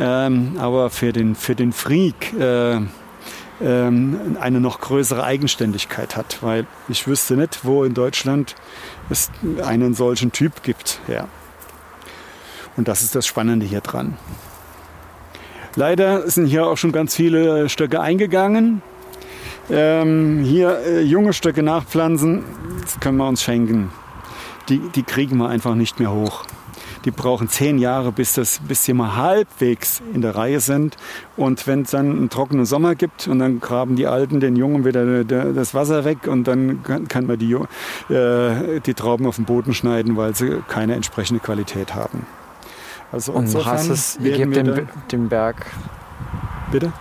Ähm, 0.00 0.56
aber 0.58 0.90
für 0.90 1.12
den, 1.12 1.34
für 1.34 1.54
den 1.54 1.72
Freak 1.72 2.32
äh, 2.38 2.80
ähm, 3.60 4.36
eine 4.40 4.60
noch 4.60 4.80
größere 4.80 5.24
Eigenständigkeit 5.24 6.16
hat, 6.16 6.38
weil 6.42 6.66
ich 6.88 7.06
wüsste 7.08 7.34
nicht, 7.34 7.64
wo 7.64 7.84
in 7.84 7.94
Deutschland 7.94 8.54
es 9.10 9.30
einen 9.64 9.94
solchen 9.94 10.32
Typ 10.32 10.62
gibt. 10.62 11.00
Ja. 11.08 11.26
Und 12.76 12.86
das 12.86 13.02
ist 13.02 13.16
das 13.16 13.26
Spannende 13.26 13.66
hier 13.66 13.80
dran. 13.80 14.16
Leider 15.74 16.28
sind 16.30 16.46
hier 16.46 16.66
auch 16.66 16.76
schon 16.76 16.92
ganz 16.92 17.14
viele 17.14 17.68
Stöcke 17.68 18.00
eingegangen. 18.00 18.82
Ähm, 19.70 20.42
hier 20.44 20.78
äh, 20.86 21.00
junge 21.02 21.32
Stöcke 21.32 21.62
nachpflanzen, 21.62 22.44
das 22.80 22.98
können 23.00 23.18
wir 23.18 23.28
uns 23.28 23.42
schenken. 23.42 23.90
Die, 24.68 24.78
die 24.78 25.02
kriegen 25.02 25.36
wir 25.38 25.48
einfach 25.48 25.74
nicht 25.74 25.98
mehr 25.98 26.12
hoch. 26.12 26.44
Die 27.04 27.10
brauchen 27.10 27.48
zehn 27.48 27.78
Jahre, 27.78 28.12
bis, 28.12 28.34
das, 28.34 28.60
bis 28.66 28.84
sie 28.84 28.92
mal 28.92 29.16
halbwegs 29.16 30.02
in 30.12 30.20
der 30.20 30.34
Reihe 30.34 30.60
sind. 30.60 30.96
Und 31.36 31.66
wenn 31.66 31.82
es 31.82 31.90
dann 31.92 32.10
einen 32.10 32.28
trockenen 32.28 32.66
Sommer 32.66 32.94
gibt 32.94 33.28
und 33.28 33.38
dann 33.38 33.60
graben 33.60 33.96
die 33.96 34.06
Alten 34.06 34.40
den 34.40 34.56
Jungen 34.56 34.84
wieder 34.84 35.24
das 35.24 35.74
Wasser 35.74 36.04
weg 36.04 36.26
und 36.26 36.48
dann 36.48 36.82
kann 37.08 37.26
man 37.26 37.38
die, 37.38 37.52
äh, 38.12 38.80
die 38.80 38.94
Trauben 38.94 39.26
auf 39.26 39.36
den 39.36 39.44
Boden 39.44 39.74
schneiden, 39.74 40.16
weil 40.16 40.34
sie 40.34 40.62
keine 40.68 40.94
entsprechende 40.94 41.40
Qualität 41.40 41.94
haben. 41.94 42.26
Also 43.12 43.32
und 43.32 43.46
heißt 43.64 43.90
es, 43.90 44.18
ihr 44.22 44.36
gebt 44.36 44.56
dem, 44.56 44.88
dem 45.10 45.28
Berg. 45.28 45.66
Bitte? 46.70 46.92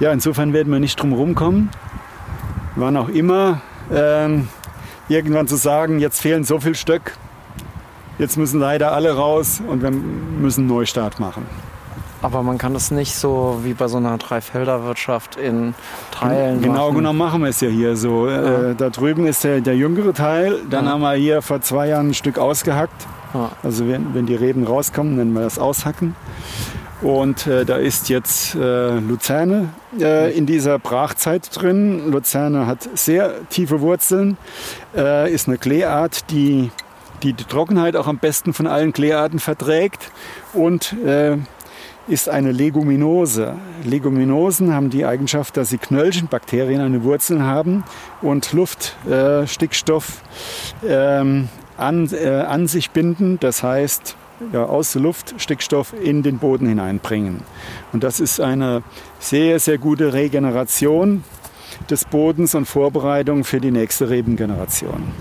Ja, 0.00 0.12
insofern 0.12 0.52
werden 0.52 0.72
wir 0.72 0.80
nicht 0.80 1.00
drum 1.00 1.12
rumkommen, 1.12 1.70
wann 2.76 2.96
auch 2.96 3.08
immer, 3.08 3.60
ähm, 3.92 4.48
irgendwann 5.08 5.46
zu 5.46 5.56
sagen, 5.56 6.00
jetzt 6.00 6.20
fehlen 6.20 6.44
so 6.44 6.58
viel 6.58 6.74
Stück, 6.74 7.16
jetzt 8.18 8.36
müssen 8.36 8.58
leider 8.58 8.92
alle 8.92 9.14
raus 9.14 9.62
und 9.66 9.82
wir 9.82 9.90
müssen 9.90 10.62
einen 10.62 10.68
Neustart 10.68 11.20
machen. 11.20 11.46
Aber 12.22 12.42
man 12.42 12.56
kann 12.56 12.72
das 12.72 12.90
nicht 12.90 13.14
so 13.14 13.60
wie 13.64 13.74
bei 13.74 13.86
so 13.86 13.98
einer 13.98 14.16
Dreifelderwirtschaft 14.16 15.36
in 15.36 15.74
Teilen 16.10 16.62
Genau 16.62 16.86
machen. 16.86 16.96
genommen 16.96 17.18
machen 17.18 17.42
wir 17.42 17.50
es 17.50 17.60
ja 17.60 17.68
hier 17.68 17.96
so. 17.96 18.28
Ja. 18.30 18.70
Äh, 18.70 18.74
da 18.74 18.88
drüben 18.88 19.26
ist 19.26 19.44
der, 19.44 19.60
der 19.60 19.76
jüngere 19.76 20.14
Teil. 20.14 20.56
Dann 20.70 20.86
ja. 20.86 20.92
haben 20.92 21.02
wir 21.02 21.12
hier 21.12 21.42
vor 21.42 21.60
zwei 21.60 21.88
Jahren 21.88 22.08
ein 22.08 22.14
Stück 22.14 22.38
ausgehackt. 22.38 23.06
Ja. 23.34 23.50
Also 23.62 23.86
wenn, 23.88 24.14
wenn 24.14 24.24
die 24.24 24.36
Reben 24.36 24.64
rauskommen, 24.64 25.16
nennen 25.16 25.34
wir 25.34 25.42
das 25.42 25.58
Aushacken. 25.58 26.16
Und 27.04 27.46
äh, 27.46 27.66
da 27.66 27.76
ist 27.76 28.08
jetzt 28.08 28.54
äh, 28.54 28.98
Luzerne 28.98 29.68
äh, 30.00 30.34
in 30.34 30.46
dieser 30.46 30.78
Brachzeit 30.78 31.50
drin. 31.52 32.10
Luzerne 32.10 32.66
hat 32.66 32.88
sehr 32.94 33.46
tiefe 33.50 33.82
Wurzeln, 33.82 34.38
äh, 34.96 35.30
ist 35.30 35.46
eine 35.46 35.58
Kleeart, 35.58 36.30
die, 36.30 36.70
die, 37.22 37.34
die 37.34 37.44
Trockenheit 37.44 37.94
auch 37.94 38.06
am 38.06 38.16
besten 38.16 38.54
von 38.54 38.66
allen 38.66 38.94
Kleearten 38.94 39.38
verträgt 39.38 40.10
und 40.54 40.94
äh, 41.04 41.36
ist 42.08 42.30
eine 42.30 42.52
Leguminose. 42.52 43.54
Leguminosen 43.84 44.72
haben 44.72 44.88
die 44.88 45.04
Eigenschaft, 45.04 45.58
dass 45.58 45.68
sie 45.68 45.78
Knöllchenbakterien 45.78 46.80
an 46.80 46.94
den 46.94 47.04
Wurzeln 47.04 47.42
haben 47.42 47.84
und 48.22 48.54
Luft, 48.54 48.96
äh, 49.06 49.44
ähm, 50.88 51.48
an, 51.76 52.08
an 52.14 52.66
sich 52.66 52.92
binden. 52.92 53.38
Das 53.40 53.62
heißt, 53.62 54.16
ja, 54.52 54.64
aus 54.64 54.92
der 54.92 55.02
Luft 55.02 55.34
Stickstoff 55.38 55.94
in 56.02 56.22
den 56.22 56.38
Boden 56.38 56.66
hineinbringen. 56.66 57.40
Und 57.92 58.04
das 58.04 58.20
ist 58.20 58.40
eine 58.40 58.82
sehr, 59.18 59.58
sehr 59.58 59.78
gute 59.78 60.12
Regeneration 60.12 61.24
des 61.90 62.04
Bodens 62.04 62.54
und 62.54 62.66
Vorbereitung 62.66 63.44
für 63.44 63.60
die 63.60 63.70
nächste 63.70 64.08
Rebengeneration. 64.08 65.12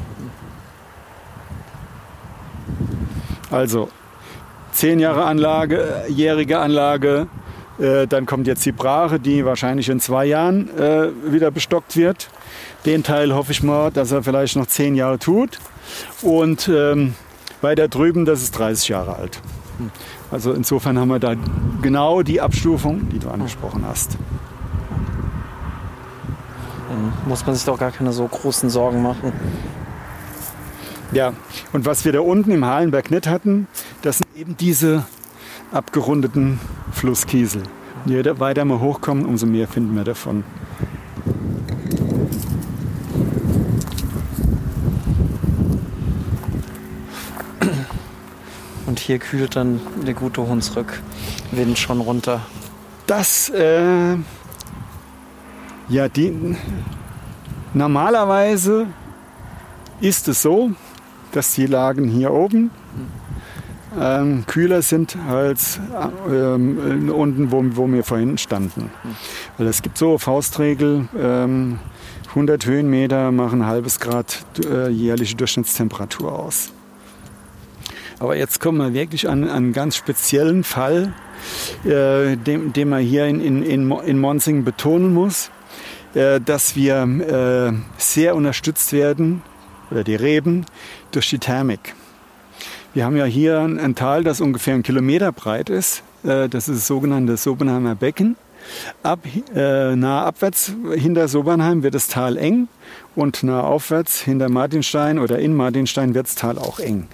Also 3.50 3.90
zehn 4.72 5.00
Jahre 5.00 5.26
Anlage, 5.26 6.06
jährige 6.08 6.60
Anlage, 6.60 7.28
äh, 7.80 8.08
dann 8.08 8.26
kommt 8.26 8.48
jetzt 8.48 8.66
die 8.66 8.72
Brache, 8.72 9.20
die 9.20 9.46
wahrscheinlich 9.46 9.90
in 9.90 10.00
zwei 10.00 10.26
Jahren 10.26 10.70
äh, 10.78 11.10
wieder 11.26 11.52
bestockt 11.52 11.96
wird. 11.96 12.30
Den 12.86 13.04
Teil 13.04 13.34
hoffe 13.34 13.52
ich 13.52 13.64
mal, 13.64 13.92
dass 13.92 14.12
er 14.12 14.24
vielleicht 14.24 14.56
noch 14.56 14.68
zehn 14.68 14.96
Jahre 14.96 15.20
tut. 15.20 15.60
Und 16.22 16.68
ähm, 16.68 17.16
weiter 17.64 17.88
drüben, 17.88 18.26
das 18.26 18.43
ist 18.43 18.57
30 18.57 18.89
Jahre 18.89 19.16
alt. 19.16 19.41
Also 20.32 20.53
insofern 20.53 20.99
haben 20.99 21.09
wir 21.09 21.20
da 21.20 21.36
genau 21.82 22.22
die 22.22 22.41
Abstufung, 22.41 23.09
die 23.09 23.20
du 23.20 23.30
angesprochen 23.30 23.84
hast. 23.88 24.18
Dann 26.89 27.14
muss 27.28 27.45
man 27.45 27.55
sich 27.55 27.66
doch 27.66 27.80
gar 27.80 27.91
keine 27.91 28.14
so 28.14 28.28
großen 28.28 28.70
Sorgen 28.70 29.01
machen. 29.01 29.34
Ja, 31.11 31.34
und 31.72 31.86
was 31.86 32.05
wir 32.05 32.11
da 32.11 32.22
unten 32.22 32.51
im 32.51 32.66
Halenberg 32.66 33.11
nicht 33.11 33.28
hatten, 33.28 33.68
das 34.01 34.20
sind 34.20 34.36
eben 34.36 34.57
diese 34.57 35.05
abgerundeten 35.72 36.59
Flusskiesel. 36.91 37.64
Je 38.05 38.24
weiter 38.39 38.66
wir 38.66 38.80
hochkommen, 38.80 39.26
umso 39.26 39.45
mehr 39.45 39.68
finden 39.68 39.95
wir 39.95 40.03
davon. 40.03 40.43
Hier 49.14 49.20
kühlt 49.20 49.55
dann 49.55 49.80
der 50.07 50.16
gute 50.16 50.41
Hunsrückwind 50.47 51.78
schon 51.78 52.01
runter. 52.01 52.41
Das, 53.05 53.47
äh, 53.49 54.16
ja, 55.88 56.09
die, 56.09 56.55
normalerweise 57.76 58.88
ist 60.01 60.28
es 60.28 60.41
so, 60.41 60.72
dass 61.32 61.53
die 61.53 61.68
Lagen 61.68 62.09
hier 62.09 62.32
oben 62.32 62.72
ähm, 63.99 64.45
kühler 64.47 64.82
sind 64.82 65.16
als 65.30 65.80
ähm, 66.28 67.11
unten, 67.14 67.51
wo, 67.51 67.64
wo 67.76 67.88
wir 67.88 68.03
vorhin 68.03 68.39
standen. 68.39 68.89
Weil 69.59 69.68
es 69.68 69.84
gibt 69.84 69.99
so 69.99 70.18
Faustregel, 70.18 71.07
ähm, 71.16 71.78
100 72.30 72.66
Höhenmeter 72.66 73.32
machen 73.32 73.61
ein 73.61 73.68
halbes 73.68 73.99
Grad 73.99 74.43
äh, 74.66 74.89
jährliche 74.89 75.36
Durchschnittstemperatur 75.36 76.32
aus. 76.32 76.74
Aber 78.20 78.36
jetzt 78.36 78.59
kommen 78.59 78.78
wir 78.78 78.93
wirklich 78.93 79.30
an, 79.30 79.43
an 79.43 79.49
einen 79.49 79.74
ganz 79.74 79.95
speziellen 79.95 80.64
Fall, 80.64 81.14
äh, 81.84 82.38
den, 82.38 82.74
den 82.74 82.89
man 82.89 83.01
hier 83.01 83.26
in, 83.26 83.41
in, 83.41 83.91
in 83.91 84.20
Monsing 84.20 84.64
betonen 84.64 85.14
muss, 85.14 85.49
äh, 86.14 86.39
dass 86.39 86.76
wir 86.76 87.03
äh, 87.03 87.74
sehr 87.97 88.36
unterstützt 88.36 88.93
werden, 88.93 89.41
oder 89.91 90.03
die 90.03 90.16
Reben, 90.16 90.66
durch 91.11 91.30
die 91.30 91.39
Thermik. 91.39 91.95
Wir 92.93 93.05
haben 93.05 93.18
ja 93.18 93.26
hier 93.26 93.59
ein, 93.59 93.80
ein 93.80 93.95
Tal, 93.95 94.24
das 94.24 94.41
ungefähr 94.41 94.74
einen 94.76 94.84
Kilometer 94.84 95.32
breit 95.32 95.70
ist. 95.70 96.03
Äh, 96.24 96.49
das 96.49 96.70
ist 96.70 96.78
das 96.78 96.88
sogenannte 96.88 97.38
Sobenheimer 97.38 97.95
Becken. 97.95 98.36
Ab, 99.01 99.20
äh, 99.55 99.95
nah 99.95 100.24
abwärts 100.24 100.74
hinter 100.95 101.28
Sobernheim 101.28 101.84
wird 101.84 101.95
das 101.95 102.07
Tal 102.07 102.38
eng 102.38 102.68
und 103.16 103.43
nah 103.43 103.61
aufwärts 103.61 104.22
hinter 104.22 104.49
Martinstein 104.49 105.20
oder 105.20 105.39
in 105.39 105.55
Martinstein 105.55 106.14
wird 106.14 106.28
das 106.28 106.36
Tal 106.36 106.57
auch 106.57 106.80
eng. 106.80 107.07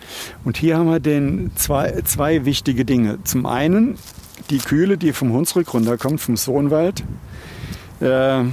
Und 0.45 0.57
hier 0.57 0.77
haben 0.77 0.89
wir 0.89 0.99
den 0.99 1.51
zwei, 1.55 2.01
zwei 2.03 2.45
wichtige 2.45 2.85
Dinge. 2.85 3.19
Zum 3.23 3.45
einen 3.45 3.97
die 4.49 4.59
Kühle, 4.59 4.97
die 4.97 5.13
vom 5.13 5.33
Hunsrück 5.33 5.73
runterkommt, 5.73 6.21
vom 6.21 6.37
Sohnwald. 6.37 7.03
Äh, 8.01 8.43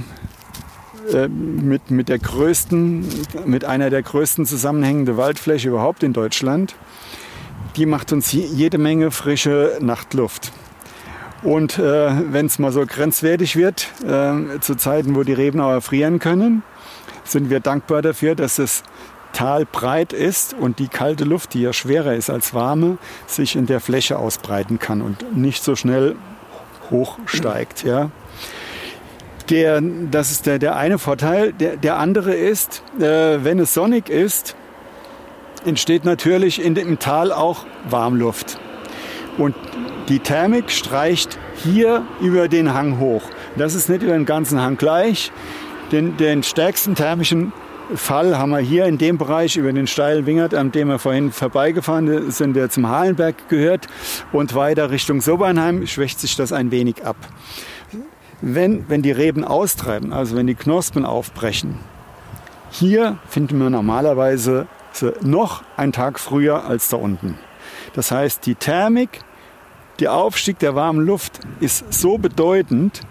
äh, 1.13 1.29
mit, 1.29 1.89
mit, 1.89 2.09
der 2.09 2.19
größten, 2.19 3.07
mit 3.45 3.63
einer 3.63 3.89
der 3.89 4.03
größten 4.03 4.45
zusammenhängenden 4.45 5.15
Waldfläche 5.15 5.69
überhaupt 5.69 6.03
in 6.03 6.11
Deutschland. 6.11 6.75
Die 7.77 7.85
macht 7.85 8.11
uns 8.11 8.31
jede 8.31 8.77
Menge 8.77 9.11
frische 9.11 9.77
Nachtluft. 9.79 10.51
Und 11.43 11.77
äh, 11.77 12.31
wenn 12.31 12.47
es 12.47 12.59
mal 12.59 12.71
so 12.71 12.85
grenzwertig 12.85 13.55
wird, 13.55 13.89
äh, 14.03 14.59
zu 14.59 14.75
Zeiten, 14.75 15.15
wo 15.15 15.23
die 15.23 15.33
Reben 15.33 15.59
auch 15.59 15.71
erfrieren 15.71 16.19
können, 16.19 16.63
sind 17.23 17.49
wir 17.49 17.59
dankbar 17.59 18.01
dafür, 18.01 18.35
dass 18.35 18.55
das 18.55 18.83
Tal 19.33 19.65
breit 19.65 20.13
ist 20.13 20.55
und 20.55 20.79
die 20.79 20.87
kalte 20.87 21.23
Luft, 21.23 21.53
die 21.53 21.61
ja 21.61 21.73
schwerer 21.73 22.15
ist 22.15 22.29
als 22.29 22.53
warme, 22.53 22.97
sich 23.27 23.55
in 23.55 23.67
der 23.67 23.79
Fläche 23.79 24.17
ausbreiten 24.17 24.79
kann 24.79 25.01
und 25.01 25.37
nicht 25.37 25.63
so 25.63 25.75
schnell 25.75 26.15
hochsteigt. 26.89 27.83
Ja. 27.83 28.09
Der, 29.49 29.81
das 30.11 30.31
ist 30.31 30.45
der, 30.45 30.59
der 30.59 30.75
eine 30.75 30.97
Vorteil. 30.97 31.53
Der, 31.53 31.77
der 31.77 31.97
andere 31.97 32.33
ist, 32.33 32.83
äh, 32.99 33.43
wenn 33.43 33.59
es 33.59 33.73
sonnig 33.73 34.09
ist, 34.09 34.55
entsteht 35.65 36.03
natürlich 36.03 36.63
in 36.63 36.75
dem 36.75 36.99
Tal 36.99 37.31
auch 37.31 37.65
Warmluft. 37.89 38.59
Und 39.37 39.55
die 40.09 40.19
Thermik 40.19 40.71
streicht 40.71 41.37
hier 41.63 42.05
über 42.21 42.47
den 42.47 42.73
Hang 42.73 42.99
hoch. 42.99 43.23
Das 43.55 43.75
ist 43.75 43.89
nicht 43.89 44.03
über 44.03 44.13
den 44.13 44.25
ganzen 44.25 44.61
Hang 44.61 44.77
gleich. 44.77 45.31
Den, 45.91 46.17
den 46.17 46.43
stärksten 46.43 46.95
thermischen 46.95 47.53
Fall 47.95 48.37
haben 48.37 48.49
wir 48.49 48.59
hier 48.59 48.85
in 48.85 48.97
dem 48.97 49.17
Bereich 49.17 49.55
über 49.55 49.71
den 49.71 49.87
steilen 49.87 50.25
Wingert, 50.25 50.53
an 50.53 50.71
dem 50.71 50.89
wir 50.89 50.99
vorhin 50.99 51.31
vorbeigefahren 51.31 52.31
sind, 52.31 52.55
der 52.55 52.69
zum 52.69 52.87
Halenberg 52.87 53.47
gehört. 53.47 53.87
Und 54.33 54.55
weiter 54.55 54.91
Richtung 54.91 55.21
Sobernheim 55.21 55.87
schwächt 55.87 56.19
sich 56.19 56.35
das 56.35 56.51
ein 56.51 56.71
wenig 56.71 57.05
ab. 57.05 57.15
Wenn, 58.41 58.89
wenn 58.89 59.01
die 59.01 59.11
Reben 59.11 59.43
austreiben, 59.43 60.13
also 60.13 60.35
wenn 60.35 60.47
die 60.47 60.55
Knospen 60.55 61.05
aufbrechen, 61.05 61.79
hier 62.69 63.17
finden 63.29 63.59
wir 63.59 63.69
normalerweise 63.69 64.67
noch 65.21 65.63
einen 65.77 65.93
Tag 65.93 66.19
früher 66.19 66.65
als 66.65 66.89
da 66.89 66.97
unten. 66.97 67.39
Das 67.97 68.11
heißt, 68.11 68.45
die 68.45 68.53
Thermik, 68.53 69.21
der 69.99 70.13
Aufstieg 70.13 70.59
der 70.59 70.75
warmen 70.75 71.03
Luft 71.03 71.39
ist 71.61 71.91
so 71.91 72.19
bedeutend, 72.19 73.01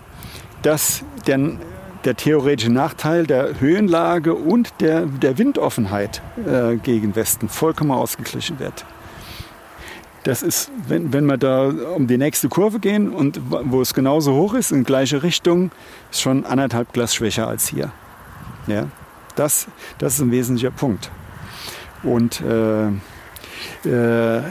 dass 0.63 1.03
der, 1.27 1.41
der 2.05 2.15
theoretische 2.15 2.71
Nachteil 2.71 3.27
der 3.27 3.59
Höhenlage 3.59 4.33
und 4.35 4.75
der, 4.79 5.07
der 5.07 5.39
Windoffenheit 5.39 6.23
äh, 6.47 6.77
gegen 6.77 7.17
Westen 7.17 7.49
vollkommen 7.49 7.91
ausgeglichen 7.91 8.61
wird. 8.61 8.85
Das 10.23 10.45
ist, 10.45 10.71
wenn, 10.87 11.13
wenn 11.13 11.27
wir 11.27 11.37
da 11.37 11.65
um 11.97 12.07
die 12.07 12.17
nächste 12.17 12.49
Kurve 12.49 12.79
gehen 12.79 13.13
und 13.13 13.41
wo 13.49 13.81
es 13.81 13.93
genauso 13.93 14.35
hoch 14.35 14.55
ist, 14.55 14.71
in 14.71 14.85
gleiche 14.85 15.25
Richtung, 15.25 15.73
ist 16.13 16.21
schon 16.21 16.47
anderthalb 16.47 16.93
Glas 16.93 17.13
schwächer 17.13 17.49
als 17.49 17.67
hier. 17.67 17.91
Ja, 18.69 18.87
das, 19.35 19.67
das 19.99 20.15
ist 20.15 20.21
ein 20.21 20.31
wesentlicher 20.31 20.71
Punkt. 20.71 21.11
Und 22.05 22.41
äh, 22.41 22.91
äh, 23.85 24.43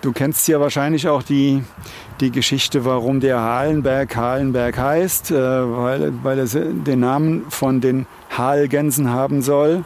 du 0.00 0.12
kennst 0.12 0.48
ja 0.48 0.60
wahrscheinlich 0.60 1.08
auch 1.08 1.22
die, 1.22 1.62
die 2.20 2.30
Geschichte, 2.30 2.84
warum 2.84 3.20
der 3.20 3.40
Halenberg 3.40 4.16
Halenberg 4.16 4.78
heißt, 4.78 5.30
äh, 5.30 5.34
weil, 5.34 6.12
weil 6.22 6.38
er 6.38 6.46
den 6.46 7.00
Namen 7.00 7.44
von 7.50 7.80
den 7.80 8.06
Halgänsen 8.36 9.10
haben 9.10 9.42
soll. 9.42 9.84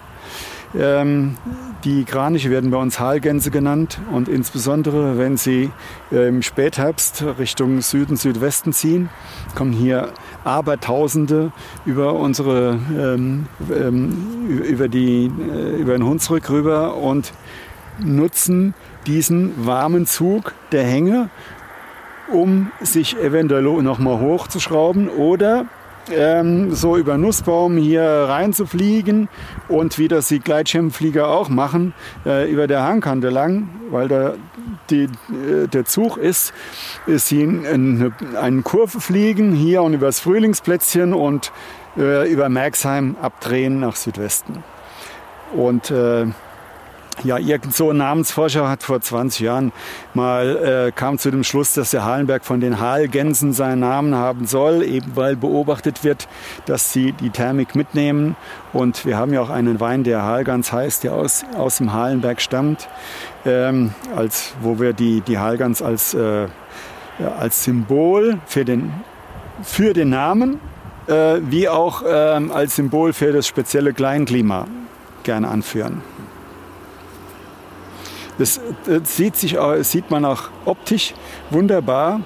Ähm, 0.78 1.36
die 1.82 2.04
Kraniche 2.04 2.50
werden 2.50 2.70
bei 2.70 2.76
uns 2.76 3.00
Halgänse 3.00 3.50
genannt 3.50 3.98
und 4.12 4.28
insbesondere 4.28 5.18
wenn 5.18 5.36
sie 5.36 5.70
äh, 6.12 6.28
im 6.28 6.42
Spätherbst 6.42 7.24
Richtung 7.38 7.80
Süden, 7.80 8.16
Südwesten 8.16 8.72
ziehen, 8.72 9.08
kommen 9.56 9.72
hier 9.72 10.12
Abertausende 10.44 11.50
über 11.86 12.12
unsere 12.14 12.78
ähm, 12.96 13.46
ähm, 13.74 14.46
über 14.48 14.86
die 14.88 15.26
äh, 15.26 15.80
über 15.80 15.94
den 15.94 16.04
Hunsrück 16.04 16.48
rüber 16.50 16.96
und 16.96 17.32
nutzen 17.98 18.74
diesen 19.06 19.66
warmen 19.66 20.06
Zug 20.06 20.54
der 20.72 20.84
Hänge, 20.84 21.30
um 22.32 22.70
sich 22.80 23.18
eventuell 23.18 23.62
noch 23.62 23.98
mal 23.98 24.20
hochzuschrauben 24.20 25.08
oder 25.08 25.66
ähm, 26.10 26.74
so 26.74 26.96
über 26.96 27.18
Nussbaum 27.18 27.76
hier 27.76 28.02
reinzufliegen 28.02 29.28
und 29.68 29.98
wie 29.98 30.08
das 30.08 30.28
die 30.28 30.40
Gleitschirmflieger 30.40 31.28
auch 31.28 31.48
machen, 31.48 31.94
äh, 32.24 32.50
über 32.50 32.66
der 32.66 32.82
Hangkante 32.82 33.30
lang, 33.30 33.68
weil 33.90 34.08
da 34.08 34.34
die, 34.90 35.04
äh, 35.04 35.68
der 35.72 35.84
Zug 35.84 36.16
ist, 36.16 36.52
ist 37.06 37.28
sie 37.28 37.42
in 37.42 38.12
eine 38.40 38.62
Kurve 38.62 39.00
fliegen, 39.00 39.52
hier 39.52 39.82
und 39.82 39.94
übers 39.94 40.20
Frühlingsplätzchen 40.20 41.14
und 41.14 41.52
äh, 41.96 42.30
über 42.30 42.48
Merxheim 42.48 43.16
abdrehen 43.20 43.80
nach 43.80 43.96
Südwesten. 43.96 44.62
Und 45.52 45.90
äh, 45.90 46.26
ja, 47.24 47.38
irgend 47.38 47.74
so 47.74 47.90
ein 47.90 47.98
Namensforscher 47.98 48.68
hat 48.68 48.82
vor 48.82 49.00
20 49.00 49.40
Jahren 49.40 49.72
mal 50.14 50.88
äh, 50.88 50.92
kam 50.92 51.18
zu 51.18 51.30
dem 51.30 51.44
Schluss, 51.44 51.74
dass 51.74 51.90
der 51.90 52.04
Halenberg 52.04 52.44
von 52.44 52.60
den 52.60 52.80
Halgänsen 52.80 53.52
seinen 53.52 53.80
Namen 53.80 54.14
haben 54.14 54.46
soll, 54.46 54.82
eben 54.82 55.16
weil 55.16 55.36
beobachtet 55.36 56.04
wird, 56.04 56.28
dass 56.66 56.92
sie 56.92 57.12
die 57.12 57.30
Thermik 57.30 57.74
mitnehmen. 57.74 58.36
Und 58.72 59.04
wir 59.04 59.16
haben 59.16 59.32
ja 59.32 59.40
auch 59.40 59.50
einen 59.50 59.80
Wein, 59.80 60.04
der 60.04 60.24
Halgans 60.24 60.72
heißt, 60.72 61.04
der 61.04 61.14
aus, 61.14 61.44
aus 61.56 61.78
dem 61.78 61.92
Halenberg 61.92 62.40
stammt, 62.40 62.88
ähm, 63.44 63.94
als, 64.16 64.54
wo 64.60 64.78
wir 64.78 64.92
die, 64.92 65.20
die 65.20 65.38
Halgans 65.38 65.82
als, 65.82 66.14
äh, 66.14 66.46
als 67.38 67.64
Symbol 67.64 68.38
für 68.46 68.64
den, 68.64 68.92
für 69.62 69.92
den 69.92 70.10
Namen 70.10 70.60
äh, 71.06 71.40
wie 71.42 71.68
auch 71.68 72.02
ähm, 72.06 72.50
als 72.52 72.76
Symbol 72.76 73.12
für 73.12 73.32
das 73.32 73.46
spezielle 73.46 73.92
Kleinklima 73.92 74.66
gerne 75.22 75.48
anführen. 75.48 76.02
Das, 78.40 78.58
das 78.86 79.18
sieht, 79.18 79.36
sich, 79.36 79.58
sieht 79.82 80.10
man 80.10 80.24
auch 80.24 80.44
optisch 80.64 81.12
wunderbar, 81.50 82.22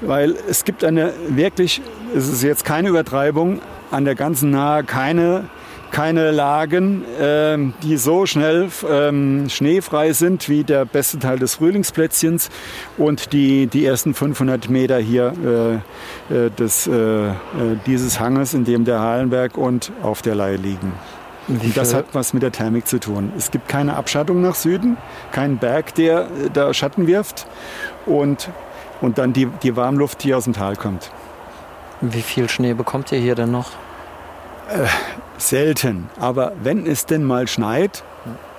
weil 0.00 0.34
es 0.48 0.64
gibt 0.64 0.82
eine 0.82 1.12
wirklich, 1.28 1.80
es 2.16 2.28
ist 2.28 2.42
jetzt 2.42 2.64
keine 2.64 2.88
Übertreibung, 2.88 3.60
an 3.92 4.04
der 4.04 4.16
ganzen 4.16 4.50
Nahe 4.50 4.82
keine, 4.82 5.44
keine 5.92 6.32
Lagen, 6.32 7.04
äh, 7.16 7.56
die 7.84 7.96
so 7.96 8.26
schnell 8.26 8.70
ähm, 8.90 9.48
schneefrei 9.48 10.12
sind 10.14 10.48
wie 10.48 10.64
der 10.64 10.84
beste 10.84 11.20
Teil 11.20 11.38
des 11.38 11.54
Frühlingsplätzchens 11.54 12.50
und 12.98 13.32
die, 13.32 13.68
die 13.68 13.86
ersten 13.86 14.14
500 14.14 14.68
Meter 14.68 14.98
hier 14.98 15.32
äh, 16.30 16.34
äh 16.34 16.50
des, 16.50 16.88
äh, 16.88 16.92
äh, 16.92 17.32
dieses 17.86 18.18
Hanges, 18.18 18.52
in 18.52 18.64
dem 18.64 18.84
der 18.84 18.98
Hallenberg 18.98 19.56
und 19.56 19.92
auf 20.02 20.22
der 20.22 20.34
Leihe 20.34 20.56
liegen. 20.56 20.92
Und 21.48 21.76
das 21.76 21.92
hat 21.92 22.06
was 22.12 22.32
mit 22.32 22.42
der 22.42 22.52
Thermik 22.52 22.86
zu 22.86 23.00
tun. 23.00 23.32
Es 23.36 23.50
gibt 23.50 23.68
keine 23.68 23.96
Abschattung 23.96 24.40
nach 24.42 24.54
Süden, 24.54 24.96
keinen 25.32 25.58
Berg, 25.58 25.94
der 25.94 26.28
da 26.52 26.72
Schatten 26.72 27.06
wirft 27.06 27.46
und, 28.06 28.50
und 29.00 29.18
dann 29.18 29.32
die, 29.32 29.46
die 29.46 29.76
Warmluft, 29.76 30.22
die 30.22 30.34
aus 30.34 30.44
dem 30.44 30.52
Tal 30.52 30.76
kommt. 30.76 31.10
Wie 32.00 32.22
viel 32.22 32.48
Schnee 32.48 32.74
bekommt 32.74 33.12
ihr 33.12 33.18
hier 33.18 33.34
denn 33.34 33.50
noch? 33.50 33.70
Äh, 34.68 34.86
selten. 35.38 36.08
Aber 36.18 36.52
wenn 36.62 36.86
es 36.86 37.06
denn 37.06 37.24
mal 37.24 37.48
schneit, 37.48 38.04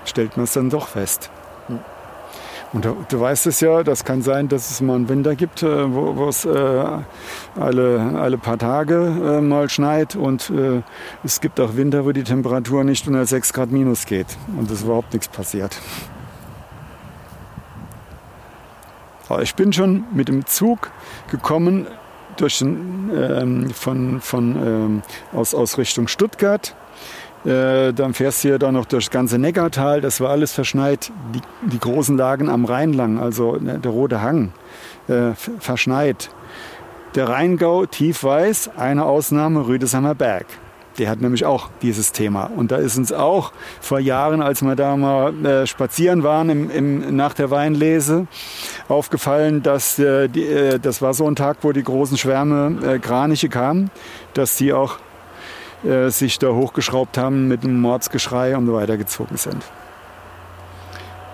stellt 0.05 0.37
man 0.37 0.45
es 0.45 0.53
dann 0.53 0.69
doch 0.69 0.87
fest. 0.87 1.29
Und 2.73 2.85
du, 2.85 2.97
du, 3.07 3.19
weißt 3.19 3.45
es 3.45 3.59
ja, 3.59 3.83
das 3.83 4.03
kann 4.03 4.23
sein, 4.23 4.49
dass 4.49 4.71
es 4.71 4.81
mal 4.81 4.95
einen 4.95 5.07
Winter 5.07 5.35
gibt, 5.35 5.61
äh, 5.61 5.93
wo, 5.93 6.27
es 6.27 6.43
äh, 6.43 6.85
alle, 7.55 8.11
alle 8.15 8.37
paar 8.39 8.57
Tage 8.57 8.95
äh, 8.95 9.41
mal 9.41 9.69
schneit. 9.69 10.15
Und 10.15 10.49
äh, 10.49 10.81
es 11.23 11.39
gibt 11.39 11.59
auch 11.59 11.75
Winter, 11.75 12.03
wo 12.03 12.11
die 12.11 12.23
Temperatur 12.23 12.83
nicht 12.83 13.07
unter 13.07 13.25
6 13.27 13.53
Grad 13.53 13.71
minus 13.71 14.07
geht 14.07 14.25
und 14.57 14.71
es 14.71 14.81
überhaupt 14.81 15.13
nichts 15.13 15.27
passiert. 15.27 15.79
Aber 19.29 19.43
ich 19.43 19.53
bin 19.53 19.71
schon 19.71 20.05
mit 20.11 20.27
dem 20.27 20.45
Zug 20.47 20.91
gekommen 21.29 21.87
durch 22.37 22.57
den, 22.57 23.11
ähm, 23.15 23.69
von, 23.69 24.19
von, 24.19 24.55
ähm, 24.55 25.01
aus, 25.31 25.53
aus 25.53 25.77
Richtung 25.77 26.07
Stuttgart 26.07 26.75
äh, 27.45 27.93
dann 27.93 28.13
fährst 28.13 28.43
du 28.43 28.49
ja 28.49 28.57
da 28.57 28.71
noch 28.71 28.85
das 28.85 29.09
ganze 29.09 29.37
Neckartal. 29.37 30.01
Das 30.01 30.21
war 30.21 30.29
alles 30.29 30.53
verschneit. 30.53 31.11
Die, 31.33 31.41
die 31.69 31.79
großen 31.79 32.17
Lagen 32.17 32.49
am 32.49 32.65
Rhein 32.65 32.93
lang, 32.93 33.19
also 33.19 33.57
ne, 33.57 33.79
der 33.79 33.91
Rote 33.91 34.21
Hang, 34.21 34.53
äh, 35.07 35.31
verschneit. 35.59 36.29
Der 37.15 37.29
Rheingau 37.29 37.85
tiefweiß, 37.85 38.71
eine 38.77 39.05
Ausnahme 39.05 39.67
Rüdesheimer 39.67 40.15
Berg. 40.15 40.45
Der 40.97 41.09
hat 41.09 41.21
nämlich 41.21 41.43
auch 41.45 41.69
dieses 41.81 42.11
Thema. 42.11 42.45
Und 42.55 42.71
da 42.71 42.77
ist 42.77 42.97
uns 42.97 43.11
auch 43.11 43.51
vor 43.81 43.99
Jahren, 43.99 44.41
als 44.41 44.61
wir 44.61 44.75
da 44.75 44.95
mal 44.95 45.33
äh, 45.45 45.67
spazieren 45.67 46.23
waren 46.23 46.49
im, 46.49 46.69
im, 46.69 47.15
nach 47.15 47.33
der 47.33 47.49
Weinlese, 47.49 48.27
aufgefallen, 48.87 49.63
dass 49.63 49.97
äh, 49.97 50.27
die, 50.27 50.43
äh, 50.43 50.79
das 50.79 51.01
war 51.01 51.13
so 51.13 51.27
ein 51.27 51.35
Tag, 51.35 51.57
wo 51.61 51.71
die 51.71 51.83
großen 51.83 52.17
Schwärme 52.17 52.77
äh, 52.85 52.99
Kraniche 52.99 53.49
kamen, 53.49 53.89
dass 54.33 54.55
die 54.55 54.71
auch 54.71 54.99
äh, 55.83 56.09
sich 56.09 56.39
da 56.39 56.49
hochgeschraubt 56.49 57.17
haben 57.17 57.47
mit 57.47 57.63
einem 57.63 57.81
Mordsgeschrei 57.81 58.55
und 58.55 58.65
so 58.67 58.73
weiter 58.73 58.97
gezogen 58.97 59.37
sind. 59.37 59.63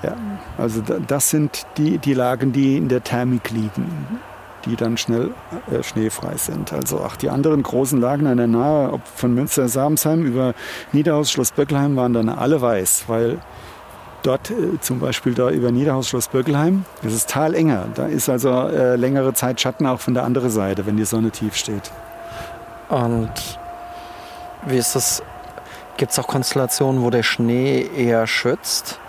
Ja, 0.04 0.16
also 0.58 0.82
das 0.82 1.30
sind 1.30 1.66
die, 1.78 1.98
die 1.98 2.14
Lagen, 2.14 2.54
die 2.54 2.78
in 2.78 2.88
der 2.88 3.04
Thermik 3.04 3.52
liegen, 3.52 4.20
die 4.66 4.76
dann 4.76 4.98
schnell 4.98 5.32
äh, 5.72 5.84
schneefrei 5.84 6.38
sind. 6.38 6.72
Also 6.72 7.00
auch 7.00 7.16
die 7.16 7.30
anderen 7.30 7.64
großen 7.64 8.00
Lagen 8.00 8.26
an 8.28 8.38
der 8.38 8.48
Nahe, 8.48 8.94
ob 8.94 9.06
von 9.06 9.34
Münster, 9.34 9.68
Samsheim 9.68 10.24
über 10.24 10.54
Niederhaus, 10.94 11.32
Schloss 11.32 11.52
Böckelheim, 11.52 11.96
waren 11.98 12.14
dann 12.14 12.30
alle 12.30 12.62
weiß, 12.62 13.06
weil 13.08 13.40
dort 14.24 14.52
äh, 14.52 14.80
zum 14.80 15.00
Beispiel 15.00 15.34
da 15.34 15.50
über 15.50 15.72
Niederhaus, 15.72 16.08
Schloss 16.08 16.30
Böckelheim, 16.30 16.86
das 17.04 17.14
ist 17.14 17.30
talenger. 17.30 17.88
Da 17.94 18.06
ist 18.06 18.30
also 18.30 18.50
äh, 18.50 18.96
längere 18.96 19.34
Zeit 19.34 19.60
Schatten 19.60 19.86
auch 19.86 20.00
von 20.00 20.14
der 20.14 20.24
anderen 20.24 20.50
Seite, 20.50 20.86
wenn 20.86 20.96
die 20.96 21.06
Sonne 21.06 21.32
tief 21.32 21.56
steht. 21.56 21.92
Und 22.88 23.59
wie 24.66 24.78
ist 24.78 24.96
das? 24.96 25.24
Gibt 25.98 26.12
es 26.12 26.20
auch 26.20 26.28
Konstellationen, 26.28 27.04
wo 27.04 27.10
der 27.10 27.24
Schnee 27.24 27.90
eher 27.96 28.26
schützt? 28.26 29.00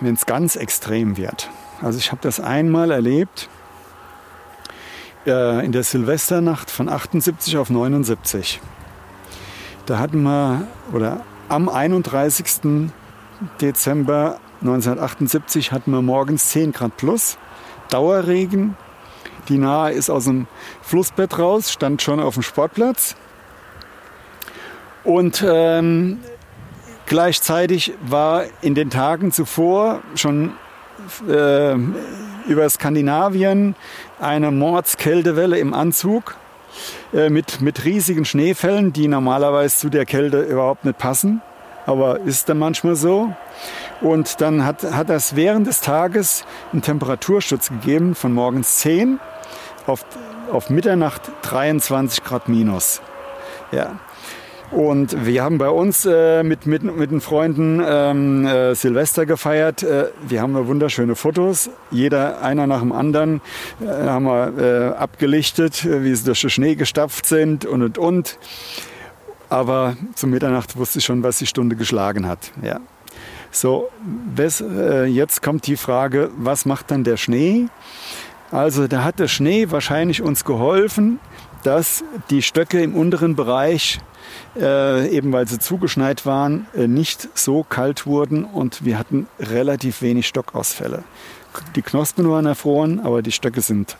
Wenn 0.00 0.14
es 0.14 0.26
ganz 0.26 0.56
extrem 0.56 1.16
wird. 1.16 1.50
Also 1.80 1.98
ich 1.98 2.10
habe 2.10 2.20
das 2.22 2.40
einmal 2.40 2.90
erlebt 2.90 3.48
äh, 5.26 5.64
in 5.64 5.72
der 5.72 5.84
Silvesternacht 5.84 6.70
von 6.70 6.88
78 6.88 7.56
auf 7.58 7.70
79. 7.70 8.60
Da 9.86 9.98
hatten 9.98 10.22
wir, 10.22 10.66
oder 10.92 11.20
am 11.48 11.68
31. 11.68 12.90
Dezember 13.60 14.38
1978 14.62 15.72
hatten 15.72 15.90
wir 15.90 16.00
morgens 16.00 16.48
10 16.48 16.72
Grad 16.72 16.96
plus, 16.96 17.36
Dauerregen. 17.90 18.76
Die 19.48 19.58
Nahe 19.58 19.92
ist 19.92 20.08
aus 20.08 20.24
dem 20.24 20.46
Flussbett 20.80 21.38
raus, 21.38 21.70
stand 21.70 22.00
schon 22.00 22.18
auf 22.18 22.34
dem 22.34 22.42
Sportplatz. 22.42 23.14
Und 25.04 25.44
ähm, 25.46 26.18
gleichzeitig 27.06 27.92
war 28.06 28.44
in 28.62 28.74
den 28.74 28.90
Tagen 28.90 29.32
zuvor 29.32 30.00
schon 30.14 30.52
äh, 31.28 31.74
über 32.46 32.68
Skandinavien 32.68 33.74
eine 34.18 34.50
Mordskältewelle 34.50 35.58
im 35.58 35.74
Anzug 35.74 36.36
äh, 37.12 37.28
mit, 37.28 37.60
mit 37.60 37.84
riesigen 37.84 38.24
Schneefällen, 38.24 38.92
die 38.92 39.08
normalerweise 39.08 39.76
zu 39.76 39.88
der 39.90 40.06
Kälte 40.06 40.40
überhaupt 40.42 40.84
nicht 40.84 40.98
passen. 40.98 41.42
Aber 41.86 42.20
ist 42.20 42.48
dann 42.48 42.58
manchmal 42.58 42.96
so. 42.96 43.34
Und 44.00 44.40
dann 44.40 44.64
hat, 44.64 44.82
hat 44.82 45.10
das 45.10 45.36
während 45.36 45.66
des 45.66 45.82
Tages 45.82 46.44
einen 46.72 46.80
Temperaturschutz 46.80 47.68
gegeben 47.68 48.14
von 48.14 48.32
morgens 48.32 48.78
10 48.78 49.20
auf, 49.86 50.04
auf 50.50 50.70
Mitternacht 50.70 51.20
23 51.42 52.24
Grad 52.24 52.48
minus. 52.48 53.02
Ja. 53.70 53.98
Und 54.74 55.24
wir 55.24 55.44
haben 55.44 55.58
bei 55.58 55.68
uns 55.68 56.04
äh, 56.04 56.42
mit, 56.42 56.66
mit, 56.66 56.82
mit 56.82 57.12
den 57.12 57.20
Freunden 57.20 57.80
ähm, 57.86 58.44
äh, 58.44 58.74
Silvester 58.74 59.24
gefeiert. 59.24 59.84
Äh, 59.84 60.08
wir 60.26 60.42
haben 60.42 60.54
wunderschöne 60.66 61.14
Fotos. 61.14 61.70
Jeder, 61.92 62.42
einer 62.42 62.66
nach 62.66 62.80
dem 62.80 62.90
anderen, 62.90 63.40
äh, 63.80 63.86
haben 63.86 64.24
wir 64.24 64.58
äh, 64.58 64.96
abgelichtet, 64.96 65.84
äh, 65.84 66.02
wie 66.02 66.12
sie 66.12 66.24
durch 66.24 66.40
den 66.40 66.50
Schnee 66.50 66.74
gestapft 66.74 67.24
sind 67.26 67.64
und 67.66 67.82
und 67.82 67.98
und. 67.98 68.38
Aber 69.48 69.96
zum 70.16 70.30
Mitternacht 70.30 70.76
wusste 70.76 70.98
ich 70.98 71.04
schon, 71.04 71.22
was 71.22 71.38
die 71.38 71.46
Stunde 71.46 71.76
geschlagen 71.76 72.26
hat. 72.26 72.50
Ja. 72.60 72.80
So, 73.52 73.88
was, 74.34 74.64
jetzt 75.06 75.40
kommt 75.40 75.68
die 75.68 75.76
Frage, 75.76 76.30
was 76.36 76.66
macht 76.66 76.90
dann 76.90 77.04
der 77.04 77.16
Schnee? 77.16 77.68
Also 78.50 78.88
da 78.88 79.04
hat 79.04 79.20
der 79.20 79.28
Schnee 79.28 79.70
wahrscheinlich 79.70 80.22
uns 80.22 80.44
geholfen, 80.44 81.20
dass 81.62 82.02
die 82.30 82.42
Stöcke 82.42 82.82
im 82.82 82.96
unteren 82.96 83.36
Bereich 83.36 84.00
äh, 84.56 85.08
eben 85.08 85.32
weil 85.32 85.48
sie 85.48 85.58
zugeschneit 85.58 86.26
waren, 86.26 86.66
äh, 86.76 86.86
nicht 86.86 87.28
so 87.34 87.62
kalt 87.62 88.06
wurden 88.06 88.44
und 88.44 88.84
wir 88.84 88.98
hatten 88.98 89.26
relativ 89.38 90.02
wenig 90.02 90.26
Stockausfälle. 90.26 91.04
Die 91.76 91.82
Knospen 91.82 92.28
waren 92.28 92.46
erfroren, 92.46 93.00
aber 93.00 93.22
die 93.22 93.32
Stöcke 93.32 93.60
sind 93.60 93.96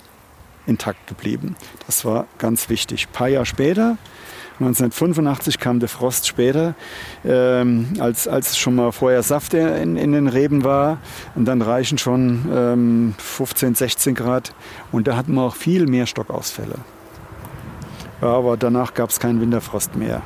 intakt 0.66 1.06
geblieben. 1.06 1.56
Das 1.86 2.04
war 2.04 2.26
ganz 2.38 2.68
wichtig. 2.68 3.06
Ein 3.06 3.12
paar 3.12 3.28
Jahre 3.28 3.46
später, 3.46 3.96
1985 4.60 5.58
kam 5.58 5.80
der 5.80 5.88
Frost 5.88 6.28
später, 6.28 6.74
ähm, 7.24 7.94
als, 7.98 8.28
als 8.28 8.56
schon 8.56 8.76
mal 8.76 8.92
vorher 8.92 9.24
Saft 9.24 9.52
in, 9.54 9.96
in 9.96 10.12
den 10.12 10.28
Reben 10.28 10.62
war. 10.62 10.98
Und 11.34 11.46
dann 11.46 11.60
reichen 11.60 11.98
schon 11.98 12.46
ähm, 12.52 13.14
15, 13.18 13.74
16 13.74 14.14
Grad. 14.14 14.54
Und 14.92 15.08
da 15.08 15.16
hatten 15.16 15.34
wir 15.34 15.42
auch 15.42 15.56
viel 15.56 15.86
mehr 15.86 16.06
Stockausfälle. 16.06 16.76
Aber 18.24 18.56
danach 18.56 18.94
gab 18.94 19.10
es 19.10 19.20
keinen 19.20 19.40
Winterfrost 19.40 19.96
mehr. 19.96 20.22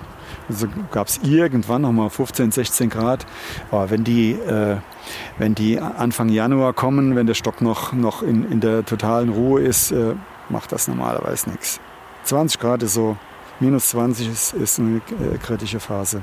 Also 0.48 0.68
gab 0.92 1.08
es 1.08 1.18
irgendwann 1.24 1.82
noch 1.82 1.92
mal 1.92 2.08
15, 2.08 2.52
16 2.52 2.90
Grad. 2.90 3.26
Aber 3.70 3.90
wenn 3.90 4.04
die, 4.04 4.32
äh, 4.32 4.76
wenn 5.38 5.54
die 5.54 5.80
Anfang 5.80 6.28
Januar 6.28 6.72
kommen, 6.74 7.16
wenn 7.16 7.26
der 7.26 7.34
Stock 7.34 7.60
noch, 7.60 7.92
noch 7.92 8.22
in, 8.22 8.50
in 8.50 8.60
der 8.60 8.84
totalen 8.84 9.30
Ruhe 9.30 9.62
ist, 9.62 9.90
äh, 9.90 10.14
macht 10.48 10.70
das 10.72 10.86
normalerweise 10.86 11.50
nichts. 11.50 11.80
20 12.24 12.60
Grad 12.60 12.82
ist 12.82 12.94
so, 12.94 13.16
minus 13.58 13.88
20 13.88 14.28
ist, 14.28 14.52
ist 14.54 14.78
eine 14.78 14.98
äh, 14.98 15.38
kritische 15.42 15.80
Phase. 15.80 16.22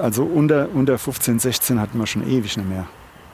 Also 0.00 0.24
unter, 0.24 0.68
unter 0.74 0.98
15, 0.98 1.38
16 1.38 1.80
hatten 1.80 1.98
wir 1.98 2.06
schon 2.06 2.26
ewig 2.26 2.56
nicht 2.56 2.68
mehr. 2.68 2.86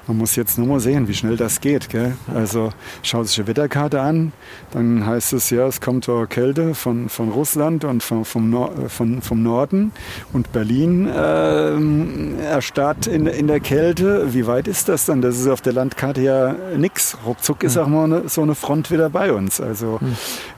Man 0.08 0.16
muss 0.16 0.36
jetzt 0.36 0.56
nur 0.56 0.66
mal 0.66 0.80
sehen, 0.80 1.06
wie 1.06 1.12
schnell 1.12 1.36
das 1.36 1.60
geht. 1.60 1.90
Gell? 1.90 2.16
Also 2.34 2.70
schaut 3.02 3.28
sich 3.28 3.36
die 3.36 3.46
Wetterkarte 3.46 4.00
an, 4.00 4.32
dann 4.70 5.04
heißt 5.04 5.34
es 5.34 5.50
ja, 5.50 5.66
es 5.66 5.82
kommt 5.82 6.08
Kälte 6.30 6.74
von, 6.74 7.10
von 7.10 7.28
Russland 7.28 7.84
und 7.84 8.02
vom, 8.02 8.24
vom, 8.24 8.48
Nor 8.48 8.72
von, 8.88 9.20
vom 9.20 9.42
Norden 9.42 9.92
und 10.32 10.50
Berlin 10.50 11.06
äh, 11.06 12.42
erstarrt 12.42 13.06
in, 13.06 13.26
in 13.26 13.48
der 13.48 13.60
Kälte. 13.60 14.32
Wie 14.32 14.46
weit 14.46 14.66
ist 14.66 14.88
das 14.88 15.04
dann? 15.04 15.20
Das 15.20 15.38
ist 15.38 15.46
auf 15.46 15.60
der 15.60 15.74
Landkarte 15.74 16.22
ja 16.22 16.54
nichts. 16.74 17.18
Ruckzuck 17.26 17.62
ist 17.62 17.76
auch 17.76 17.86
mal 17.86 18.04
eine, 18.04 18.28
so 18.30 18.40
eine 18.40 18.54
Front 18.54 18.90
wieder 18.90 19.10
bei 19.10 19.30
uns. 19.30 19.60
Also 19.60 20.00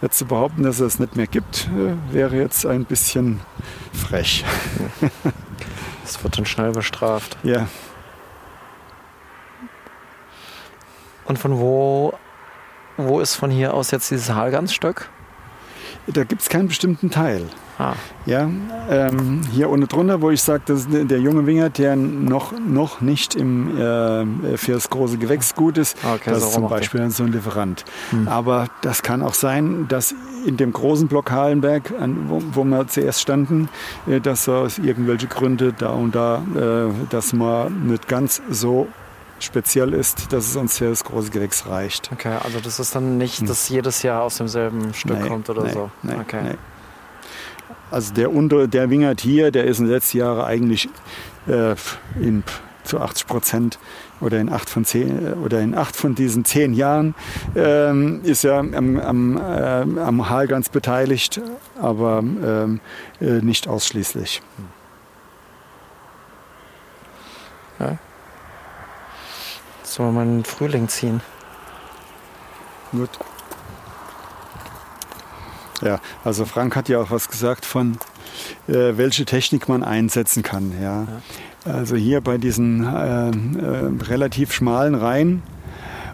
jetzt 0.01 0.17
zu 0.19 0.27
behaupten, 0.27 0.63
dass 0.63 0.79
es 0.79 0.93
das 0.93 0.99
nicht 1.01 1.17
mehr 1.17 1.27
gibt, 1.27 1.69
äh, 1.77 2.15
wäre 2.15 2.37
jetzt 2.37 2.65
ein 2.67 2.85
bisschen 2.85 3.41
frech. 3.93 4.45
Das 6.05 6.23
wird 6.23 6.39
dann 6.39 6.47
schnell 6.47 6.71
bestraft. 6.71 7.37
Ja. 7.43 7.67
Und 11.31 11.39
von 11.39 11.61
wo, 11.61 12.13
wo 12.97 13.21
ist 13.21 13.37
von 13.37 13.53
hier 13.53 13.73
aus 13.73 13.93
jetzt 13.93 14.11
dieses 14.11 14.35
Halgansstück? 14.35 15.09
Da 16.09 16.25
gibt 16.25 16.43
es 16.43 16.49
keinen 16.49 16.67
bestimmten 16.67 17.09
Teil. 17.09 17.43
Ah, 17.79 17.93
Ja, 18.27 18.51
ähm, 18.91 19.41
hier 19.53 19.69
unten 19.69 19.87
drunter, 19.87 20.21
wo 20.23 20.31
ich 20.31 20.43
sage, 20.43 20.65
das 20.67 20.87
ist 20.87 20.89
der 20.91 21.21
junge 21.21 21.47
Wingert, 21.47 21.79
der 21.79 21.95
noch, 21.95 22.53
noch 22.59 23.01
nicht 23.01 23.37
im, 23.37 23.79
äh, 23.79 24.57
für 24.57 24.73
das 24.73 24.91
große 24.91 25.19
Gewächs 25.19 25.55
gut 25.55 25.79
ist. 25.79 25.97
Okay, 26.05 26.31
das 26.31 26.41
so 26.41 26.47
ist 26.49 26.55
zum 26.55 26.69
Beispiel 26.69 27.09
so 27.11 27.23
ein 27.23 27.31
Lieferant. 27.31 27.85
Hm. 28.11 28.27
Aber 28.27 28.67
das 28.83 29.05
kann 29.05 29.23
auch 29.23 29.35
sein, 29.35 29.87
dass 29.87 30.13
in 30.45 30.57
dem 30.57 30.73
großen 30.73 31.07
Block 31.07 31.31
Halenberg, 31.31 31.93
an, 32.01 32.25
wo, 32.29 32.43
wo 32.55 32.65
wir 32.65 32.89
zuerst 32.89 33.21
standen, 33.21 33.69
äh, 34.09 34.21
dass 34.21 34.49
aus 34.49 34.79
irgendwelche 34.79 35.29
Gründe 35.29 35.73
da 35.79 35.91
und 35.91 36.17
da, 36.17 36.43
äh, 36.57 36.93
dass 37.09 37.33
man 37.33 37.87
nicht 37.87 38.09
ganz 38.09 38.43
so 38.51 38.89
speziell 39.45 39.93
ist, 39.95 40.33
dass 40.33 40.47
es 40.47 40.57
uns 40.57 40.79
für 40.79 40.89
das 40.91 41.05
große 41.05 41.31
Gewächs 41.31 41.67
reicht. 41.67 42.11
okay. 42.13 42.39
Also 42.43 42.61
das 42.61 42.79
ist 42.79 42.95
dann 42.95 43.19
nicht, 43.19 43.49
dass 43.49 43.69
jedes 43.69 44.03
Jahr 44.03 44.23
aus 44.23 44.37
demselben 44.37 44.95
Stück 44.95 45.17
Hm. 45.17 45.23
Nee, 45.23 45.29
kommt 45.29 45.51
oder 45.51 45.65
nee, 45.65 45.73
so. 45.73 45.91
nee, 46.03 46.15
okay. 46.15 46.43
nee. 46.43 46.57
Also 47.91 48.15
der, 48.15 48.33
unter, 48.33 48.69
der 48.69 48.89
Wingert 48.91 49.21
hier, 49.21 49.51
der 49.51 49.65
ist 49.65 49.81
in 49.81 49.87
den 49.87 49.95
letzten 49.95 50.19
Jahren 50.19 50.45
eigentlich 50.45 50.89
äh, 51.49 51.75
in, 52.21 52.45
zu 52.85 53.01
80 53.01 53.27
Prozent 53.27 53.79
oder 54.21 54.39
in 54.39 54.53
acht 54.53 54.71
von 54.71 54.85
zehn 54.85 55.35
oder 55.35 55.61
in 55.61 55.75
acht 55.75 55.97
von 55.97 56.15
diesen 56.15 56.45
zehn 56.45 56.73
Jahren 56.73 57.15
ähm, 57.57 58.21
ist 58.23 58.45
er 58.45 58.59
am, 58.59 58.99
am, 58.99 59.37
äh, 59.37 60.01
am 60.01 60.29
Halgans 60.29 60.69
beteiligt, 60.69 61.41
aber 61.81 62.19
ähm, 62.19 62.81
äh, 63.21 63.41
nicht 63.43 63.67
ausschließlich. 63.67 64.43
Sollen 69.91 70.11
wir 70.11 70.13
mal 70.13 70.23
in 70.23 70.37
den 70.39 70.45
Frühling 70.45 70.87
ziehen? 70.87 71.21
Gut. 72.93 73.11
Ja, 75.83 75.99
also 76.23 76.45
Frank 76.45 76.77
hat 76.77 76.89
ja 76.89 77.01
auch 77.01 77.11
was 77.11 77.29
gesagt 77.29 77.67
von, 77.67 77.99
äh, 78.69 78.97
welche 78.97 79.25
Technik 79.25 79.69
man 79.69 79.83
einsetzen 79.83 80.45
kann. 80.45 80.73
Ja. 80.81 81.09
Also 81.65 81.97
hier 81.97 82.21
bei 82.21 82.39
diesen 82.39 82.87
äh, 82.87 83.31
äh, 83.31 83.91
relativ 84.09 84.53
schmalen 84.53 84.95
Reihen 84.95 85.43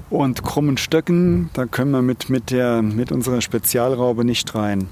und 0.08 0.42
krummen 0.42 0.78
Stöcken, 0.78 1.50
da 1.52 1.66
können 1.66 1.90
wir 1.90 2.00
mit, 2.00 2.30
mit, 2.30 2.50
der, 2.50 2.80
mit 2.80 3.12
unserer 3.12 3.42
Spezialraube 3.42 4.24
nicht 4.24 4.54
rein. 4.54 4.88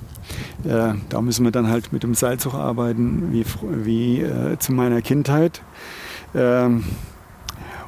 Äh, 0.62 0.92
da 1.08 1.22
müssen 1.22 1.44
wir 1.44 1.52
dann 1.52 1.68
halt 1.68 1.94
mit 1.94 2.02
dem 2.02 2.14
Seilzug 2.14 2.52
arbeiten, 2.52 3.32
wie, 3.32 3.46
wie 3.62 4.20
äh, 4.20 4.58
zu 4.58 4.74
meiner 4.74 5.00
Kindheit. 5.00 5.62
Ähm, 6.34 6.84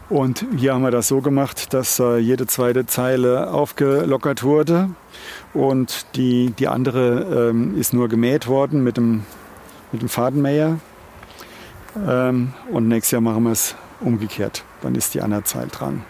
und 0.08 0.44
hier 0.56 0.74
haben 0.74 0.82
wir 0.82 0.90
das 0.90 1.08
so 1.08 1.20
gemacht, 1.20 1.72
dass 1.74 1.98
äh, 1.98 2.18
jede 2.18 2.46
zweite 2.46 2.86
Zeile 2.86 3.50
aufgelockert 3.50 4.42
wurde 4.42 4.90
und 5.54 6.06
die, 6.14 6.50
die 6.50 6.68
andere 6.68 7.50
ähm, 7.50 7.78
ist 7.78 7.92
nur 7.92 8.08
gemäht 8.08 8.46
worden 8.46 8.84
mit 8.84 8.96
dem, 8.96 9.24
mit 9.92 10.02
dem 10.02 10.08
Fadenmäher. 10.08 10.78
Ähm, 12.06 12.52
und 12.70 12.88
nächstes 12.88 13.12
Jahr 13.12 13.22
machen 13.22 13.44
wir 13.44 13.52
es 13.52 13.74
umgekehrt. 14.00 14.64
Dann 14.82 14.94
ist 14.94 15.14
die 15.14 15.22
andere 15.22 15.44
Zeile 15.44 15.68
dran. 15.68 16.04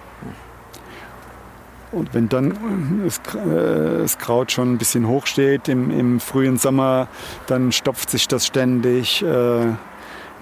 Und 1.92 2.12
wenn 2.12 2.28
dann 2.28 2.50
äh, 2.50 3.04
das, 3.04 3.22
K- 3.22 3.38
äh, 3.38 3.98
das 4.00 4.18
Kraut 4.18 4.50
schon 4.50 4.72
ein 4.72 4.78
bisschen 4.78 5.06
hoch 5.06 5.26
steht 5.26 5.68
im, 5.68 5.90
im 5.90 6.20
frühen 6.20 6.58
Sommer, 6.58 7.06
dann 7.46 7.70
stopft 7.72 8.10
sich 8.10 8.26
das 8.28 8.44
ständig. 8.44 9.22
Äh, 9.22 9.66
äh, 9.66 9.74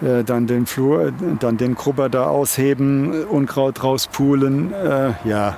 dann 0.00 0.46
den 0.46 0.66
Flur, 0.66 1.08
äh, 1.08 1.12
dann 1.38 1.56
den 1.56 1.74
Grubber 1.74 2.08
da 2.08 2.26
ausheben, 2.26 3.12
äh, 3.12 3.24
Unkraut 3.24 3.82
rauspulen. 3.82 4.72
Äh, 4.72 5.12
ja, 5.24 5.56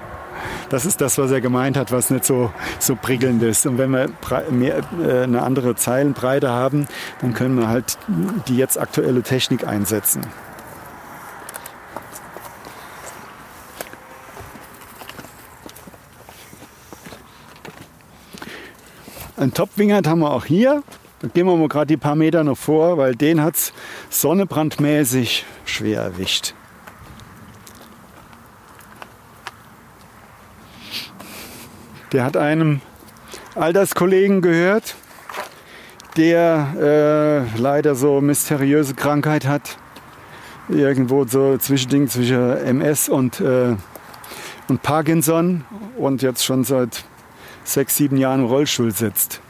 das 0.68 0.84
ist 0.84 1.00
das, 1.00 1.18
was 1.18 1.30
er 1.30 1.40
gemeint 1.40 1.76
hat, 1.76 1.92
was 1.92 2.10
nicht 2.10 2.24
so, 2.24 2.52
so 2.78 2.96
prickelnd 2.96 3.42
ist. 3.42 3.66
Und 3.66 3.78
wenn 3.78 3.90
wir 3.90 4.10
mehr, 4.50 4.80
äh, 5.02 5.22
eine 5.22 5.42
andere 5.42 5.74
Zeilenbreite 5.74 6.50
haben, 6.50 6.86
dann 7.20 7.34
können 7.34 7.58
wir 7.58 7.68
halt 7.68 7.98
die 8.48 8.56
jetzt 8.56 8.78
aktuelle 8.78 9.22
Technik 9.22 9.66
einsetzen. 9.66 10.26
Ein 19.38 19.52
Top-Wingert 19.52 20.06
haben 20.06 20.20
wir 20.20 20.30
auch 20.30 20.46
hier. 20.46 20.82
Gehen 21.22 21.46
wir 21.46 21.56
mal 21.56 21.68
gerade 21.68 21.86
die 21.86 21.96
paar 21.96 22.14
Meter 22.14 22.44
noch 22.44 22.58
vor, 22.58 22.98
weil 22.98 23.14
den 23.14 23.40
hat 23.42 23.54
es 23.54 23.72
sonnebrandmäßig 24.10 25.46
schwer 25.64 26.02
erwischt. 26.02 26.52
Der 32.12 32.22
hat 32.22 32.36
einem 32.36 32.82
Alterskollegen 33.54 34.42
gehört, 34.42 34.94
der 36.18 37.46
äh, 37.56 37.58
leider 37.58 37.94
so 37.94 38.20
mysteriöse 38.20 38.94
Krankheit 38.94 39.46
hat. 39.46 39.78
Irgendwo 40.68 41.24
so 41.24 41.56
Zwischending 41.56 42.08
zwischen 42.08 42.58
MS 42.58 43.08
und, 43.08 43.40
äh, 43.40 43.74
und 44.68 44.82
Parkinson 44.82 45.64
und 45.96 46.20
jetzt 46.20 46.44
schon 46.44 46.64
seit 46.64 47.04
sechs, 47.64 47.96
sieben 47.96 48.18
Jahren 48.18 48.40
im 48.40 48.46
Rollstuhl 48.46 48.92
sitzt. 48.92 49.40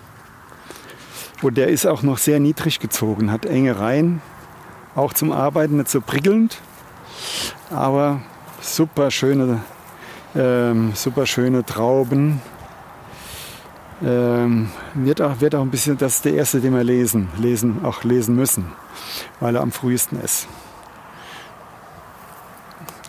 Und 1.42 1.56
der 1.58 1.68
ist 1.68 1.86
auch 1.86 2.02
noch 2.02 2.18
sehr 2.18 2.40
niedrig 2.40 2.80
gezogen, 2.80 3.30
hat 3.30 3.44
enge 3.44 3.78
Reihen, 3.78 4.22
auch 4.94 5.12
zum 5.12 5.32
Arbeiten 5.32 5.76
nicht 5.76 5.90
so 5.90 6.00
prickelnd, 6.00 6.58
aber 7.70 8.22
super 8.62 9.10
schöne, 9.10 9.60
ähm, 10.34 10.92
super 10.94 11.26
schöne 11.26 11.64
Trauben. 11.64 12.40
Ähm, 14.04 14.70
wird, 14.94 15.22
auch, 15.22 15.40
wird 15.40 15.54
auch 15.54 15.62
ein 15.62 15.70
bisschen, 15.70 15.96
das 15.96 16.16
ist 16.16 16.24
der 16.24 16.34
erste, 16.34 16.60
den 16.60 16.74
wir 16.74 16.84
lesen, 16.84 17.28
lesen, 17.38 17.84
auch 17.84 18.04
lesen 18.04 18.36
müssen, 18.36 18.72
weil 19.40 19.56
er 19.56 19.62
am 19.62 19.72
frühesten 19.72 20.20
ist. 20.20 20.46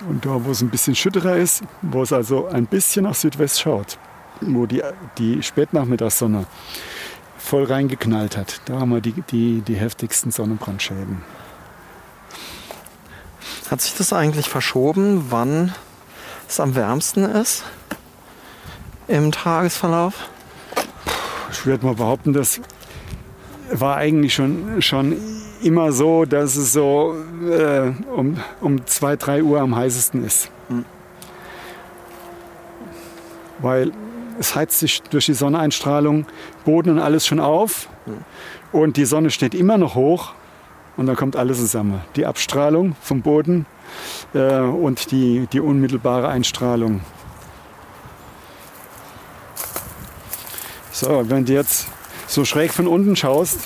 Und 0.07 0.25
da, 0.25 0.45
wo 0.45 0.51
es 0.51 0.61
ein 0.61 0.69
bisschen 0.69 0.95
schütterer 0.95 1.35
ist, 1.35 1.63
wo 1.81 2.03
es 2.03 2.13
also 2.13 2.47
ein 2.47 2.67
bisschen 2.67 3.03
nach 3.03 3.15
Südwest 3.15 3.59
schaut, 3.59 3.97
wo 4.41 4.65
die, 4.65 4.81
die 5.17 5.43
Spätnachmittagssonne 5.43 6.45
voll 7.47 7.63
reingeknallt 7.63 8.35
hat, 8.35 8.61
da 8.65 8.79
haben 8.81 8.89
wir 8.89 8.99
die, 8.99 9.23
die, 9.31 9.61
die 9.61 9.75
heftigsten 9.75 10.31
Sonnenbrandschäden. 10.31 11.21
Hat 13.71 13.81
sich 13.81 13.95
das 13.95 14.11
eigentlich 14.11 14.49
verschoben, 14.49 15.27
wann 15.29 15.73
es 16.47 16.59
am 16.59 16.75
wärmsten 16.75 17.23
ist 17.23 17.63
im 19.07 19.31
Tagesverlauf? 19.31 20.29
Ich 21.51 21.65
würde 21.65 21.85
mal 21.85 21.95
behaupten, 21.95 22.33
das 22.33 22.59
war 23.71 23.95
eigentlich 23.95 24.33
schon, 24.33 24.81
schon 24.81 25.15
immer 25.61 25.93
so, 25.93 26.25
dass 26.25 26.57
es 26.57 26.73
so 26.73 27.15
äh, 27.49 27.93
um, 28.13 28.37
um 28.59 28.85
2, 28.85 29.15
3 29.15 29.43
Uhr 29.43 29.61
am 29.61 29.75
heißesten 29.75 30.25
ist. 30.25 30.51
Weil 33.59 33.91
es 34.39 34.55
heizt 34.55 34.79
sich 34.79 35.01
durch 35.03 35.25
die 35.25 35.33
Sonneneinstrahlung 35.33 36.25
Boden 36.65 36.91
und 36.91 36.99
alles 36.99 37.25
schon 37.25 37.39
auf 37.39 37.89
und 38.71 38.97
die 38.97 39.05
Sonne 39.05 39.29
steht 39.29 39.55
immer 39.55 39.77
noch 39.77 39.95
hoch 39.95 40.33
und 40.95 41.05
dann 41.05 41.15
kommt 41.15 41.35
alles 41.35 41.59
zusammen. 41.59 42.01
Die 42.15 42.25
Abstrahlung 42.25 42.95
vom 43.01 43.21
Boden 43.21 43.65
äh, 44.33 44.59
und 44.59 45.11
die, 45.11 45.47
die 45.51 45.59
unmittelbare 45.59 46.27
Einstrahlung. 46.27 47.01
So, 50.91 51.29
wenn 51.29 51.45
du 51.45 51.53
jetzt 51.53 51.87
so 52.25 52.43
schräg 52.43 52.73
von 52.73 52.87
unten 52.87 53.15
schaust, 53.15 53.59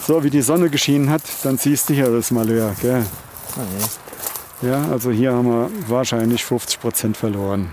so 0.00 0.24
wie 0.24 0.30
die 0.30 0.42
Sonne 0.42 0.70
geschienen 0.70 1.10
hat, 1.10 1.22
dann 1.42 1.58
siehst 1.58 1.90
du 1.90 1.94
hier 1.94 2.10
das 2.10 2.30
Malheur. 2.30 2.74
Gell? 2.80 3.04
Ja, 4.62 4.88
also 4.90 5.10
hier 5.10 5.32
haben 5.32 5.48
wir 5.48 5.70
wahrscheinlich 5.88 6.44
50 6.44 6.80
Prozent 6.80 7.16
verloren. 7.16 7.70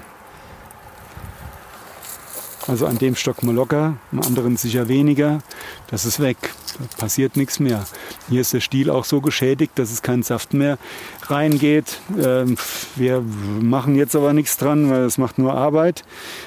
Also 2.67 2.85
an 2.85 2.97
dem 2.97 3.15
Stock 3.15 3.43
mal 3.43 3.53
locker, 3.53 3.97
am 4.11 4.21
anderen 4.21 4.55
sicher 4.55 4.87
weniger. 4.87 5.39
Das 5.87 6.05
ist 6.05 6.21
weg. 6.21 6.37
Da 6.79 6.97
passiert 6.97 7.35
nichts 7.35 7.59
mehr. 7.59 7.85
Hier 8.29 8.41
ist 8.41 8.53
der 8.53 8.61
Stiel 8.61 8.89
auch 8.89 9.03
so 9.03 9.19
geschädigt, 9.19 9.73
dass 9.75 9.91
es 9.91 10.01
kein 10.01 10.23
Saft 10.23 10.53
mehr 10.53 10.77
reingeht. 11.23 11.99
Ähm, 12.17 12.55
wir 12.95 13.21
machen 13.61 13.95
jetzt 13.95 14.15
aber 14.15 14.31
nichts 14.31 14.57
dran, 14.57 14.89
weil 14.89 15.01
es 15.01 15.17
macht 15.17 15.37
nur 15.37 15.53
Arbeit. 15.53 16.03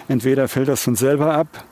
Entweder 0.08 0.48
fällt 0.48 0.68
das 0.68 0.82
von 0.82 0.96
selber 0.96 1.34
ab 1.34 1.64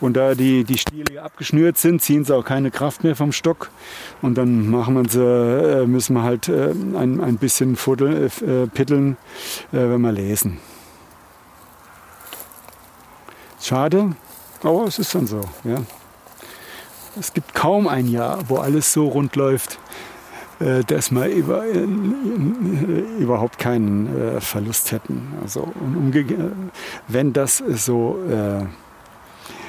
und 0.00 0.16
da 0.16 0.34
die, 0.34 0.64
die 0.64 0.78
Stiele 0.78 1.22
abgeschnürt 1.22 1.78
sind, 1.78 2.02
ziehen 2.02 2.24
sie 2.24 2.34
auch 2.34 2.44
keine 2.44 2.70
Kraft 2.70 3.04
mehr 3.04 3.16
vom 3.16 3.32
Stock. 3.32 3.70
Und 4.22 4.36
dann 4.38 4.68
machen 4.68 4.94
wir 4.94 5.08
sie, 5.08 5.20
äh, 5.20 5.86
müssen 5.86 6.14
wir 6.14 6.22
halt 6.22 6.48
äh, 6.48 6.70
ein, 6.70 7.20
ein 7.20 7.36
bisschen 7.36 7.76
fuddeln, 7.76 8.26
äh, 8.26 8.66
pitteln, 8.66 9.16
wenn 9.70 10.00
wir 10.00 10.12
lesen. 10.12 10.58
Schade, 13.64 14.14
aber 14.62 14.84
es 14.84 14.98
ist 14.98 15.14
dann 15.14 15.26
so. 15.26 15.40
Ja. 15.64 15.76
Es 17.18 17.32
gibt 17.32 17.54
kaum 17.54 17.88
ein 17.88 18.08
Jahr, 18.08 18.40
wo 18.48 18.56
alles 18.56 18.92
so 18.92 19.08
rund 19.08 19.36
läuft, 19.36 19.78
dass 20.58 21.10
wir 21.10 21.26
über, 21.26 21.64
überhaupt 23.18 23.58
keinen 23.58 24.40
Verlust 24.40 24.92
hätten. 24.92 25.32
Also, 25.42 25.72
wenn 27.08 27.32
das 27.32 27.58
so 27.58 28.18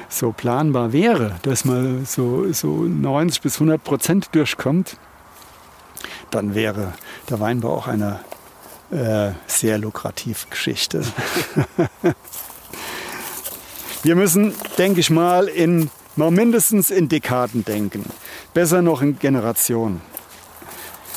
so 0.09 0.31
planbar 0.31 0.93
wäre, 0.93 1.35
dass 1.43 1.65
man 1.65 2.05
so, 2.05 2.51
so 2.51 2.83
90 2.83 3.41
bis 3.41 3.55
100 3.55 3.83
Prozent 3.83 4.29
durchkommt, 4.33 4.97
dann 6.31 6.55
wäre 6.55 6.93
der 7.29 7.39
Weinbau 7.39 7.75
auch 7.75 7.87
eine 7.87 8.19
äh, 8.91 9.31
sehr 9.47 9.77
lukrative 9.77 10.47
Geschichte. 10.49 11.03
Wir 14.05 14.15
müssen, 14.15 14.53
denke 14.77 14.99
ich 14.99 15.09
mal, 15.09 15.47
in 15.47 15.89
mal 16.15 16.29
mindestens 16.29 16.91
in 16.91 17.09
Dekaden 17.09 17.65
denken. 17.65 18.05
Besser 18.53 18.83
noch 18.83 19.01
in 19.01 19.17
Generationen. 19.17 19.99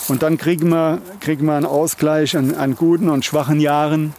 Und 0.09 0.23
dann 0.23 0.39
kriegen 0.39 0.71
wir, 0.71 1.03
kriegen 1.21 1.45
wir 1.45 1.53
einen 1.53 1.67
Ausgleich 1.67 2.35
an, 2.35 2.55
an 2.55 2.77
guten 2.77 3.11
und 3.11 3.27
schwachen 3.27 3.61
Jahren 3.61 4.15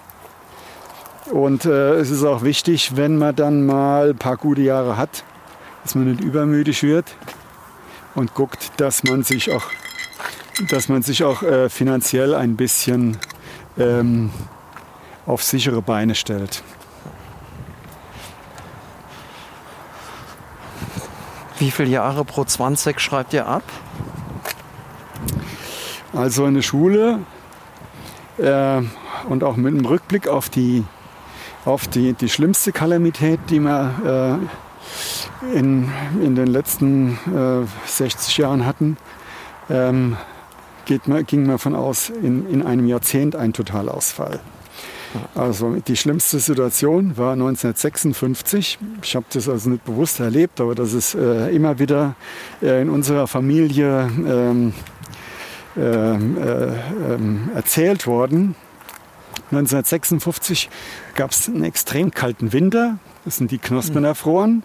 und 1.31 1.65
äh, 1.65 1.95
es 1.95 2.11
ist 2.11 2.23
auch 2.23 2.43
wichtig, 2.43 2.95
wenn 2.95 3.17
man 3.17 3.35
dann 3.35 3.65
mal 3.65 4.11
ein 4.11 4.17
paar 4.19 4.37
gute 4.37 4.61
Jahre 4.61 4.97
hat, 4.97 5.23
dass 5.81 5.95
man 5.95 6.11
nicht 6.11 6.21
übermütig 6.21 6.83
wird 6.83 7.05
und 8.13 8.35
guckt, 8.35 8.71
dass 8.77 9.03
man 9.03 9.23
sich 9.23 9.51
auch, 9.51 9.65
dass 10.69 10.89
man 10.89 11.01
sich 11.01 11.23
auch 11.23 11.41
äh, 11.41 11.69
finanziell 11.69 12.35
ein 12.35 12.55
bisschen 12.55 13.17
ähm, 13.79 14.29
auf 15.25 15.41
sichere 15.41 15.81
Beine 15.81 16.13
stellt. 16.13 16.61
Wie 21.59 21.71
viele 21.71 21.89
Jahre 21.89 22.23
pro 22.23 22.45
20 22.45 22.99
schreibt 22.99 23.33
ihr 23.33 23.45
ab? 23.45 23.63
Also 26.13 26.45
in 26.45 26.53
der 26.55 26.61
Schule 26.61 27.19
äh, 28.37 28.81
und 29.27 29.43
auch 29.43 29.57
mit 29.57 29.73
einem 29.73 29.85
Rückblick 29.85 30.27
auf 30.29 30.49
die 30.49 30.85
auf 31.65 31.87
die, 31.87 32.13
die 32.13 32.29
schlimmste 32.29 32.71
Kalamität, 32.71 33.39
die 33.49 33.59
wir 33.59 34.39
äh, 35.53 35.57
in, 35.57 35.91
in 36.23 36.35
den 36.35 36.47
letzten 36.47 37.19
äh, 37.27 37.67
60 37.85 38.37
Jahren 38.37 38.65
hatten, 38.65 38.97
ähm, 39.69 40.15
geht 40.85 41.07
man, 41.07 41.25
ging 41.25 41.45
man 41.45 41.59
von 41.59 41.75
aus, 41.75 42.09
in, 42.09 42.49
in 42.49 42.65
einem 42.65 42.87
Jahrzehnt 42.87 43.35
ein 43.35 43.53
Totalausfall. 43.53 44.39
Also 45.35 45.75
die 45.75 45.95
schlimmste 45.95 46.39
Situation 46.39 47.17
war 47.17 47.33
1956. 47.33 48.77
Ich 49.01 49.15
habe 49.15 49.25
das 49.31 49.49
also 49.49 49.69
nicht 49.69 49.85
bewusst 49.85 50.19
erlebt, 50.19 50.61
aber 50.61 50.75
das 50.75 50.93
ist 50.93 51.15
äh, 51.15 51.49
immer 51.49 51.79
wieder 51.79 52.15
äh, 52.61 52.81
in 52.81 52.89
unserer 52.89 53.27
Familie 53.27 54.09
ähm, 54.17 54.73
ähm 55.77 56.37
äh, 56.37 57.13
ähm, 57.13 57.49
erzählt 57.55 58.05
worden. 58.05 58.55
1956 59.51 60.69
gab 61.15 61.31
es 61.31 61.47
einen 61.47 61.63
extrem 61.63 62.11
kalten 62.11 62.53
Winter. 62.53 62.99
Das 63.25 63.37
sind 63.37 63.51
die 63.51 63.57
Knospen 63.57 63.99
mhm. 63.99 64.05
erfroren. 64.05 64.63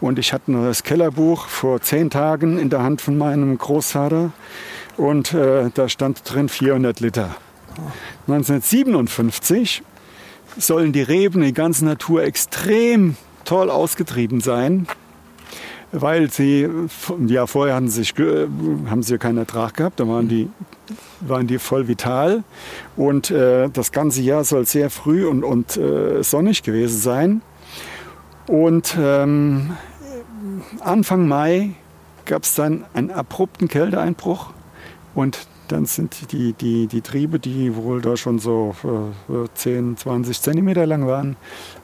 Und 0.00 0.18
ich 0.18 0.32
hatte 0.32 0.52
noch 0.52 0.64
das 0.64 0.82
Kellerbuch 0.82 1.48
vor 1.48 1.80
zehn 1.80 2.10
Tagen 2.10 2.58
in 2.58 2.70
der 2.70 2.82
Hand 2.82 3.00
von 3.00 3.16
meinem 3.18 3.56
Großvater. 3.56 4.32
Und 4.96 5.34
äh, 5.34 5.70
da 5.74 5.88
stand 5.88 6.22
drin 6.24 6.48
400 6.48 7.00
Liter. 7.00 7.36
1957 8.26 9.82
sollen 10.58 10.92
die 10.92 11.02
Reben 11.02 11.42
in 11.42 11.54
ganzer 11.54 11.84
Natur 11.84 12.22
extrem 12.22 13.16
toll 13.44 13.70
ausgetrieben 13.70 14.40
sein 14.40 14.86
weil 15.92 16.30
sie, 16.30 16.68
ja, 17.26 17.46
vorher 17.46 17.74
hatten 17.76 17.88
sie, 17.88 18.02
haben 18.04 19.02
sie 19.02 19.18
keinen 19.18 19.38
Ertrag 19.38 19.74
gehabt, 19.74 20.00
da 20.00 20.08
waren 20.08 20.28
die, 20.28 20.48
waren 21.20 21.46
die 21.46 21.58
voll 21.58 21.88
vital. 21.88 22.44
Und 22.96 23.30
äh, 23.30 23.68
das 23.70 23.92
ganze 23.92 24.20
Jahr 24.22 24.44
soll 24.44 24.66
sehr 24.66 24.90
früh 24.90 25.26
und, 25.26 25.44
und 25.44 25.76
äh, 25.76 26.22
sonnig 26.22 26.62
gewesen 26.62 26.98
sein. 26.98 27.42
Und 28.46 28.96
ähm, 28.98 29.76
Anfang 30.80 31.28
Mai 31.28 31.70
gab 32.24 32.42
es 32.42 32.54
dann 32.54 32.84
einen 32.92 33.10
abrupten 33.10 33.68
Kälteeinbruch 33.68 34.52
und 35.14 35.46
dann 35.68 35.86
sind 35.86 36.32
die, 36.32 36.52
die, 36.52 36.86
die 36.86 37.00
Triebe, 37.00 37.38
die 37.38 37.74
wohl 37.76 38.00
da 38.00 38.16
schon 38.16 38.38
so 38.38 38.74
äh, 39.28 39.48
10, 39.54 39.96
20 39.96 40.40
Zentimeter 40.40 40.86
lang 40.86 41.06
waren, 41.06 41.36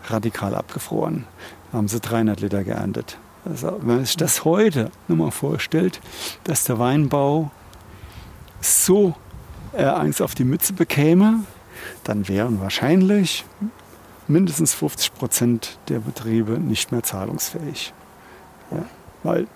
radikal 0.06 0.54
abgefroren. 0.54 1.24
Da 1.70 1.78
haben 1.78 1.88
sie 1.88 2.00
300 2.00 2.40
Liter 2.40 2.64
geerntet. 2.64 3.18
Also, 3.44 3.78
wenn 3.80 3.96
man 3.96 4.04
sich 4.04 4.16
das 4.16 4.44
heute 4.44 4.90
nochmal 5.08 5.32
vorstellt, 5.32 6.00
dass 6.44 6.64
der 6.64 6.78
Weinbau 6.78 7.50
so 8.60 9.14
äh, 9.72 9.84
Angst 9.84 10.22
auf 10.22 10.34
die 10.34 10.44
Mütze 10.44 10.72
bekäme, 10.72 11.40
dann 12.04 12.28
wären 12.28 12.60
wahrscheinlich 12.60 13.44
mindestens 14.28 14.74
50 14.74 15.14
Prozent 15.14 15.78
der 15.88 15.98
Betriebe 15.98 16.52
nicht 16.52 16.92
mehr 16.92 17.02
zahlungsfähig. 17.02 17.92
Ja, 18.70 18.84
weil 19.24 19.48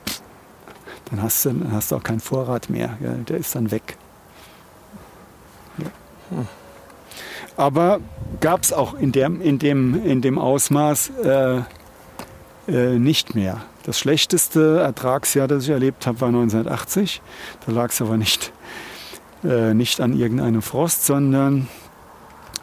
dann 1.11 1.23
hast, 1.23 1.45
du, 1.45 1.51
dann 1.51 1.73
hast 1.73 1.93
du 1.93 1.97
auch 1.97 2.03
keinen 2.03 2.21
Vorrat 2.21 2.69
mehr. 2.69 2.99
Ja, 3.01 3.13
der 3.13 3.37
ist 3.39 3.55
dann 3.55 3.71
weg. 3.71 3.97
Aber 7.57 8.01
gab 8.41 8.63
es 8.63 8.73
auch 8.73 8.95
in, 8.95 9.13
der, 9.13 9.27
in, 9.27 9.59
dem, 9.59 10.05
in 10.05 10.21
dem 10.21 10.39
Ausmaß 10.39 11.11
äh, 11.25 11.61
äh, 12.69 12.99
nicht 12.99 13.35
mehr. 13.35 13.63
Das 13.85 13.99
schlechteste 13.99 14.81
Ertragsjahr, 14.81 15.49
das 15.49 15.65
ich 15.65 15.71
erlebt 15.71 16.07
habe, 16.07 16.21
war 16.21 16.29
1980. 16.29 17.23
Da 17.65 17.73
lag 17.73 17.91
es 17.91 18.03
aber 18.03 18.17
nicht, 18.17 18.53
äh, 19.45 19.73
nicht 19.73 20.01
an 20.01 20.13
irgendeinem 20.17 20.63
Frost, 20.63 21.07
sondern 21.07 21.69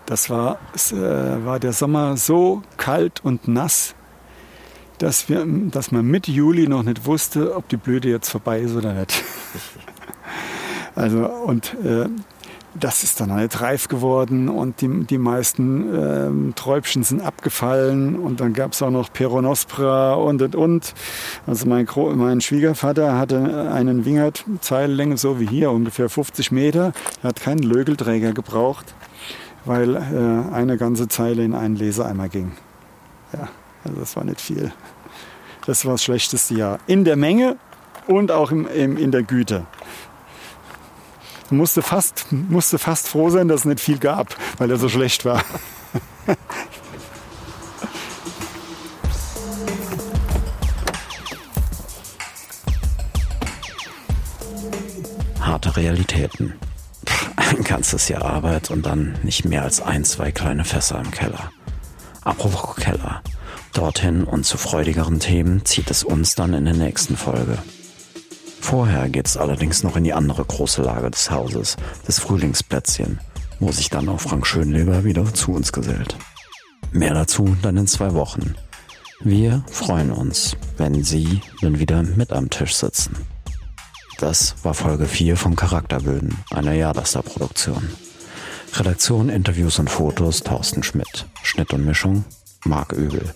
das 0.06 0.30
war, 0.30 0.60
äh, 0.92 1.46
war 1.46 1.60
der 1.60 1.74
Sommer 1.74 2.18
so 2.18 2.62
kalt 2.78 3.24
und 3.24 3.48
nass, 3.48 3.96
dass, 4.98 5.30
wir, 5.30 5.46
dass 5.46 5.92
man 5.92 6.06
Mitte 6.06 6.32
Juli 6.32 6.68
noch 6.68 6.84
nicht 6.84 7.06
wusste, 7.06 7.56
ob 7.56 7.70
die 7.70 7.78
Blüte 7.78 8.10
jetzt 8.10 8.30
vorbei 8.30 8.60
ist 8.60 8.76
oder 8.76 8.94
nicht. 8.94 9.24
also 10.96 11.26
und 11.26 11.74
äh, 11.86 12.10
das 12.80 13.04
ist 13.04 13.20
dann 13.20 13.32
halt 13.32 13.62
reif 13.62 13.88
geworden 13.88 14.50
und 14.50 14.82
die, 14.82 15.06
die 15.06 15.18
meisten 15.18 15.94
ähm, 15.94 16.54
Träubchen 16.56 17.04
sind 17.04 17.22
abgefallen 17.22 18.16
und 18.16 18.40
dann 18.40 18.54
gab 18.54 18.74
es 18.74 18.82
auch 18.82 18.90
noch 18.90 19.12
Peronospora 19.14 20.14
und 20.14 20.42
und 20.42 20.56
und. 20.56 20.94
Also 21.46 21.68
mein, 21.68 21.88
mein 22.16 22.42
Schwiegervater 22.42 23.18
hatte 23.18 23.72
einen 23.72 24.06
Wingert 24.06 24.46
Zeillänge 24.62 25.18
so 25.18 25.40
wie 25.40 25.48
hier, 25.48 25.72
ungefähr 25.72 26.10
50 26.10 26.52
Meter. 26.52 26.94
Er 27.22 27.30
hat 27.30 27.40
keinen 27.40 27.64
Lögelträger 27.64 28.34
gebraucht, 28.34 28.96
weil 29.66 29.96
äh, 29.96 30.54
eine 30.54 30.78
ganze 30.78 31.08
Zeile 31.08 31.44
in 31.44 31.54
einen 31.54 31.76
Leseeimer 31.76 32.30
ging. 32.30 32.54
Ja, 33.34 33.50
also 33.84 34.00
das 34.00 34.16
war 34.16 34.24
nicht 34.24 34.42
viel. 34.42 34.72
Das 35.66 35.86
war 35.86 35.94
das 35.94 36.04
schlechteste 36.04 36.56
Jahr. 36.56 36.80
In 36.88 37.06
der 37.06 37.16
Menge 37.16 37.58
und 38.08 38.32
auch 38.32 38.52
im, 38.52 38.68
im, 38.68 38.98
in 38.98 39.12
der 39.12 39.24
Güte 39.24 39.66
musste 41.52 41.82
fast, 41.82 42.32
musste 42.32 42.78
fast 42.80 43.08
froh 43.08 43.30
sein, 43.30 43.48
dass 43.48 43.62
es 43.62 43.66
nicht 43.66 43.80
viel 43.80 43.98
gab, 43.98 44.36
weil 44.58 44.72
er 44.72 44.78
so 44.78 44.90
schlecht 44.90 45.26
war. 45.26 45.44
Harte 55.40 55.76
Realitäten. 55.76 56.54
Ein 57.36 57.64
ganzes 57.64 58.08
Jahr 58.08 58.26
Arbeit 58.26 58.72
und 58.72 58.86
dann 58.86 59.18
nicht 59.24 59.46
mehr 59.46 59.64
als 59.64 59.82
ein, 59.82 60.06
zwei 60.06 60.32
kleine 60.32 60.66
Fässer 60.66 61.00
im 61.00 61.12
Keller. 61.12 61.52
Apropos 62.24 62.76
Keller. 62.78 63.22
Dorthin 63.74 64.24
und 64.24 64.46
zu 64.46 64.58
freudigeren 64.58 65.20
Themen 65.20 65.66
zieht 65.66 65.90
es 65.92 66.04
uns 66.04 66.36
dann 66.36 66.54
in 66.54 66.66
der 66.66 66.76
nächsten 66.76 67.18
Folge. 67.18 67.58
Vorher 68.64 69.10
geht 69.10 69.28
es 69.28 69.36
allerdings 69.36 69.84
noch 69.84 69.98
in 69.98 70.06
die 70.06 70.14
andere 70.14 70.44
große 70.44 70.82
Lage 70.82 71.12
des 71.12 71.30
Hauses, 71.30 71.76
das 72.06 72.20
Frühlingsplätzchen, 72.20 73.20
wo 73.60 73.74
sich 73.74 73.90
dann 73.90 74.08
auch 74.08 74.22
Frank 74.22 74.48
Schönleber 74.48 75.04
wieder 75.04 75.32
zu 75.34 75.52
uns 75.52 75.74
gesellt. 75.74 76.16
Mehr 76.94 77.14
dazu 77.14 77.58
dann 77.62 77.76
in 77.76 77.88
zwei 77.88 78.14
Wochen. 78.14 78.56
Wir 79.20 79.66
freuen 79.70 80.12
uns, 80.12 80.56
wenn 80.78 81.04
Sie 81.04 81.42
dann 81.62 81.78
wieder 81.78 82.02
mit 82.04 82.32
am 82.32 82.50
Tisch 82.50 82.74
sitzen. 82.74 83.18
Das 84.18 84.56
war 84.64 84.74
Folge 84.74 85.08
4 85.08 85.36
von 85.36 85.58
Charakterböden, 85.58 86.34
einer 86.50 86.74
Jadasta-Produktion. 86.74 87.90
Redaktion, 88.76 89.28
Interviews 89.28 89.78
und 89.78 89.90
Fotos 89.90 90.42
Thorsten 90.42 90.84
Schmidt. 90.84 91.28
Schnitt 91.44 91.74
und 91.74 91.86
Mischung 91.86 92.24
Marc 92.64 92.94
Übel. 92.94 93.36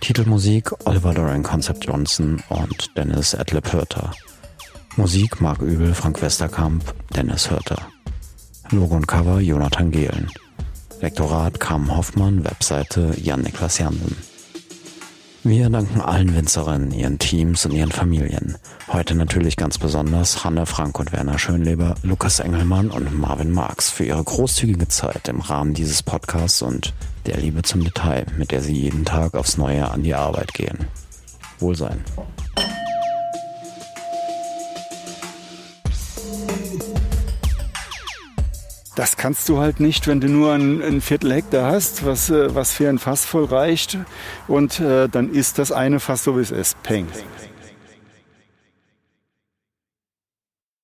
Titelmusik 0.00 0.70
Oliver 0.86 1.14
Dorian 1.14 1.42
Concept 1.42 1.86
Johnson 1.86 2.42
und 2.50 2.96
Dennis 2.96 3.34
Adlib 3.34 3.72
Hörter. 3.72 4.12
Musik 4.96 5.40
Marc 5.40 5.62
Übel, 5.62 5.94
Frank 5.94 6.20
Westerkamp, 6.20 6.82
Dennis 7.14 7.50
Hörter. 7.50 7.78
Logo 8.70 8.96
und 8.96 9.06
Cover 9.06 9.40
Jonathan 9.40 9.90
Gehlen. 9.90 10.30
Lektorat 11.00 11.60
Carmen 11.60 11.96
Hoffmann, 11.96 12.44
Webseite 12.44 13.14
Jan-Niklas 13.16 13.78
Jansen. 13.78 14.16
Wir 15.42 15.70
danken 15.70 16.00
allen 16.00 16.34
Winzerinnen, 16.36 16.92
ihren 16.92 17.18
Teams 17.18 17.64
und 17.64 17.72
ihren 17.72 17.92
Familien. 17.92 18.58
Heute 18.88 19.14
natürlich 19.14 19.56
ganz 19.56 19.78
besonders 19.78 20.44
Hanne 20.44 20.66
Frank 20.66 20.98
und 20.98 21.12
Werner 21.12 21.38
Schönleber, 21.38 21.94
Lukas 22.02 22.40
Engelmann 22.40 22.90
und 22.90 23.18
Marvin 23.18 23.52
Marx 23.52 23.90
für 23.90 24.04
ihre 24.04 24.22
großzügige 24.22 24.88
Zeit 24.88 25.28
im 25.28 25.40
Rahmen 25.40 25.72
dieses 25.72 26.02
Podcasts 26.02 26.60
und 26.60 26.92
der 27.26 27.38
Liebe 27.38 27.62
zum 27.62 27.84
Detail, 27.84 28.26
mit 28.36 28.50
der 28.50 28.60
sie 28.60 28.74
jeden 28.74 29.04
Tag 29.04 29.34
aufs 29.34 29.56
Neue 29.56 29.90
an 29.90 30.02
die 30.02 30.14
Arbeit 30.14 30.52
gehen. 30.52 30.78
Wohlsein. 31.58 32.04
Das 39.00 39.16
kannst 39.16 39.48
du 39.48 39.56
halt 39.60 39.80
nicht, 39.80 40.08
wenn 40.08 40.20
du 40.20 40.28
nur 40.28 40.52
ein, 40.52 40.82
ein 40.82 41.00
Viertel 41.00 41.32
Hektar 41.32 41.72
hast, 41.72 42.04
was, 42.04 42.28
äh, 42.28 42.54
was 42.54 42.74
für 42.74 42.86
ein 42.86 42.98
Fass 42.98 43.24
voll 43.24 43.46
reicht. 43.46 43.96
Und 44.46 44.78
äh, 44.78 45.08
dann 45.08 45.32
ist 45.32 45.58
das 45.58 45.72
eine 45.72 46.00
Fass 46.00 46.22
so, 46.22 46.36
wie 46.36 46.42
es 46.42 46.50
ist. 46.50 46.82
Peng. 46.82 47.06